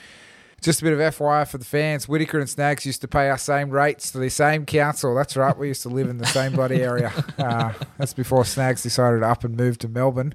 just 0.67 0.83
a 0.83 0.85
bit 0.85 0.93
of 0.93 0.99
FYI 0.99 1.47
for 1.47 1.59
the 1.59 1.65
fans. 1.65 2.09
Whittaker 2.09 2.41
and 2.41 2.51
Snags 2.51 2.85
used 2.85 3.01
to 3.03 3.07
pay 3.09 3.31
our 3.31 3.39
same 3.39 3.71
rates 3.71 4.11
to 4.11 4.19
the 4.19 4.29
same 4.29 4.67
council. 4.67 5.15
That's 5.15 5.37
right. 5.37 5.57
We 5.57 5.69
used 5.69 5.83
to 5.83 5.89
live 5.89 6.09
in 6.09 6.19
the 6.19 6.27
same 6.27 6.53
bloody 6.53 6.83
area. 6.83 7.13
Uh, 7.39 7.73
that's 7.99 8.15
before 8.15 8.45
Snags 8.45 8.83
decided 8.83 9.21
to 9.21 9.27
up 9.27 9.45
and 9.45 9.57
move 9.57 9.79
to 9.79 9.89
Melbourne. 9.89 10.35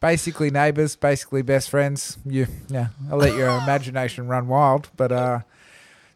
basically 0.00 0.50
neighbours, 0.50 0.96
basically 0.96 1.40
best 1.40 1.70
friends. 1.70 2.18
You, 2.26 2.46
yeah, 2.68 2.88
I'll 3.10 3.16
let 3.16 3.36
your 3.36 3.48
imagination 3.48 4.26
run 4.26 4.48
wild, 4.48 4.90
but 4.96 5.12
uh, 5.12 5.40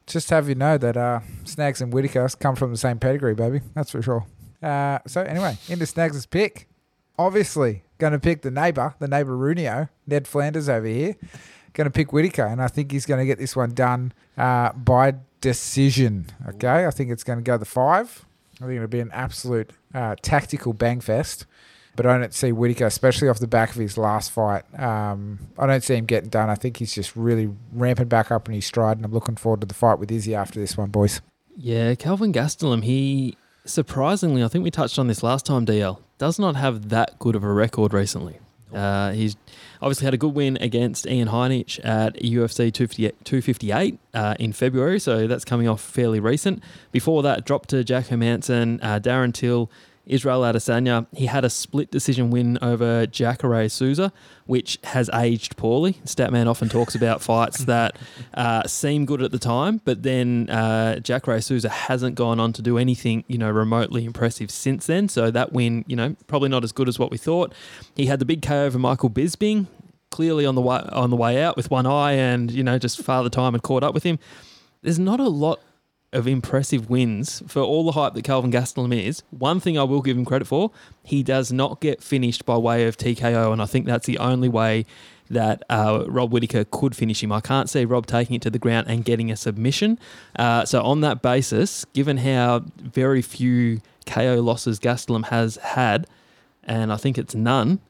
just 0.06 0.28
have 0.30 0.48
you 0.48 0.56
know 0.56 0.76
that 0.78 0.96
uh, 0.96 1.20
Snags 1.44 1.80
and 1.80 1.92
Whittaker 1.92 2.28
come 2.40 2.56
from 2.56 2.72
the 2.72 2.76
same 2.76 2.98
pedigree, 2.98 3.34
baby. 3.34 3.60
That's 3.74 3.92
for 3.92 4.02
sure. 4.02 4.26
Uh, 4.62 4.98
so 5.06 5.22
anyway, 5.22 5.56
into 5.68 5.86
Snags' 5.86 6.26
pick. 6.26 6.68
Obviously, 7.18 7.84
going 7.98 8.12
to 8.12 8.18
pick 8.18 8.42
the 8.42 8.50
neighbour, 8.50 8.94
the 8.98 9.08
neighbour 9.08 9.36
Runio, 9.36 9.88
Ned 10.06 10.26
Flanders 10.28 10.68
over 10.68 10.86
here. 10.86 11.16
Going 11.76 11.84
to 11.84 11.90
pick 11.90 12.10
Whittaker, 12.10 12.46
and 12.46 12.62
I 12.62 12.68
think 12.68 12.90
he's 12.90 13.04
going 13.04 13.20
to 13.20 13.26
get 13.26 13.38
this 13.38 13.54
one 13.54 13.74
done 13.74 14.14
uh, 14.38 14.72
by 14.72 15.16
decision. 15.42 16.26
Okay, 16.48 16.86
I 16.86 16.90
think 16.90 17.10
it's 17.10 17.22
going 17.22 17.38
to 17.38 17.42
go 17.42 17.58
the 17.58 17.66
five. 17.66 18.24
I 18.54 18.64
think 18.64 18.76
it'll 18.76 18.88
be 18.88 19.00
an 19.00 19.10
absolute 19.12 19.72
uh, 19.92 20.16
tactical 20.22 20.72
bang 20.72 21.00
fest. 21.00 21.44
But 21.94 22.06
I 22.06 22.18
don't 22.18 22.32
see 22.32 22.50
Whittaker, 22.50 22.86
especially 22.86 23.28
off 23.28 23.40
the 23.40 23.46
back 23.46 23.70
of 23.70 23.76
his 23.76 23.98
last 23.98 24.30
fight. 24.30 24.64
Um, 24.78 25.48
I 25.58 25.66
don't 25.66 25.82
see 25.82 25.94
him 25.96 26.06
getting 26.06 26.30
done. 26.30 26.48
I 26.48 26.54
think 26.54 26.78
he's 26.78 26.94
just 26.94 27.14
really 27.14 27.50
ramping 27.72 28.08
back 28.08 28.30
up 28.30 28.48
in 28.48 28.54
his 28.54 28.64
stride, 28.64 28.96
and 28.96 29.04
I'm 29.04 29.12
looking 29.12 29.36
forward 29.36 29.60
to 29.60 29.66
the 29.66 29.74
fight 29.74 29.98
with 29.98 30.10
Izzy 30.10 30.34
after 30.34 30.58
this 30.58 30.78
one, 30.78 30.90
boys. 30.90 31.20
Yeah, 31.56 31.94
Calvin 31.94 32.32
Gastelum, 32.32 32.84
he 32.84 33.36
surprisingly, 33.66 34.42
I 34.42 34.48
think 34.48 34.64
we 34.64 34.70
touched 34.70 34.98
on 34.98 35.08
this 35.08 35.22
last 35.22 35.44
time, 35.44 35.66
DL, 35.66 36.00
does 36.18 36.38
not 36.38 36.56
have 36.56 36.88
that 36.88 37.18
good 37.18 37.36
of 37.36 37.44
a 37.44 37.52
record 37.52 37.92
recently. 37.92 38.38
Uh, 38.72 39.12
he's 39.12 39.36
obviously 39.80 40.04
had 40.04 40.14
a 40.14 40.18
good 40.18 40.34
win 40.34 40.56
against 40.60 41.06
Ian 41.06 41.28
Heinisch 41.28 41.78
at 41.84 42.16
UFC 42.16 42.72
258 42.72 43.98
uh, 44.14 44.34
in 44.38 44.52
February, 44.52 44.98
so 44.98 45.26
that's 45.26 45.44
coming 45.44 45.68
off 45.68 45.80
fairly 45.80 46.20
recent. 46.20 46.62
Before 46.92 47.22
that, 47.22 47.44
dropped 47.44 47.68
to 47.70 47.84
Jack 47.84 48.06
Hermansson, 48.06 48.80
uh, 48.82 48.98
Darren 49.00 49.32
Till, 49.32 49.70
Israel 50.06 50.42
Adesanya. 50.42 51.06
He 51.12 51.26
had 51.26 51.44
a 51.44 51.50
split 51.50 51.90
decision 51.90 52.30
win 52.30 52.58
over 52.62 53.06
Jacare 53.06 53.68
Souza, 53.68 54.12
which 54.46 54.78
has 54.84 55.10
aged 55.12 55.56
poorly. 55.56 55.94
Statman 56.04 56.46
often 56.46 56.68
talks 56.68 56.94
about 56.94 57.20
fights 57.20 57.58
that 57.64 57.96
uh, 58.34 58.66
seem 58.66 59.04
good 59.04 59.22
at 59.22 59.32
the 59.32 59.38
time, 59.38 59.80
but 59.84 60.02
then 60.02 60.48
uh, 60.48 61.00
Jacare 61.00 61.40
Souza 61.40 61.68
hasn't 61.68 62.14
gone 62.14 62.38
on 62.38 62.52
to 62.52 62.62
do 62.62 62.78
anything, 62.78 63.24
you 63.26 63.38
know, 63.38 63.50
remotely 63.50 64.04
impressive 64.04 64.50
since 64.50 64.86
then. 64.86 65.08
So 65.08 65.30
that 65.30 65.52
win, 65.52 65.84
you 65.88 65.96
know, 65.96 66.16
probably 66.26 66.48
not 66.48 66.64
as 66.64 66.72
good 66.72 66.88
as 66.88 66.98
what 66.98 67.10
we 67.10 67.18
thought. 67.18 67.52
He 67.94 68.06
had 68.06 68.18
the 68.18 68.24
big 68.24 68.42
KO 68.42 68.66
over 68.66 68.78
Michael 68.78 69.10
Bisping, 69.10 69.66
clearly 70.10 70.46
on 70.46 70.54
the 70.54 70.62
way 70.62 70.80
on 70.92 71.10
the 71.10 71.16
way 71.16 71.42
out 71.42 71.56
with 71.56 71.70
one 71.70 71.86
eye, 71.86 72.12
and 72.12 72.50
you 72.50 72.62
know, 72.62 72.78
just 72.78 73.02
father 73.02 73.28
time 73.28 73.52
had 73.52 73.62
caught 73.62 73.82
up 73.82 73.92
with 73.92 74.04
him. 74.04 74.18
There's 74.82 74.98
not 74.98 75.18
a 75.18 75.28
lot 75.28 75.60
of 76.12 76.26
impressive 76.26 76.88
wins 76.88 77.42
for 77.46 77.60
all 77.60 77.84
the 77.84 77.92
hype 77.92 78.14
that 78.14 78.24
Calvin 78.24 78.52
Gastelum 78.52 78.96
is. 78.96 79.22
One 79.30 79.60
thing 79.60 79.78
I 79.78 79.82
will 79.82 80.02
give 80.02 80.16
him 80.16 80.24
credit 80.24 80.46
for, 80.46 80.70
he 81.02 81.22
does 81.22 81.52
not 81.52 81.80
get 81.80 82.02
finished 82.02 82.46
by 82.46 82.56
way 82.56 82.86
of 82.86 82.96
TKO, 82.96 83.52
and 83.52 83.60
I 83.60 83.66
think 83.66 83.86
that's 83.86 84.06
the 84.06 84.18
only 84.18 84.48
way 84.48 84.86
that 85.28 85.62
uh, 85.68 86.04
Rob 86.06 86.32
Whittaker 86.32 86.64
could 86.64 86.94
finish 86.94 87.22
him. 87.22 87.32
I 87.32 87.40
can't 87.40 87.68
see 87.68 87.84
Rob 87.84 88.06
taking 88.06 88.36
it 88.36 88.42
to 88.42 88.50
the 88.50 88.58
ground 88.58 88.86
and 88.88 89.04
getting 89.04 89.30
a 89.30 89.36
submission. 89.36 89.98
Uh, 90.38 90.64
so 90.64 90.82
on 90.82 91.00
that 91.00 91.22
basis, 91.22 91.84
given 91.86 92.18
how 92.18 92.64
very 92.78 93.22
few 93.22 93.80
KO 94.06 94.36
losses 94.36 94.78
Gastelum 94.78 95.26
has 95.26 95.56
had, 95.56 96.06
and 96.62 96.92
I 96.92 96.96
think 96.96 97.18
it's 97.18 97.34
none. 97.34 97.80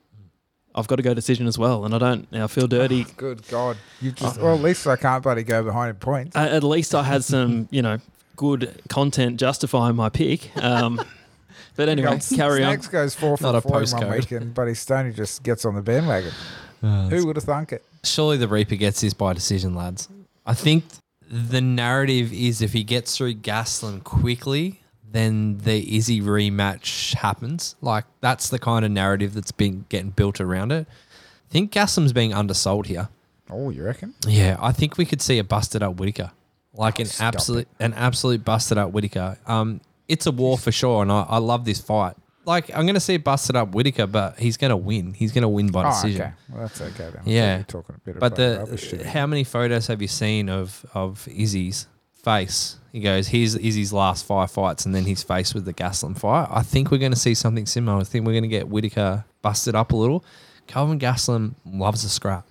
I've 0.77 0.87
got 0.87 0.97
to 0.97 1.03
go 1.03 1.15
decision 1.15 1.47
as 1.47 1.59
well, 1.59 1.85
and 1.85 1.95
I 1.95 1.99
don't. 1.99 2.29
I 2.33 2.47
feel 2.47 2.67
dirty. 2.67 3.07
Oh, 3.09 3.13
good 3.17 3.49
God! 3.49 3.77
You 4.01 4.13
just 4.13 4.41
well, 4.41 4.55
at 4.55 4.61
least 4.61 4.87
I 4.87 4.97
can't 4.97 5.23
bloody 5.23 5.43
go 5.43 5.63
behind 5.63 5.91
in 5.91 5.97
points. 5.97 6.37
Uh, 6.37 6.41
at 6.41 6.63
least 6.63 6.95
I 6.95 7.03
had 7.03 7.25
some, 7.25 7.69
you 7.73 7.83
know, 7.83 7.99
good 8.37 8.83
content 8.89 9.41
justifying 9.41 9.97
my 9.97 10.09
pick. 10.09 10.55
Um, 10.63 11.01
but 11.77 11.89
anyway, 11.89 12.21
carry 12.35 12.63
on. 12.63 12.73
Snags 12.73 12.89
goes 12.89 13.15
four 13.15 13.37
for 13.37 13.45
Not 13.45 13.55
a 13.57 13.61
four 13.63 13.83
in 13.83 13.91
one 13.91 14.11
weekend, 14.11 14.55
but 14.55 14.69
his 14.69 14.79
Stoney 14.79 15.13
just 15.13 15.43
gets 15.43 15.65
on 15.65 15.75
the 15.75 15.83
bandwagon. 15.83 16.33
Who 16.81 17.27
would 17.27 17.37
have 17.37 17.45
thunk 17.45 17.73
it? 17.73 17.85
Surely 18.05 18.37
the 18.37 18.47
Reaper 18.47 18.77
gets 18.77 19.01
this 19.01 19.15
by 19.15 19.33
decision, 19.33 19.75
lads. 19.75 20.09
I 20.45 20.55
think 20.55 20.85
the 21.29 21.61
narrative 21.61 22.33
is 22.33 22.63
if 22.63 22.73
he 22.73 22.85
gets 22.85 23.17
through 23.17 23.35
Gastelum 23.35 24.05
quickly, 24.05 24.81
then 25.17 25.59
the 25.59 25.97
Izzy 25.97 26.21
rematch 26.21 27.15
happens. 27.15 27.75
Like 27.81 28.05
that's 28.21 28.49
the 28.51 28.59
kind 28.59 28.85
of 28.85 28.91
narrative 28.91 29.35
that's 29.35 29.53
been 29.53 29.87
getting 29.89 30.11
built 30.11 30.41
around 30.41 30.73
it. 30.73 30.87
I 30.89 31.53
think 31.53 31.73
Gastelum's 31.73 32.13
being 32.13 32.33
undersold 32.35 32.87
here. 32.87 33.09
Oh, 33.49 33.71
you 33.71 33.85
reckon? 33.85 34.15
Yeah, 34.27 34.57
I 34.61 34.73
think 34.73 34.99
we 34.99 35.05
could 35.05 35.23
see 35.23 35.39
a 35.39 35.45
busted 35.45 35.83
up 35.83 35.95
Whittaker, 35.97 36.33
like 36.75 36.99
an 36.99 37.07
stop 37.07 37.35
absolute, 37.35 37.69
an 37.79 37.95
absolute 37.95 38.45
busted 38.45 38.77
up 38.79 38.91
Whittaker. 38.91 39.39
Um, 39.47 39.81
it's 40.09 40.27
a 40.27 40.33
war 40.33 40.59
for 40.59 40.73
sure, 40.73 41.03
and 41.03 41.11
I, 41.13 41.23
I 41.29 41.39
love 41.39 41.65
this 41.65 41.81
fight. 41.81 42.17
Like 42.45 42.71
I'm 42.75 42.83
going 42.83 42.95
to 42.95 43.01
see 43.01 43.15
a 43.15 43.19
busted 43.21 43.55
up 43.57 43.73
Whittaker, 43.75 44.07
but 44.09 44.39
he's 44.39 44.57
going 44.57 44.71
to 44.71 44.77
win. 44.77 45.15
He's 45.15 45.33
going 45.33 45.43
to 45.43 45.49
win 45.49 45.69
by 45.69 45.85
Oh, 45.85 45.91
decision. 45.91 46.21
okay. 46.23 46.33
Well, 46.51 46.61
that's 46.63 46.81
okay 46.81 47.11
then. 47.13 47.23
Yeah. 47.25 47.63
talking 47.67 47.95
a 47.97 47.99
bit 47.99 48.19
But 48.21 48.35
the 48.37 49.03
how 49.09 49.27
many 49.27 49.45
photos 49.45 49.87
have 49.89 50.03
you 50.03 50.09
seen 50.09 50.49
of 50.49 50.85
of 50.95 51.27
Izzy's 51.29 51.87
face? 52.25 52.77
He 52.97 53.03
goes, 53.03 53.29
"Here's 53.29 53.53
his 53.53 53.93
last 53.93 54.25
five 54.25 54.51
fights, 54.51 54.87
and 54.87 54.95
then 54.95 55.05
his 55.05 55.23
face 55.23 55.53
with 55.53 55.67
the 55.67 55.75
Gastelum 55.75 56.19
fight." 56.19 56.49
I 56.51 56.63
think 56.63 56.91
we're 56.91 56.97
going 56.97 57.13
to 57.13 57.19
see 57.19 57.35
something 57.35 57.67
similar. 57.67 58.01
I 58.01 58.05
think 58.05 58.25
we're 58.25 58.33
going 58.33 58.45
to 58.45 58.49
get 58.49 58.71
Whittaker 58.71 59.27
busted 59.43 59.75
up 59.75 59.93
a 59.93 59.97
little. 59.97 60.25
Calvin 60.67 60.99
Gastelum 60.99 61.57
loves 61.67 62.05
a 62.05 62.09
scrap, 62.09 62.47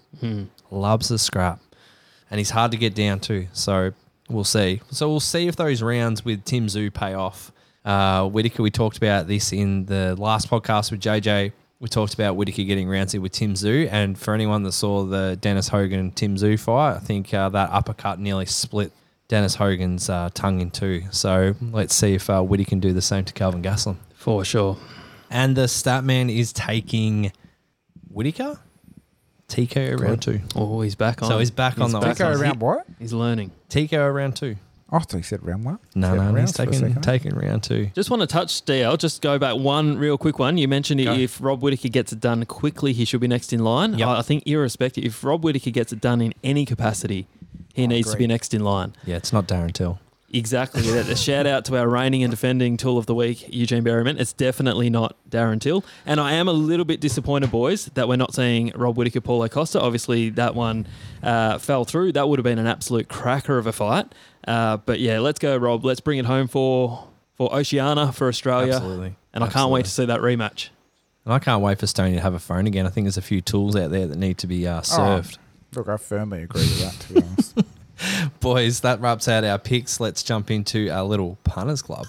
loves 0.69 1.09
a 1.09 1.17
scrap, 1.17 1.61
and 2.29 2.37
he's 2.37 2.51
hard 2.51 2.69
to 2.73 2.77
get 2.77 2.93
down 2.93 3.21
to. 3.21 3.47
So 3.53 3.93
we'll 4.29 4.43
see. 4.43 4.81
So 4.91 5.09
we'll 5.09 5.19
see 5.19 5.47
if 5.47 5.55
those 5.55 5.81
rounds 5.81 6.23
with 6.23 6.45
Tim 6.45 6.67
Tszyu 6.67 6.93
pay 6.93 7.15
off. 7.15 7.51
Uh, 7.83 8.27
Whittaker, 8.29 8.61
we 8.61 8.69
talked 8.69 8.97
about 8.97 9.27
this 9.27 9.51
in 9.51 9.87
the 9.87 10.15
last 10.15 10.47
podcast 10.47 10.91
with 10.91 10.99
JJ. 10.99 11.53
We 11.79 11.89
talked 11.89 12.13
about 12.13 12.35
Whittaker 12.35 12.65
getting 12.65 12.87
rounds 12.87 13.15
in 13.15 13.23
with 13.23 13.31
Tim 13.31 13.55
Tszyu, 13.55 13.89
and 13.91 14.15
for 14.15 14.35
anyone 14.35 14.61
that 14.61 14.73
saw 14.73 15.05
the 15.05 15.39
Dennis 15.41 15.69
Hogan 15.69 16.11
Tim 16.11 16.35
Tszyu 16.35 16.59
fight, 16.59 16.97
I 16.97 16.99
think 16.99 17.33
uh, 17.33 17.49
that 17.49 17.71
uppercut 17.71 18.19
nearly 18.19 18.45
split 18.45 18.91
Dennis 19.27 19.55
Hogan's 19.55 20.09
uh, 20.09 20.29
tongue 20.33 20.61
in 20.61 20.71
two. 20.71 21.03
So 21.11 21.55
let's 21.71 21.95
see 21.95 22.13
if 22.13 22.29
uh, 22.29 22.41
Whittaker 22.41 22.69
can 22.69 22.79
do 22.79 22.93
the 22.93 23.01
same 23.01 23.25
to 23.25 23.33
Calvin 23.33 23.61
Gastelum. 23.63 23.97
For 24.15 24.45
sure. 24.45 24.77
And 25.29 25.55
the 25.55 25.63
Statman 25.63 26.35
is 26.35 26.53
taking 26.53 27.31
Whittaker 28.09 28.59
TKO 29.47 29.99
round 29.99 30.21
two. 30.21 30.41
Oh, 30.55 30.81
he's 30.81 30.95
back 30.95 31.21
on. 31.21 31.29
So 31.29 31.39
he's 31.39 31.51
back 31.51 31.79
on 31.79 31.91
the 31.91 31.99
back 31.99 32.17
Go 32.17 32.27
offense. 32.27 32.41
around 32.41 32.59
what? 32.59 32.85
He's 32.99 33.13
learning. 33.13 33.51
TKO 33.69 34.13
round 34.13 34.35
two. 34.35 34.55
Oh, 34.91 34.97
I 34.97 34.99
thought 34.99 35.17
he 35.17 35.23
said 35.23 35.43
round 35.43 35.65
one. 35.65 35.79
No, 35.95 36.09
Seven 36.09 36.17
no, 36.19 36.25
he's 36.27 36.35
rounds 36.35 36.57
for 36.57 36.61
a 36.63 36.65
taking 36.67 37.01
taking 37.01 37.35
round 37.35 37.63
two. 37.63 37.87
Just 37.95 38.09
want 38.11 38.21
to 38.21 38.27
touch 38.27 38.63
DL. 38.65 38.97
Just 38.97 39.21
go 39.21 39.39
back 39.39 39.55
one 39.57 39.97
real 39.97 40.17
quick 40.17 40.37
one. 40.37 40.57
You 40.57 40.67
mentioned 40.67 41.03
Go. 41.03 41.13
if 41.13 41.41
Rob 41.41 41.61
Whittaker 41.63 41.89
gets 41.89 42.13
it 42.13 42.19
done 42.19 42.45
quickly, 42.45 42.93
he 42.93 43.03
should 43.03 43.19
be 43.21 43.27
next 43.27 43.51
in 43.51 43.63
line. 43.63 43.95
Yep. 43.95 44.07
I 44.07 44.19
I 44.19 44.21
think 44.21 44.43
irrespective, 44.47 45.03
if 45.03 45.23
Rob 45.23 45.43
Whittaker 45.43 45.71
gets 45.71 45.91
it 45.91 46.01
done 46.01 46.21
in 46.21 46.33
any 46.43 46.65
capacity, 46.65 47.27
he 47.75 47.83
I 47.83 47.87
needs 47.87 48.11
to 48.11 48.17
be 48.17 48.25
next 48.25 48.53
in 48.53 48.63
line. 48.63 48.95
Yeah, 49.05 49.17
it's 49.17 49.33
not 49.33 49.47
Darren 49.47 49.73
Till. 49.73 49.99
Exactly. 50.33 50.87
a 50.89 51.15
shout 51.15 51.45
out 51.45 51.65
to 51.65 51.77
our 51.77 51.87
reigning 51.87 52.23
and 52.23 52.31
defending 52.31 52.77
tool 52.77 52.97
of 52.97 53.05
the 53.05 53.15
week, 53.15 53.53
Eugene 53.53 53.83
Bareman. 53.83 54.19
It's 54.19 54.33
definitely 54.33 54.89
not 54.89 55.15
Darren 55.29 55.61
Till. 55.61 55.85
And 56.05 56.19
I 56.19 56.33
am 56.33 56.47
a 56.47 56.53
little 56.53 56.83
bit 56.83 56.99
disappointed, 56.99 57.51
boys, 57.51 57.85
that 57.93 58.07
we're 58.07 58.17
not 58.17 58.33
seeing 58.33 58.71
Rob 58.75 58.97
Whittaker, 58.97 59.21
Paulo 59.21 59.47
Costa. 59.47 59.79
Obviously, 59.79 60.29
that 60.31 60.55
one 60.55 60.87
uh, 61.23 61.57
fell 61.57 61.85
through. 61.85 62.13
That 62.13 62.27
would 62.27 62.39
have 62.39 62.43
been 62.43 62.59
an 62.59 62.67
absolute 62.67 63.07
cracker 63.07 63.57
of 63.57 63.67
a 63.67 63.71
fight. 63.71 64.13
Uh, 64.47 64.77
but 64.77 64.99
yeah, 64.99 65.19
let's 65.19 65.39
go, 65.39 65.55
Rob. 65.55 65.85
Let's 65.85 66.01
bring 66.01 66.17
it 66.17 66.25
home 66.25 66.47
for 66.47 67.07
for 67.35 67.53
Oceania, 67.53 68.11
for 68.11 68.27
Australia. 68.27 68.73
Absolutely. 68.75 69.15
And 69.33 69.43
I 69.43 69.47
can't 69.47 69.69
wait 69.69 69.85
to 69.85 69.91
see 69.91 70.05
that 70.05 70.21
rematch. 70.21 70.69
And 71.25 71.33
I 71.33 71.39
can't 71.39 71.61
wait 71.61 71.79
for 71.79 71.87
Stoney 71.87 72.15
to 72.15 72.21
have 72.21 72.33
a 72.33 72.39
phone 72.39 72.67
again. 72.67 72.85
I 72.85 72.89
think 72.89 73.05
there's 73.05 73.17
a 73.17 73.21
few 73.21 73.41
tools 73.41 73.75
out 73.75 73.91
there 73.91 74.07
that 74.07 74.17
need 74.17 74.37
to 74.39 74.47
be 74.47 74.67
uh, 74.67 74.81
served. 74.81 75.37
Look, 75.75 75.89
I 75.89 75.97
firmly 75.97 76.43
agree 76.43 76.61
with 76.61 76.81
that, 76.81 76.93
to 76.93 77.13
be 77.13 77.21
honest. 77.21 77.44
Boys, 78.39 78.81
that 78.81 78.99
wraps 79.01 79.27
out 79.27 79.43
our 79.43 79.57
picks. 79.57 79.99
Let's 79.99 80.23
jump 80.23 80.51
into 80.51 80.89
our 80.89 81.03
little 81.03 81.37
punters 81.43 81.81
club. 81.81 82.07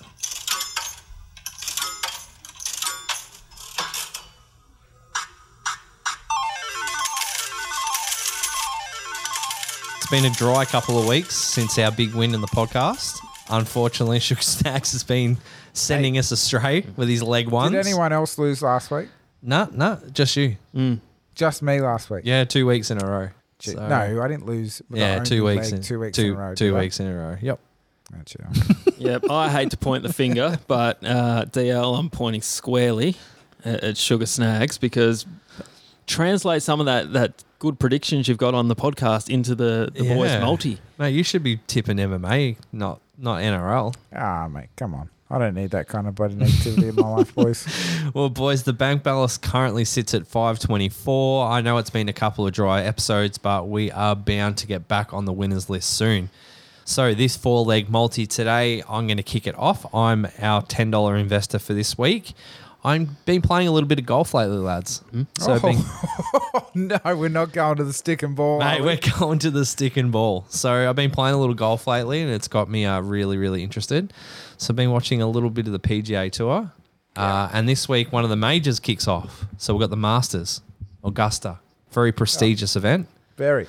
It's 9.98 10.10
been 10.10 10.24
a 10.24 10.30
dry 10.34 10.64
couple 10.64 10.98
of 11.00 11.08
weeks 11.08 11.34
since 11.34 11.78
our 11.78 11.90
big 11.90 12.14
win 12.14 12.32
in 12.32 12.40
the 12.40 12.46
podcast. 12.46 13.18
Unfortunately, 13.50 14.20
Sugar 14.20 14.40
Snags 14.40 14.92
has 14.92 15.02
been 15.02 15.38
sending 15.72 16.16
us 16.16 16.30
astray 16.30 16.86
with 16.96 17.08
his 17.08 17.22
leg 17.22 17.48
ones. 17.48 17.72
Did 17.72 17.80
anyone 17.84 18.12
else 18.12 18.38
lose 18.38 18.62
last 18.62 18.90
week? 18.90 19.08
No, 19.42 19.68
no, 19.72 19.98
just 20.12 20.36
you. 20.36 20.56
Just 21.34 21.62
me 21.62 21.80
last 21.80 22.08
week. 22.08 22.22
Yeah, 22.24 22.44
two 22.44 22.66
weeks 22.66 22.90
in 22.90 23.02
a 23.02 23.06
row. 23.06 23.28
Gee, 23.66 23.72
So- 23.72 23.88
no, 23.88 24.22
I 24.22 24.28
didn't 24.28 24.46
lose. 24.46 24.82
Yeah, 24.90 25.20
two 25.22 25.44
weeks. 25.44 25.72
in, 25.72 25.82
two 25.82 26.00
weeks 26.00 26.16
two, 26.16 26.26
in 26.26 26.32
a 26.32 26.36
row. 26.36 26.54
Two 26.54 26.72
did 26.72 27.00
I? 27.00 27.04
in 27.04 27.10
a 27.10 27.16
row. 27.16 27.36
Yep. 27.40 27.60
That's. 28.12 28.36
Yep, 28.98 29.30
I 29.30 29.50
hate 29.50 29.70
to 29.72 29.76
point 29.76 30.04
the 30.04 30.12
finger, 30.12 30.58
but 30.66 31.04
uh, 31.04 31.44
DL, 31.50 31.98
I'm 31.98 32.08
pointing 32.08 32.40
squarely 32.40 33.14
at, 33.62 33.84
at 33.84 33.96
Sugar 33.98 34.24
Snags 34.24 34.78
because 34.78 35.26
translate 36.06 36.62
some 36.62 36.80
of 36.80 36.86
that 36.86 37.12
that 37.12 37.44
good 37.58 37.78
predictions 37.78 38.28
you've 38.28 38.38
got 38.38 38.54
on 38.54 38.68
the 38.68 38.76
podcast 38.76 39.28
into 39.28 39.54
the, 39.54 39.90
the 39.92 40.14
boys 40.14 40.40
multi. 40.40 40.78
Mate, 40.98 41.10
you 41.10 41.22
should 41.22 41.42
be 41.42 41.60
tipping 41.66 41.98
MMA, 41.98 42.56
not 42.72 43.00
not 43.18 43.40
NRL. 43.42 43.94
Ah, 44.14 44.48
mate, 44.48 44.68
come 44.76 44.94
on. 44.94 45.10
I 45.28 45.38
don't 45.38 45.54
need 45.54 45.70
that 45.70 45.88
kind 45.88 46.06
of 46.06 46.14
bloody 46.14 46.36
negativity 46.36 46.88
in 46.90 46.94
my 46.94 47.08
life, 47.08 47.34
boys. 47.34 47.66
Well, 48.14 48.28
boys, 48.30 48.62
the 48.62 48.72
bank 48.72 49.02
balance 49.02 49.36
currently 49.36 49.84
sits 49.84 50.14
at 50.14 50.26
524. 50.28 51.48
I 51.48 51.60
know 51.60 51.76
it's 51.78 51.90
been 51.90 52.08
a 52.08 52.12
couple 52.12 52.46
of 52.46 52.52
dry 52.52 52.82
episodes, 52.82 53.36
but 53.36 53.68
we 53.68 53.90
are 53.90 54.14
bound 54.14 54.56
to 54.58 54.66
get 54.68 54.86
back 54.86 55.12
on 55.12 55.24
the 55.24 55.32
winners 55.32 55.68
list 55.68 55.90
soon. 55.90 56.30
So, 56.84 57.12
this 57.14 57.36
four 57.36 57.64
leg 57.64 57.90
multi 57.90 58.26
today, 58.26 58.82
I'm 58.88 59.08
going 59.08 59.16
to 59.16 59.24
kick 59.24 59.48
it 59.48 59.58
off. 59.58 59.92
I'm 59.92 60.26
our 60.38 60.62
$10 60.62 61.20
investor 61.20 61.58
for 61.58 61.74
this 61.74 61.98
week. 61.98 62.32
I've 62.84 63.24
been 63.24 63.42
playing 63.42 63.66
a 63.66 63.72
little 63.72 63.88
bit 63.88 63.98
of 63.98 64.06
golf 64.06 64.32
lately, 64.32 64.58
lads. 64.58 65.02
So, 65.40 65.54
I've 65.54 65.62
been, 65.62 65.78
Oh, 65.80 66.70
no, 66.76 66.98
we're 67.16 67.28
not 67.28 67.50
going 67.50 67.78
to 67.78 67.84
the 67.84 67.92
stick 67.92 68.22
and 68.22 68.36
ball. 68.36 68.60
Mate, 68.60 68.80
we? 68.80 68.86
we're 68.86 69.00
going 69.18 69.40
to 69.40 69.50
the 69.50 69.66
stick 69.66 69.96
and 69.96 70.12
ball. 70.12 70.46
So 70.48 70.88
I've 70.88 70.94
been 70.94 71.10
playing 71.10 71.34
a 71.34 71.38
little 71.38 71.56
golf 71.56 71.88
lately, 71.88 72.22
and 72.22 72.30
it's 72.30 72.46
got 72.46 72.70
me 72.70 72.84
uh, 72.86 73.00
really, 73.00 73.36
really 73.36 73.64
interested. 73.64 74.12
So 74.58 74.72
I've 74.72 74.76
been 74.76 74.90
watching 74.90 75.20
a 75.22 75.26
little 75.28 75.50
bit 75.50 75.66
of 75.66 75.72
the 75.72 75.78
PGA 75.78 76.30
Tour, 76.32 76.70
uh, 77.16 77.48
and 77.52 77.68
this 77.68 77.88
week 77.88 78.12
one 78.12 78.24
of 78.24 78.30
the 78.30 78.36
majors 78.36 78.80
kicks 78.80 79.06
off. 79.08 79.44
So 79.58 79.74
we've 79.74 79.80
got 79.80 79.90
the 79.90 79.96
Masters, 79.96 80.62
Augusta, 81.04 81.58
very 81.90 82.12
prestigious 82.12 82.76
event. 82.76 83.08
Very. 83.36 83.66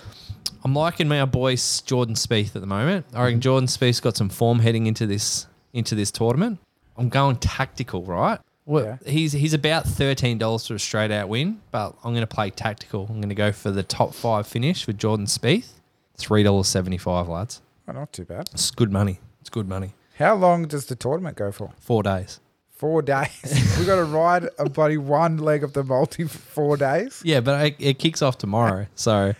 I'm 0.63 0.73
liking 0.73 1.07
my 1.07 1.23
boy 1.25 1.55
Jordan 1.85 2.15
Spieth 2.15 2.55
at 2.55 2.61
the 2.61 2.67
moment. 2.67 3.05
I 3.13 3.23
reckon 3.25 3.41
Jordan 3.41 3.67
Spieth's 3.67 3.99
got 3.99 4.17
some 4.17 4.29
form 4.29 4.59
heading 4.59 4.87
into 4.87 5.05
this 5.05 5.47
into 5.73 5.93
this 5.95 6.09
tournament. 6.11 6.59
I'm 6.97 7.09
going 7.09 7.35
tactical, 7.37 8.03
right? 8.03 8.39
Well, 8.65 8.83
Yeah. 9.05 9.11
he's 9.11 9.33
he's 9.33 9.53
about 9.53 9.85
thirteen 9.85 10.37
dollars 10.37 10.67
for 10.67 10.75
a 10.75 10.79
straight 10.79 11.11
out 11.11 11.29
win, 11.29 11.61
but 11.71 11.95
I'm 12.03 12.11
going 12.13 12.21
to 12.21 12.27
play 12.27 12.49
tactical. 12.49 13.05
I'm 13.09 13.17
going 13.17 13.29
to 13.29 13.35
go 13.35 13.51
for 13.51 13.71
the 13.71 13.83
top 13.83 14.13
five 14.13 14.47
finish 14.47 14.87
with 14.87 14.97
Jordan 14.97 15.25
Spieth. 15.25 15.71
Three 16.17 16.43
dollars 16.43 16.67
seventy 16.67 16.97
five, 16.97 17.27
lads. 17.27 17.61
Oh, 17.87 17.91
not 17.93 18.11
too 18.11 18.25
bad. 18.25 18.49
It's 18.53 18.71
good 18.71 18.91
money. 18.91 19.19
It's 19.39 19.49
good 19.49 19.67
money. 19.69 19.93
How 20.17 20.35
long 20.35 20.67
does 20.67 20.85
the 20.87 20.95
tournament 20.95 21.37
go 21.37 21.51
for? 21.51 21.71
Four 21.79 22.03
days. 22.03 22.39
Four 22.71 23.01
days. 23.01 23.75
we 23.79 23.85
got 23.85 23.95
to 23.97 24.03
ride 24.03 24.47
a 24.59 24.69
bloody 24.69 24.97
one 24.97 25.37
leg 25.37 25.63
of 25.63 25.73
the 25.73 25.83
multi 25.83 26.23
for 26.25 26.37
four 26.37 26.77
days. 26.77 27.21
Yeah, 27.23 27.39
but 27.39 27.65
it, 27.65 27.75
it 27.79 27.99
kicks 27.99 28.21
off 28.21 28.37
tomorrow, 28.37 28.87
so 28.95 29.33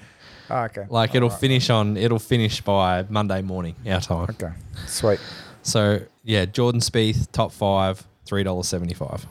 Oh, 0.50 0.62
okay. 0.64 0.86
like 0.90 1.14
it'll 1.14 1.28
Alright. 1.28 1.42
finish 1.42 1.70
on 1.70 1.98
it'll 1.98 2.20
finish 2.20 2.62
by 2.62 3.06
Monday 3.10 3.42
morning 3.42 3.76
our 3.86 4.00
time. 4.00 4.28
Okay. 4.30 4.52
Sweet. 4.86 5.20
So 5.62 6.00
yeah, 6.24 6.46
Jordan 6.46 6.80
Spieth 6.80 7.30
top 7.34 7.52
five, 7.52 8.08
three 8.26 8.44
dollars 8.44 8.68
seventy 8.70 8.94
five. 8.94 9.28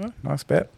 Oh, 0.00 0.12
nice 0.22 0.42
bet. 0.44 0.68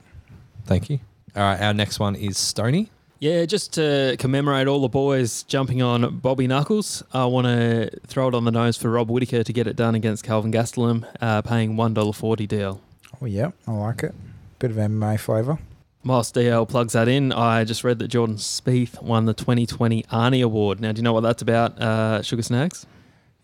Thank 0.65 0.91
you. 0.91 1.01
All 1.35 1.43
right, 1.43 1.61
our 1.61 1.75
next 1.75 1.99
one 1.99 2.15
is 2.15 2.39
Stony. 2.39 2.89
Yeah, 3.21 3.45
just 3.45 3.75
to 3.75 4.17
commemorate 4.19 4.67
all 4.67 4.81
the 4.81 4.89
boys 4.89 5.43
jumping 5.43 5.83
on 5.83 6.21
Bobby 6.21 6.47
Knuckles, 6.47 7.03
I 7.13 7.27
want 7.27 7.47
to 7.47 7.91
throw 8.07 8.29
it 8.29 8.35
on 8.35 8.45
the 8.45 8.51
nose 8.51 8.79
for 8.79 8.91
Rob 8.91 9.11
Whittaker 9.11 9.45
to 9.45 9.53
get 9.53 9.67
it 9.67 9.77
done 9.77 9.95
against 9.95 10.25
Calvin 10.25 10.51
Gastelum, 10.51 11.07
uh, 11.21 11.43
paying 11.43 11.77
$1.40 11.77 12.49
deal. 12.49 12.81
Oh, 13.21 13.27
yeah. 13.27 13.51
I 13.67 13.73
like 13.73 14.05
it. 14.05 14.15
Bit 14.59 14.71
of 14.71 14.79
MMA 14.79 15.21
flavour. 15.21 15.59
Whilst 16.03 16.35
DL 16.35 16.67
plugs 16.67 16.95
that 16.95 17.09
in, 17.09 17.31
I 17.31 17.65
just 17.65 17.85
read 17.85 17.99
that 17.99 18.09
Jordan 18.09 18.37
Spieth 18.37 19.03
won 19.03 19.27
the 19.27 19.35
2020 19.35 20.05
Arnie 20.05 20.43
Award. 20.43 20.81
Now, 20.81 20.93
do 20.93 21.01
you 21.01 21.03
know 21.03 21.13
what 21.13 21.21
that's 21.21 21.43
about, 21.43 21.79
uh, 21.79 22.23
Sugar 22.23 22.41
Snags? 22.43 22.87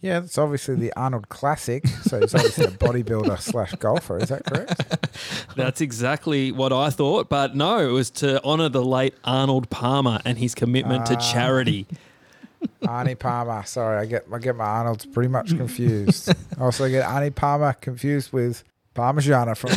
Yeah, 0.02 0.18
it's 0.18 0.38
obviously 0.38 0.74
the 0.76 0.92
Arnold 0.96 1.28
Classic. 1.30 1.86
So 1.86 2.20
he's 2.20 2.34
obviously 2.34 2.66
a 2.66 2.68
bodybuilder 2.70 3.40
slash 3.40 3.72
golfer. 3.76 4.18
Is 4.18 4.28
that 4.28 4.44
correct? 4.44 5.50
That's 5.56 5.80
exactly 5.80 6.52
what 6.52 6.72
I 6.72 6.90
thought, 6.90 7.28
but 7.28 7.56
no, 7.56 7.78
it 7.78 7.90
was 7.90 8.10
to 8.12 8.42
honour 8.44 8.68
the 8.68 8.84
late 8.84 9.14
Arnold 9.24 9.68
Palmer 9.70 10.20
and 10.24 10.38
his 10.38 10.54
commitment 10.54 11.06
to 11.06 11.14
Ah. 11.16 11.32
charity. 11.32 11.86
Arnie 12.82 13.18
Palmer. 13.18 13.62
Sorry, 13.64 13.98
I 13.98 14.06
get 14.06 14.26
I 14.32 14.38
get 14.38 14.54
my 14.56 14.64
Arnold's 14.64 15.06
pretty 15.06 15.28
much 15.28 15.56
confused. 15.56 16.28
I 16.58 16.62
also 16.62 16.88
get 16.88 17.04
Arnie 17.04 17.34
Palmer 17.34 17.72
confused 17.74 18.32
with 18.32 18.64
Parmigiana 18.94 19.56
from 19.56 19.70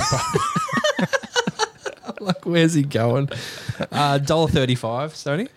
like, 2.20 2.46
where's 2.46 2.74
he 2.74 2.84
going? 2.84 3.30
Uh, 3.92 4.18
dollar 4.18 4.48
thirty 4.50 4.76
five, 4.76 5.16
Stony. 5.16 5.48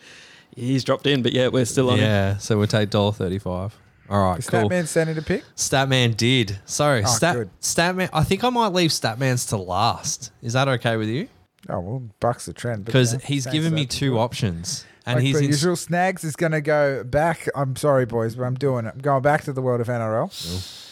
He's 0.54 0.84
dropped 0.84 1.06
in, 1.06 1.22
but 1.22 1.32
yeah, 1.32 1.48
we're 1.48 1.64
still 1.64 1.90
on. 1.90 1.98
him. 1.98 2.04
Yeah, 2.04 2.36
so 2.38 2.58
we'll 2.58 2.66
take 2.66 2.90
dollar 2.90 3.12
thirty 3.12 3.38
five. 3.38 3.76
All 4.12 4.30
right, 4.32 4.46
cool. 4.46 4.68
Statman 4.68 4.86
sending 4.86 5.16
a 5.18 5.22
pick? 5.22 5.42
Statman 5.56 6.16
did. 6.16 6.58
So 6.66 6.86
Oh, 6.86 7.02
Stat 7.04 7.34
good. 7.34 7.50
Statman. 7.60 8.10
I 8.12 8.22
think 8.24 8.44
I 8.44 8.50
might 8.50 8.72
leave 8.74 8.90
Statman's 8.90 9.46
to 9.46 9.56
last. 9.56 10.30
Is 10.42 10.52
that 10.52 10.68
okay 10.68 10.96
with 10.96 11.08
you? 11.08 11.28
Oh 11.68 11.80
well, 11.80 12.02
bucks 12.20 12.44
the 12.46 12.52
trend. 12.52 12.84
but 12.84 12.92
Because 12.92 13.12
he's 13.24 13.44
thanks 13.44 13.46
given 13.54 13.70
for 13.70 13.74
me 13.76 13.82
that. 13.84 13.90
two 13.90 14.18
options, 14.18 14.84
and 15.06 15.16
like 15.16 15.24
he's 15.24 15.36
per 15.36 15.42
in. 15.42 15.46
usual. 15.46 15.76
Snags 15.76 16.24
is 16.24 16.36
going 16.36 16.52
to 16.52 16.60
go 16.60 17.04
back. 17.04 17.48
I'm 17.54 17.74
sorry, 17.76 18.04
boys, 18.04 18.34
but 18.34 18.42
I'm 18.44 18.54
doing 18.56 18.84
it. 18.84 18.92
I'm 18.94 19.00
going 19.00 19.22
back 19.22 19.44
to 19.44 19.52
the 19.52 19.62
world 19.62 19.80
of 19.80 19.86
NRL. 19.86 20.88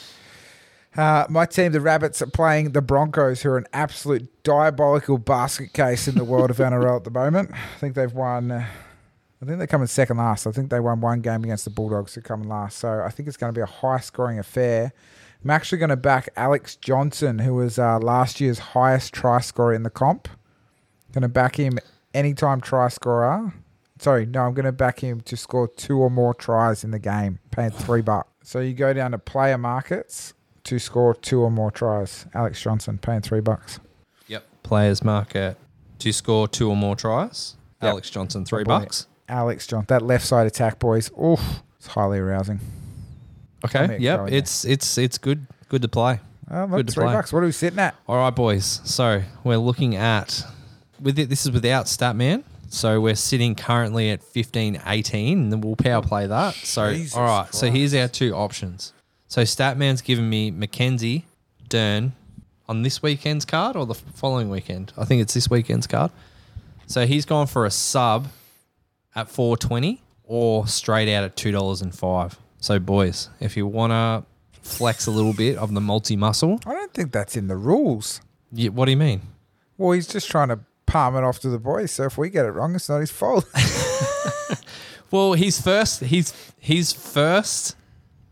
Uh, 0.97 1.25
my 1.29 1.47
team, 1.47 1.71
the 1.73 1.81
Rabbits, 1.81 2.21
are 2.21 2.27
playing 2.27 2.73
the 2.73 2.83
Broncos, 2.83 3.43
who 3.43 3.51
are 3.51 3.59
an 3.59 3.67
absolute 3.73 4.29
diabolical 4.43 5.19
basket 5.19 5.73
case 5.73 6.09
in 6.09 6.17
the 6.17 6.25
world 6.25 6.51
of 6.51 6.57
NRL 6.57 6.97
at 6.97 7.05
the 7.05 7.11
moment. 7.13 7.51
I 7.53 7.79
think 7.79 7.95
they've 7.95 8.13
won. 8.13 8.51
Uh, 8.51 8.67
I 9.43 9.47
think 9.47 9.59
they 9.59 9.67
come 9.67 9.81
in 9.81 9.89
second 9.89 10.19
last. 10.19 10.47
I 10.47 10.53
think 10.53 10.71
they 10.71 10.81
won 10.81 11.01
one 11.01 11.21
game 11.23 11.45
against 11.45 11.65
the 11.65 11.71
Bulldogs, 11.71 12.15
who 12.15 12.21
come 12.21 12.43
in 12.43 12.49
last. 12.49 12.79
So 12.79 13.03
I 13.03 13.09
think 13.09 13.27
it's 13.27 13.39
going 13.39 13.53
to 13.53 13.59
be 13.59 13.63
a 13.63 13.67
high-scoring 13.67 14.39
affair. 14.39 14.93
I'm 15.43 15.51
actually 15.51 15.79
going 15.79 15.91
to 15.91 15.97
back 15.97 16.29
Alex 16.37 16.77
Johnson, 16.77 17.39
who 17.39 17.55
was 17.55 17.79
uh, 17.79 17.99
last 17.99 18.41
year's 18.41 18.59
highest 18.59 19.15
try 19.15 19.41
scorer 19.41 19.73
in 19.73 19.83
the 19.83 19.91
comp. 19.91 20.29
Going 21.13 21.23
to 21.23 21.29
back 21.29 21.57
him 21.57 21.79
anytime 22.13 22.61
try 22.61 22.89
scorer. 22.89 23.55
Sorry, 23.99 24.27
no, 24.27 24.43
I'm 24.43 24.53
going 24.55 24.67
to 24.67 24.73
back 24.73 25.01
him 25.01 25.23
to 25.23 25.37
score 25.37 25.69
two 25.69 25.99
or 25.99 26.11
more 26.11 26.35
tries 26.35 26.85
in 26.85 26.91
the 26.91 26.99
game, 26.99 27.39
paying 27.51 27.71
three 27.71 28.03
bucks. 28.03 28.29
So 28.43 28.61
you 28.61 28.75
go 28.75 28.93
down 28.93 29.13
to 29.13 29.19
player 29.19 29.57
markets 29.59 30.35
to 30.65 30.79
score 30.79 31.15
two 31.15 31.41
or 31.41 31.51
more 31.51 31.71
tries. 31.71 32.27
Alex 32.35 32.61
Johnson 32.61 32.99
paying 32.99 33.23
three 33.23 33.41
bucks. 33.41 33.81
Yep. 34.27 34.45
Players 34.63 35.03
market 35.03 35.57
to 35.99 36.13
score 36.13 36.47
two 36.47 36.69
or 36.69 36.77
more 36.77 36.97
tries. 36.97 37.57
Yep. 37.83 37.91
Alex 37.91 38.11
Johnson 38.11 38.45
three 38.45 38.65
bucks. 38.65 39.07
Alex 39.31 39.67
John. 39.67 39.85
that 39.89 40.03
left 40.03 40.27
side 40.27 40.47
attack, 40.47 40.79
boys. 40.79 41.11
Oof, 41.13 41.63
it's 41.79 41.87
highly 41.87 42.19
arousing. 42.19 42.61
Okay. 43.65 43.99
Yep. 43.99 44.29
It's 44.33 44.65
it's 44.65 44.99
it's 44.99 45.19
good. 45.19 45.47
Good 45.69 45.83
to 45.83 45.89
play. 45.89 46.21
Oh, 46.51 46.63
look, 46.63 46.71
Good 46.71 46.87
to 46.89 46.93
three 46.95 47.05
play. 47.05 47.13
bucks. 47.15 47.33
What 47.33 47.43
are 47.43 47.47
we 47.47 47.53
sitting 47.53 47.79
at? 47.79 47.95
All 48.09 48.17
right, 48.17 48.35
boys. 48.35 48.81
So 48.85 49.23
we're 49.45 49.57
looking 49.59 49.95
at 49.97 50.45
with 51.01 51.19
it. 51.19 51.29
This 51.29 51.47
is 51.47 51.53
without 51.53 51.87
Statman. 51.87 52.43
So 52.69 53.01
we're 53.01 53.15
sitting 53.17 53.55
currently 53.55 54.11
at 54.11 54.23
fifteen 54.23 54.81
eighteen, 54.87 55.39
and 55.39 55.53
then 55.53 55.61
we'll 55.61 55.77
power 55.77 56.03
play 56.03 56.27
that. 56.27 56.55
So 56.55 56.93
Jesus 56.93 57.17
all 57.17 57.25
right. 57.25 57.55
So 57.55 57.71
here's 57.71 57.95
our 57.95 58.09
two 58.09 58.35
options. 58.35 58.93
So 59.29 59.43
Statman's 59.43 60.03
given 60.03 60.29
me 60.29 60.51
Mackenzie, 60.51 61.25
Dern 61.69 62.13
on 62.69 62.83
this 62.83 63.03
weekend's 63.03 63.45
card 63.45 63.77
or 63.77 63.87
the 63.87 63.95
following 63.95 64.49
weekend. 64.51 64.93
I 64.97 65.05
think 65.05 65.23
it's 65.23 65.35
this 65.35 65.51
weekend's 65.51 65.87
card. 65.87 66.11
So 66.87 67.07
he's 67.07 67.25
gone 67.25 67.47
for 67.47 67.67
a 67.67 67.71
sub 67.71 68.29
at 69.15 69.29
four 69.29 69.57
twenty 69.57 70.03
or 70.25 70.67
straight 70.67 71.13
out 71.13 71.25
at 71.25 71.37
two 71.37 71.53
dollars 71.53 71.83
and 71.83 71.95
five. 71.95 72.39
So 72.59 72.79
boys, 72.79 73.31
if 73.41 73.57
you 73.57 73.67
wanna 73.67 74.25
flex 74.63 75.07
a 75.07 75.11
little 75.11 75.33
bit 75.33 75.57
of 75.57 75.73
the 75.75 75.81
multi 75.81 76.17
muscle, 76.17 76.61
I 76.67 76.73
don't 76.73 76.93
think 76.95 77.13
that's 77.13 77.37
in 77.37 77.49
the 77.49 77.57
rules. 77.57 78.21
yeah, 78.53 78.71
what 78.71 78.85
do 78.87 78.91
you 78.93 78.97
mean? 78.97 79.23
Well, 79.79 79.93
he's 79.93 80.07
just 80.07 80.31
trying 80.31 80.49
to 80.49 80.61
palm 80.87 81.17
it 81.17 81.25
off 81.25 81.39
to 81.41 81.49
the 81.49 81.59
boys. 81.59 81.91
So 81.93 82.05
if 82.05 82.19
we 82.19 82.29
get 82.29 82.45
it 82.45 82.51
wrong, 82.51 82.75
it's 82.75 82.89
not 82.89 82.99
his 83.01 83.11
fault. 83.11 83.47
Well, 85.11 85.33
his 85.33 85.61
first 85.61 86.01
his 86.01 86.33
his 86.59 86.93
first 86.93 87.75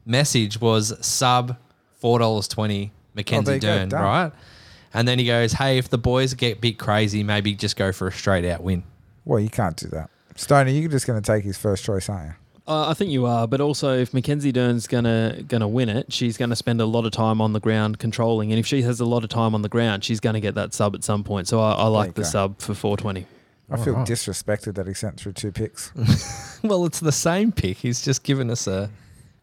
message 0.07 0.61
was 0.61 0.95
sub 1.05 1.57
four 1.97 2.19
dollars 2.21 2.47
twenty 2.47 2.93
Oh, 2.95 3.01
Mackenzie 3.15 3.59
go, 3.59 3.87
Dern, 3.87 3.89
right? 3.91 4.33
And 4.95 5.09
then 5.09 5.19
he 5.19 5.25
goes, 5.25 5.55
"Hey, 5.55 5.79
if 5.79 5.89
the 5.89 5.99
boys 5.99 6.35
get 6.35 6.59
a 6.59 6.61
bit 6.61 6.79
crazy, 6.79 7.25
maybe 7.25 7.53
just 7.57 7.75
go 7.75 7.91
for 7.91 8.07
a 8.07 8.13
straight 8.13 8.45
out 8.45 8.63
win." 8.63 8.85
well, 9.25 9.41
you 9.41 9.51
can't 9.51 9.77
do 9.77 9.89
that. 9.89 10.09
Stoney, 10.39 10.79
you're 10.79 10.89
just 10.89 11.07
going 11.07 11.21
to 11.21 11.33
take 11.33 11.45
his 11.45 11.59
first 11.59 11.85
choice, 11.85 12.09
aren't 12.09 12.29
you? 12.29 12.35
Uh, 12.67 12.91
I 12.91 12.95
think 12.95 13.11
you 13.11 13.25
are, 13.25 13.49
but 13.49 13.63
also 13.63 13.97
if 13.97 14.13
Mackenzie 14.13 14.53
Dern's 14.53 14.87
gonna 14.87 15.43
gonna 15.49 15.67
win 15.67 15.89
it, 15.89 16.13
she's 16.13 16.37
gonna 16.37 16.55
spend 16.55 16.83
a 16.83 16.85
lot 16.85 17.07
of 17.07 17.13
time 17.13 17.41
on 17.41 17.55
the 17.55 17.61
ground 17.61 17.99
controlling, 17.99 18.53
and 18.53 18.59
if 18.59 18.67
she 18.67 18.83
has 18.83 19.01
a 19.01 19.07
lot 19.07 19.25
of 19.25 19.31
time 19.31 19.55
on 19.55 19.63
the 19.63 19.71
ground, 19.71 20.05
she's 20.05 20.21
gonna 20.21 20.39
get 20.39 20.55
that 20.57 20.75
sub 20.75 20.95
at 20.95 21.03
some 21.03 21.25
point. 21.25 21.49
So 21.49 21.61
I, 21.61 21.73
I 21.73 21.87
like 21.87 22.13
the 22.13 22.25
go. 22.25 22.29
sub 22.29 22.61
for 22.61 22.75
420. 22.75 23.27
I 23.71 23.77
feel 23.83 23.95
Alright. 23.95 24.07
disrespected 24.07 24.75
that 24.75 24.87
he 24.87 24.93
sent 24.93 25.19
through 25.19 25.33
two 25.33 25.51
picks. 25.51 25.93
Well, 26.63 26.85
it's 26.85 27.01
the 27.01 27.11
same 27.13 27.53
pick. 27.53 27.79
He's 27.79 28.03
just 28.05 28.23
given 28.23 28.51
us 28.51 28.67
a 28.67 28.91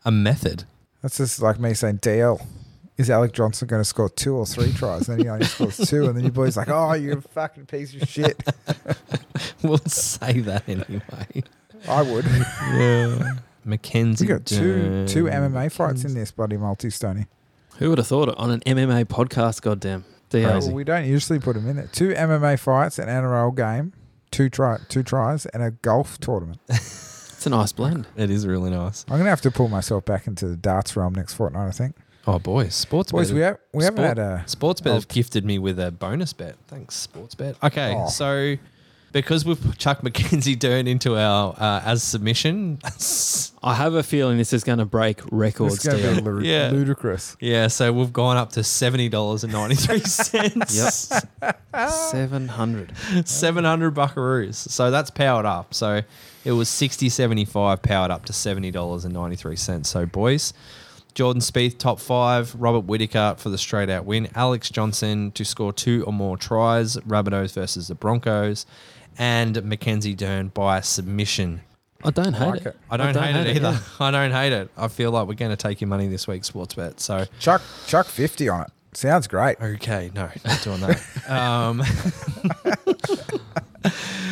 a 0.03 0.11
method. 0.11 0.65
That's 1.01 1.17
just 1.17 1.41
like 1.41 1.59
me 1.59 1.73
saying, 1.73 1.99
DL, 1.99 2.45
is 2.97 3.09
Alec 3.09 3.33
Johnson 3.33 3.67
going 3.67 3.81
to 3.81 3.85
score 3.85 4.09
two 4.09 4.35
or 4.35 4.45
three 4.45 4.71
tries? 4.73 5.09
And 5.09 5.19
then 5.19 5.25
he 5.25 5.29
only 5.29 5.45
scores 5.45 5.77
two. 5.77 6.05
And 6.07 6.15
then 6.15 6.23
your 6.23 6.31
boy's 6.31 6.55
like, 6.55 6.69
oh, 6.69 6.93
you're 6.93 7.17
a 7.17 7.21
fucking 7.21 7.65
piece 7.65 7.93
of 7.93 8.07
shit. 8.07 8.41
we'll 9.63 9.77
say 9.79 10.39
that 10.41 10.67
anyway. 10.67 11.43
I 11.87 12.01
would. 12.01 12.25
Yeah. 12.25 13.33
Mackenzie. 13.63 14.25
We 14.25 14.29
got 14.29 14.45
two 14.45 15.05
two 15.07 15.25
Dern. 15.25 15.51
MMA 15.51 15.71
fights 15.71 16.05
in 16.05 16.13
this 16.13 16.31
bloody 16.31 16.57
multi, 16.57 16.89
Stoney. 16.89 17.25
Who 17.79 17.89
would 17.89 17.97
have 17.97 18.07
thought 18.07 18.29
it 18.29 18.37
on 18.37 18.51
an 18.51 18.61
MMA 18.61 19.05
podcast? 19.05 19.61
Goddamn, 19.61 20.05
Well, 20.67 20.71
we 20.71 20.83
don't 20.83 21.05
usually 21.05 21.39
put 21.39 21.55
them 21.55 21.67
in 21.67 21.75
there. 21.75 21.87
Two 21.91 22.09
MMA 22.13 22.57
fights, 22.59 22.99
an 22.99 23.09
NRL 23.09 23.55
game, 23.55 23.91
two 24.31 24.49
try 24.49 24.77
two 24.87 25.03
tries, 25.03 25.45
and 25.47 25.61
a 25.61 25.71
golf 25.71 26.19
tournament. 26.19 26.59
It's 26.69 27.45
a 27.53 27.55
nice 27.55 27.73
blend. 27.73 28.07
It 28.17 28.31
is 28.31 28.47
really 28.47 28.71
nice. 28.71 29.05
I'm 29.07 29.17
going 29.17 29.25
to 29.25 29.29
have 29.29 29.41
to 29.41 29.51
pull 29.51 29.67
myself 29.67 30.03
back 30.03 30.25
into 30.25 30.47
the 30.47 30.55
darts 30.55 30.97
realm 30.97 31.13
next 31.13 31.35
fortnight, 31.35 31.67
I 31.67 31.71
think. 31.71 31.95
Oh, 32.27 32.39
boys, 32.39 32.73
sports 32.73 33.11
Boys, 33.11 33.31
we, 33.31 33.41
have, 33.41 33.59
we 33.73 33.83
haven't 33.83 34.03
had 34.03 34.17
a. 34.19 34.43
Sportsbet. 34.47 34.93
have 34.93 35.07
gifted 35.07 35.45
me 35.45 35.59
with 35.59 35.79
a 35.79 35.91
bonus 35.91 36.33
bet. 36.33 36.55
Thanks, 36.67 37.07
Sportsbet. 37.07 37.55
Okay, 37.63 37.93
Oh. 37.95 38.09
so 38.09 38.55
because 39.11 39.45
we've 39.45 39.61
put 39.61 39.77
Chuck 39.77 40.01
Mackenzie 40.03 40.55
Dern 40.57 40.87
into 40.87 41.15
our 41.17 41.53
uh, 41.57 41.81
as 41.85 42.01
submission, 42.01 42.79
I 43.63 43.75
have 43.75 43.93
a 43.93 44.01
feeling 44.03 44.37
this 44.39 44.53
is 44.53 44.63
going 44.63 44.79
to 44.79 44.85
break 44.85 45.21
records. 45.31 45.75
It's 45.75 45.85
going 45.85 46.15
to 46.15 46.21
be 46.39 46.47
Yeah. 46.47 46.69
ludicrous. 46.73 47.37
yeah, 47.39 47.67
so 47.67 47.93
we've 47.93 48.11
gone 48.11 48.37
up 48.37 48.51
to 48.53 48.63
seventy 48.63 49.07
dollars 49.07 49.43
and 49.43 49.53
ninety 49.53 49.75
three 49.75 49.99
cents. 50.01 50.73
Seven 52.09 52.47
hundred. 52.47 52.93
700 53.27 53.93
buckaroos. 53.93 54.55
So 54.55 54.89
that's 54.91 55.11
powered 55.11 55.45
up. 55.45 55.73
So 55.73 56.01
it 56.45 56.51
was 56.53 56.69
60 56.69 57.09
75 57.09 57.81
powered 57.83 58.11
up 58.11 58.25
to 58.25 58.33
$70.93. 58.33 59.85
So 59.85 60.05
boys, 60.05 60.53
Jordan 61.15 61.41
Spieth 61.41 61.77
top 61.77 62.01
5, 62.01 62.55
Robert 62.55 62.81
Whittaker 62.81 63.35
for 63.37 63.49
the 63.49 63.57
straight 63.57 63.89
out 63.89 64.05
win, 64.05 64.27
Alex 64.35 64.69
Johnson 64.69 65.31
to 65.31 65.45
score 65.45 65.71
two 65.71 66.03
or 66.05 66.11
more 66.11 66.37
tries, 66.37 66.97
Rabbitohs 66.97 67.53
versus 67.53 67.87
the 67.87 67.95
Broncos, 67.95 68.65
and 69.17 69.63
Mackenzie 69.63 70.13
Dern 70.13 70.49
by 70.49 70.81
submission. 70.81 71.61
I 72.03 72.11
don't 72.11 72.33
hate 72.33 72.45
like 72.45 72.61
it. 72.61 72.67
it. 72.67 72.77
I 72.91 72.97
don't, 72.97 73.15
hate, 73.15 73.47
it 73.47 73.55
either. 73.55 73.71
yeah. 73.71 73.79
I 74.05 74.11
don't 74.11 74.31
hate 74.31 74.51
it. 74.51 74.69
I 74.77 74.89
feel 74.89 75.11
like 75.11 75.25
we're 75.27 75.35
going 75.35 75.51
to 75.51 75.57
take 75.57 75.79
your 75.79 75.87
money 75.87 76.07
this 76.07 76.27
week, 76.27 76.43
Sportsbet. 76.43 76.99
So 76.99 77.25
Chuck, 77.39 77.61
Chuck 77.87 78.07
50 78.07 78.49
on 78.49 78.61
it. 78.63 78.71
Sounds 78.91 79.27
great. 79.27 79.59
okay, 79.61 80.11
no, 80.13 80.29
not 80.45 80.61
doing 80.63 80.81
that. 80.81 81.29
um, 81.29 81.81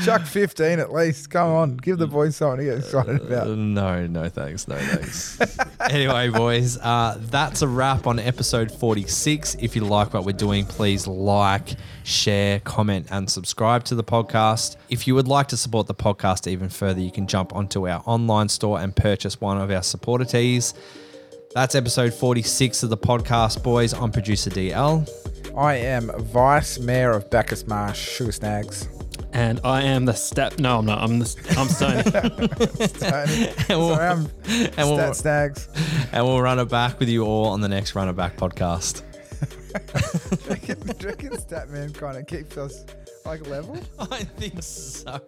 Chuck 0.03 0.25
15 0.25 0.79
at 0.79 0.91
least. 0.93 1.29
Come 1.29 1.49
on. 1.49 1.77
Give 1.77 1.97
the 1.97 2.07
boys 2.07 2.35
something 2.35 2.65
to 2.65 2.71
get 2.71 2.79
excited 2.83 3.21
Uh, 3.21 3.25
about. 3.25 3.47
no, 3.49 4.05
no 4.07 4.29
thanks, 4.29 4.67
no 4.67 4.75
thanks. 4.77 5.39
anyway, 5.89 6.29
boys, 6.29 6.77
uh, 6.77 7.17
that's 7.19 7.61
a 7.61 7.67
wrap 7.67 8.05
on 8.07 8.19
episode 8.19 8.71
46. 8.71 9.55
If 9.59 9.75
you 9.75 9.83
like 9.85 10.13
what 10.13 10.25
we're 10.25 10.33
doing, 10.33 10.65
please 10.65 11.07
like, 11.07 11.75
share, 12.03 12.59
comment, 12.61 13.07
and 13.11 13.29
subscribe 13.29 13.83
to 13.85 13.95
the 13.95 14.03
podcast. 14.03 14.75
If 14.89 15.07
you 15.07 15.15
would 15.15 15.27
like 15.27 15.47
to 15.49 15.57
support 15.57 15.87
the 15.87 15.95
podcast 15.95 16.47
even 16.47 16.69
further, 16.69 16.99
you 17.01 17.11
can 17.11 17.27
jump 17.27 17.55
onto 17.55 17.87
our 17.87 18.01
online 18.05 18.49
store 18.49 18.79
and 18.79 18.95
purchase 18.95 19.39
one 19.39 19.57
of 19.59 19.71
our 19.71 19.83
supporter 19.83 20.25
tees. 20.25 20.73
That's 21.53 21.75
episode 21.75 22.13
46 22.15 22.81
of 22.83 22.89
the 22.89 22.97
podcast, 22.97 23.61
boys. 23.61 23.93
I'm 23.93 24.11
producer 24.11 24.49
DL. 24.49 25.07
I 25.55 25.75
am 25.75 26.09
Vice 26.23 26.79
Mayor 26.79 27.11
of 27.11 27.29
Bacchus 27.29 27.67
Marsh, 27.67 27.99
Sugar 27.99 28.31
Snags. 28.31 28.87
And 29.33 29.59
I 29.63 29.81
am 29.83 30.05
the 30.05 30.13
step. 30.13 30.59
No, 30.59 30.77
I'm 30.79 30.85
not. 30.85 30.99
I'm 30.99 31.19
the. 31.19 31.55
I'm 31.57 31.67
Stoney. 31.67 32.03
Tony. 32.99 33.53
And 33.69 33.79
we'll, 33.79 33.95
Sorry, 33.95 34.07
I'm 34.09 34.29
and 34.77 34.89
we'll- 34.89 35.13
Stat 35.13 35.15
Snags. 35.15 35.69
and 36.11 36.25
we'll 36.25 36.41
run 36.41 36.59
it 36.59 36.69
back 36.69 36.99
with 36.99 37.09
you 37.09 37.23
all 37.25 37.47
on 37.47 37.61
the 37.61 37.69
next 37.69 37.95
Run 37.95 38.09
It 38.09 38.13
Back 38.15 38.37
podcast. 38.37 39.01
Do 39.73 40.37
you 40.43 40.49
reckon- 40.49 40.79
do 40.79 40.93
you 40.99 41.07
reckon 41.09 41.29
Statman 41.31 41.93
kind 41.95 42.17
of 42.17 42.27
keeps 42.27 42.57
us 42.57 42.85
like 43.25 43.47
level? 43.47 43.77
I 43.99 44.23
think 44.23 44.61
so. 44.61 45.19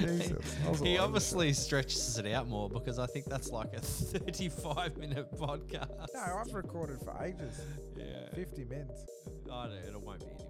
Jesus, 0.00 0.30
that 0.62 0.70
was 0.70 0.80
a 0.80 0.84
He 0.84 0.98
obviously 0.98 1.52
stretches 1.52 2.16
it 2.18 2.26
out 2.32 2.46
more 2.48 2.68
because 2.70 2.98
I 3.00 3.06
think 3.06 3.26
that's 3.26 3.50
like 3.50 3.74
a 3.74 3.80
35 3.80 4.96
minute 4.96 5.26
podcast. 5.36 5.90
No, 6.14 6.20
I've 6.40 6.54
recorded 6.54 7.00
for 7.00 7.20
ages. 7.24 7.60
Yeah. 7.96 8.04
50 8.34 8.64
minutes. 8.66 9.06
I 9.52 9.66
know. 9.68 9.74
It 9.74 10.00
won't 10.00 10.20
be 10.20 10.43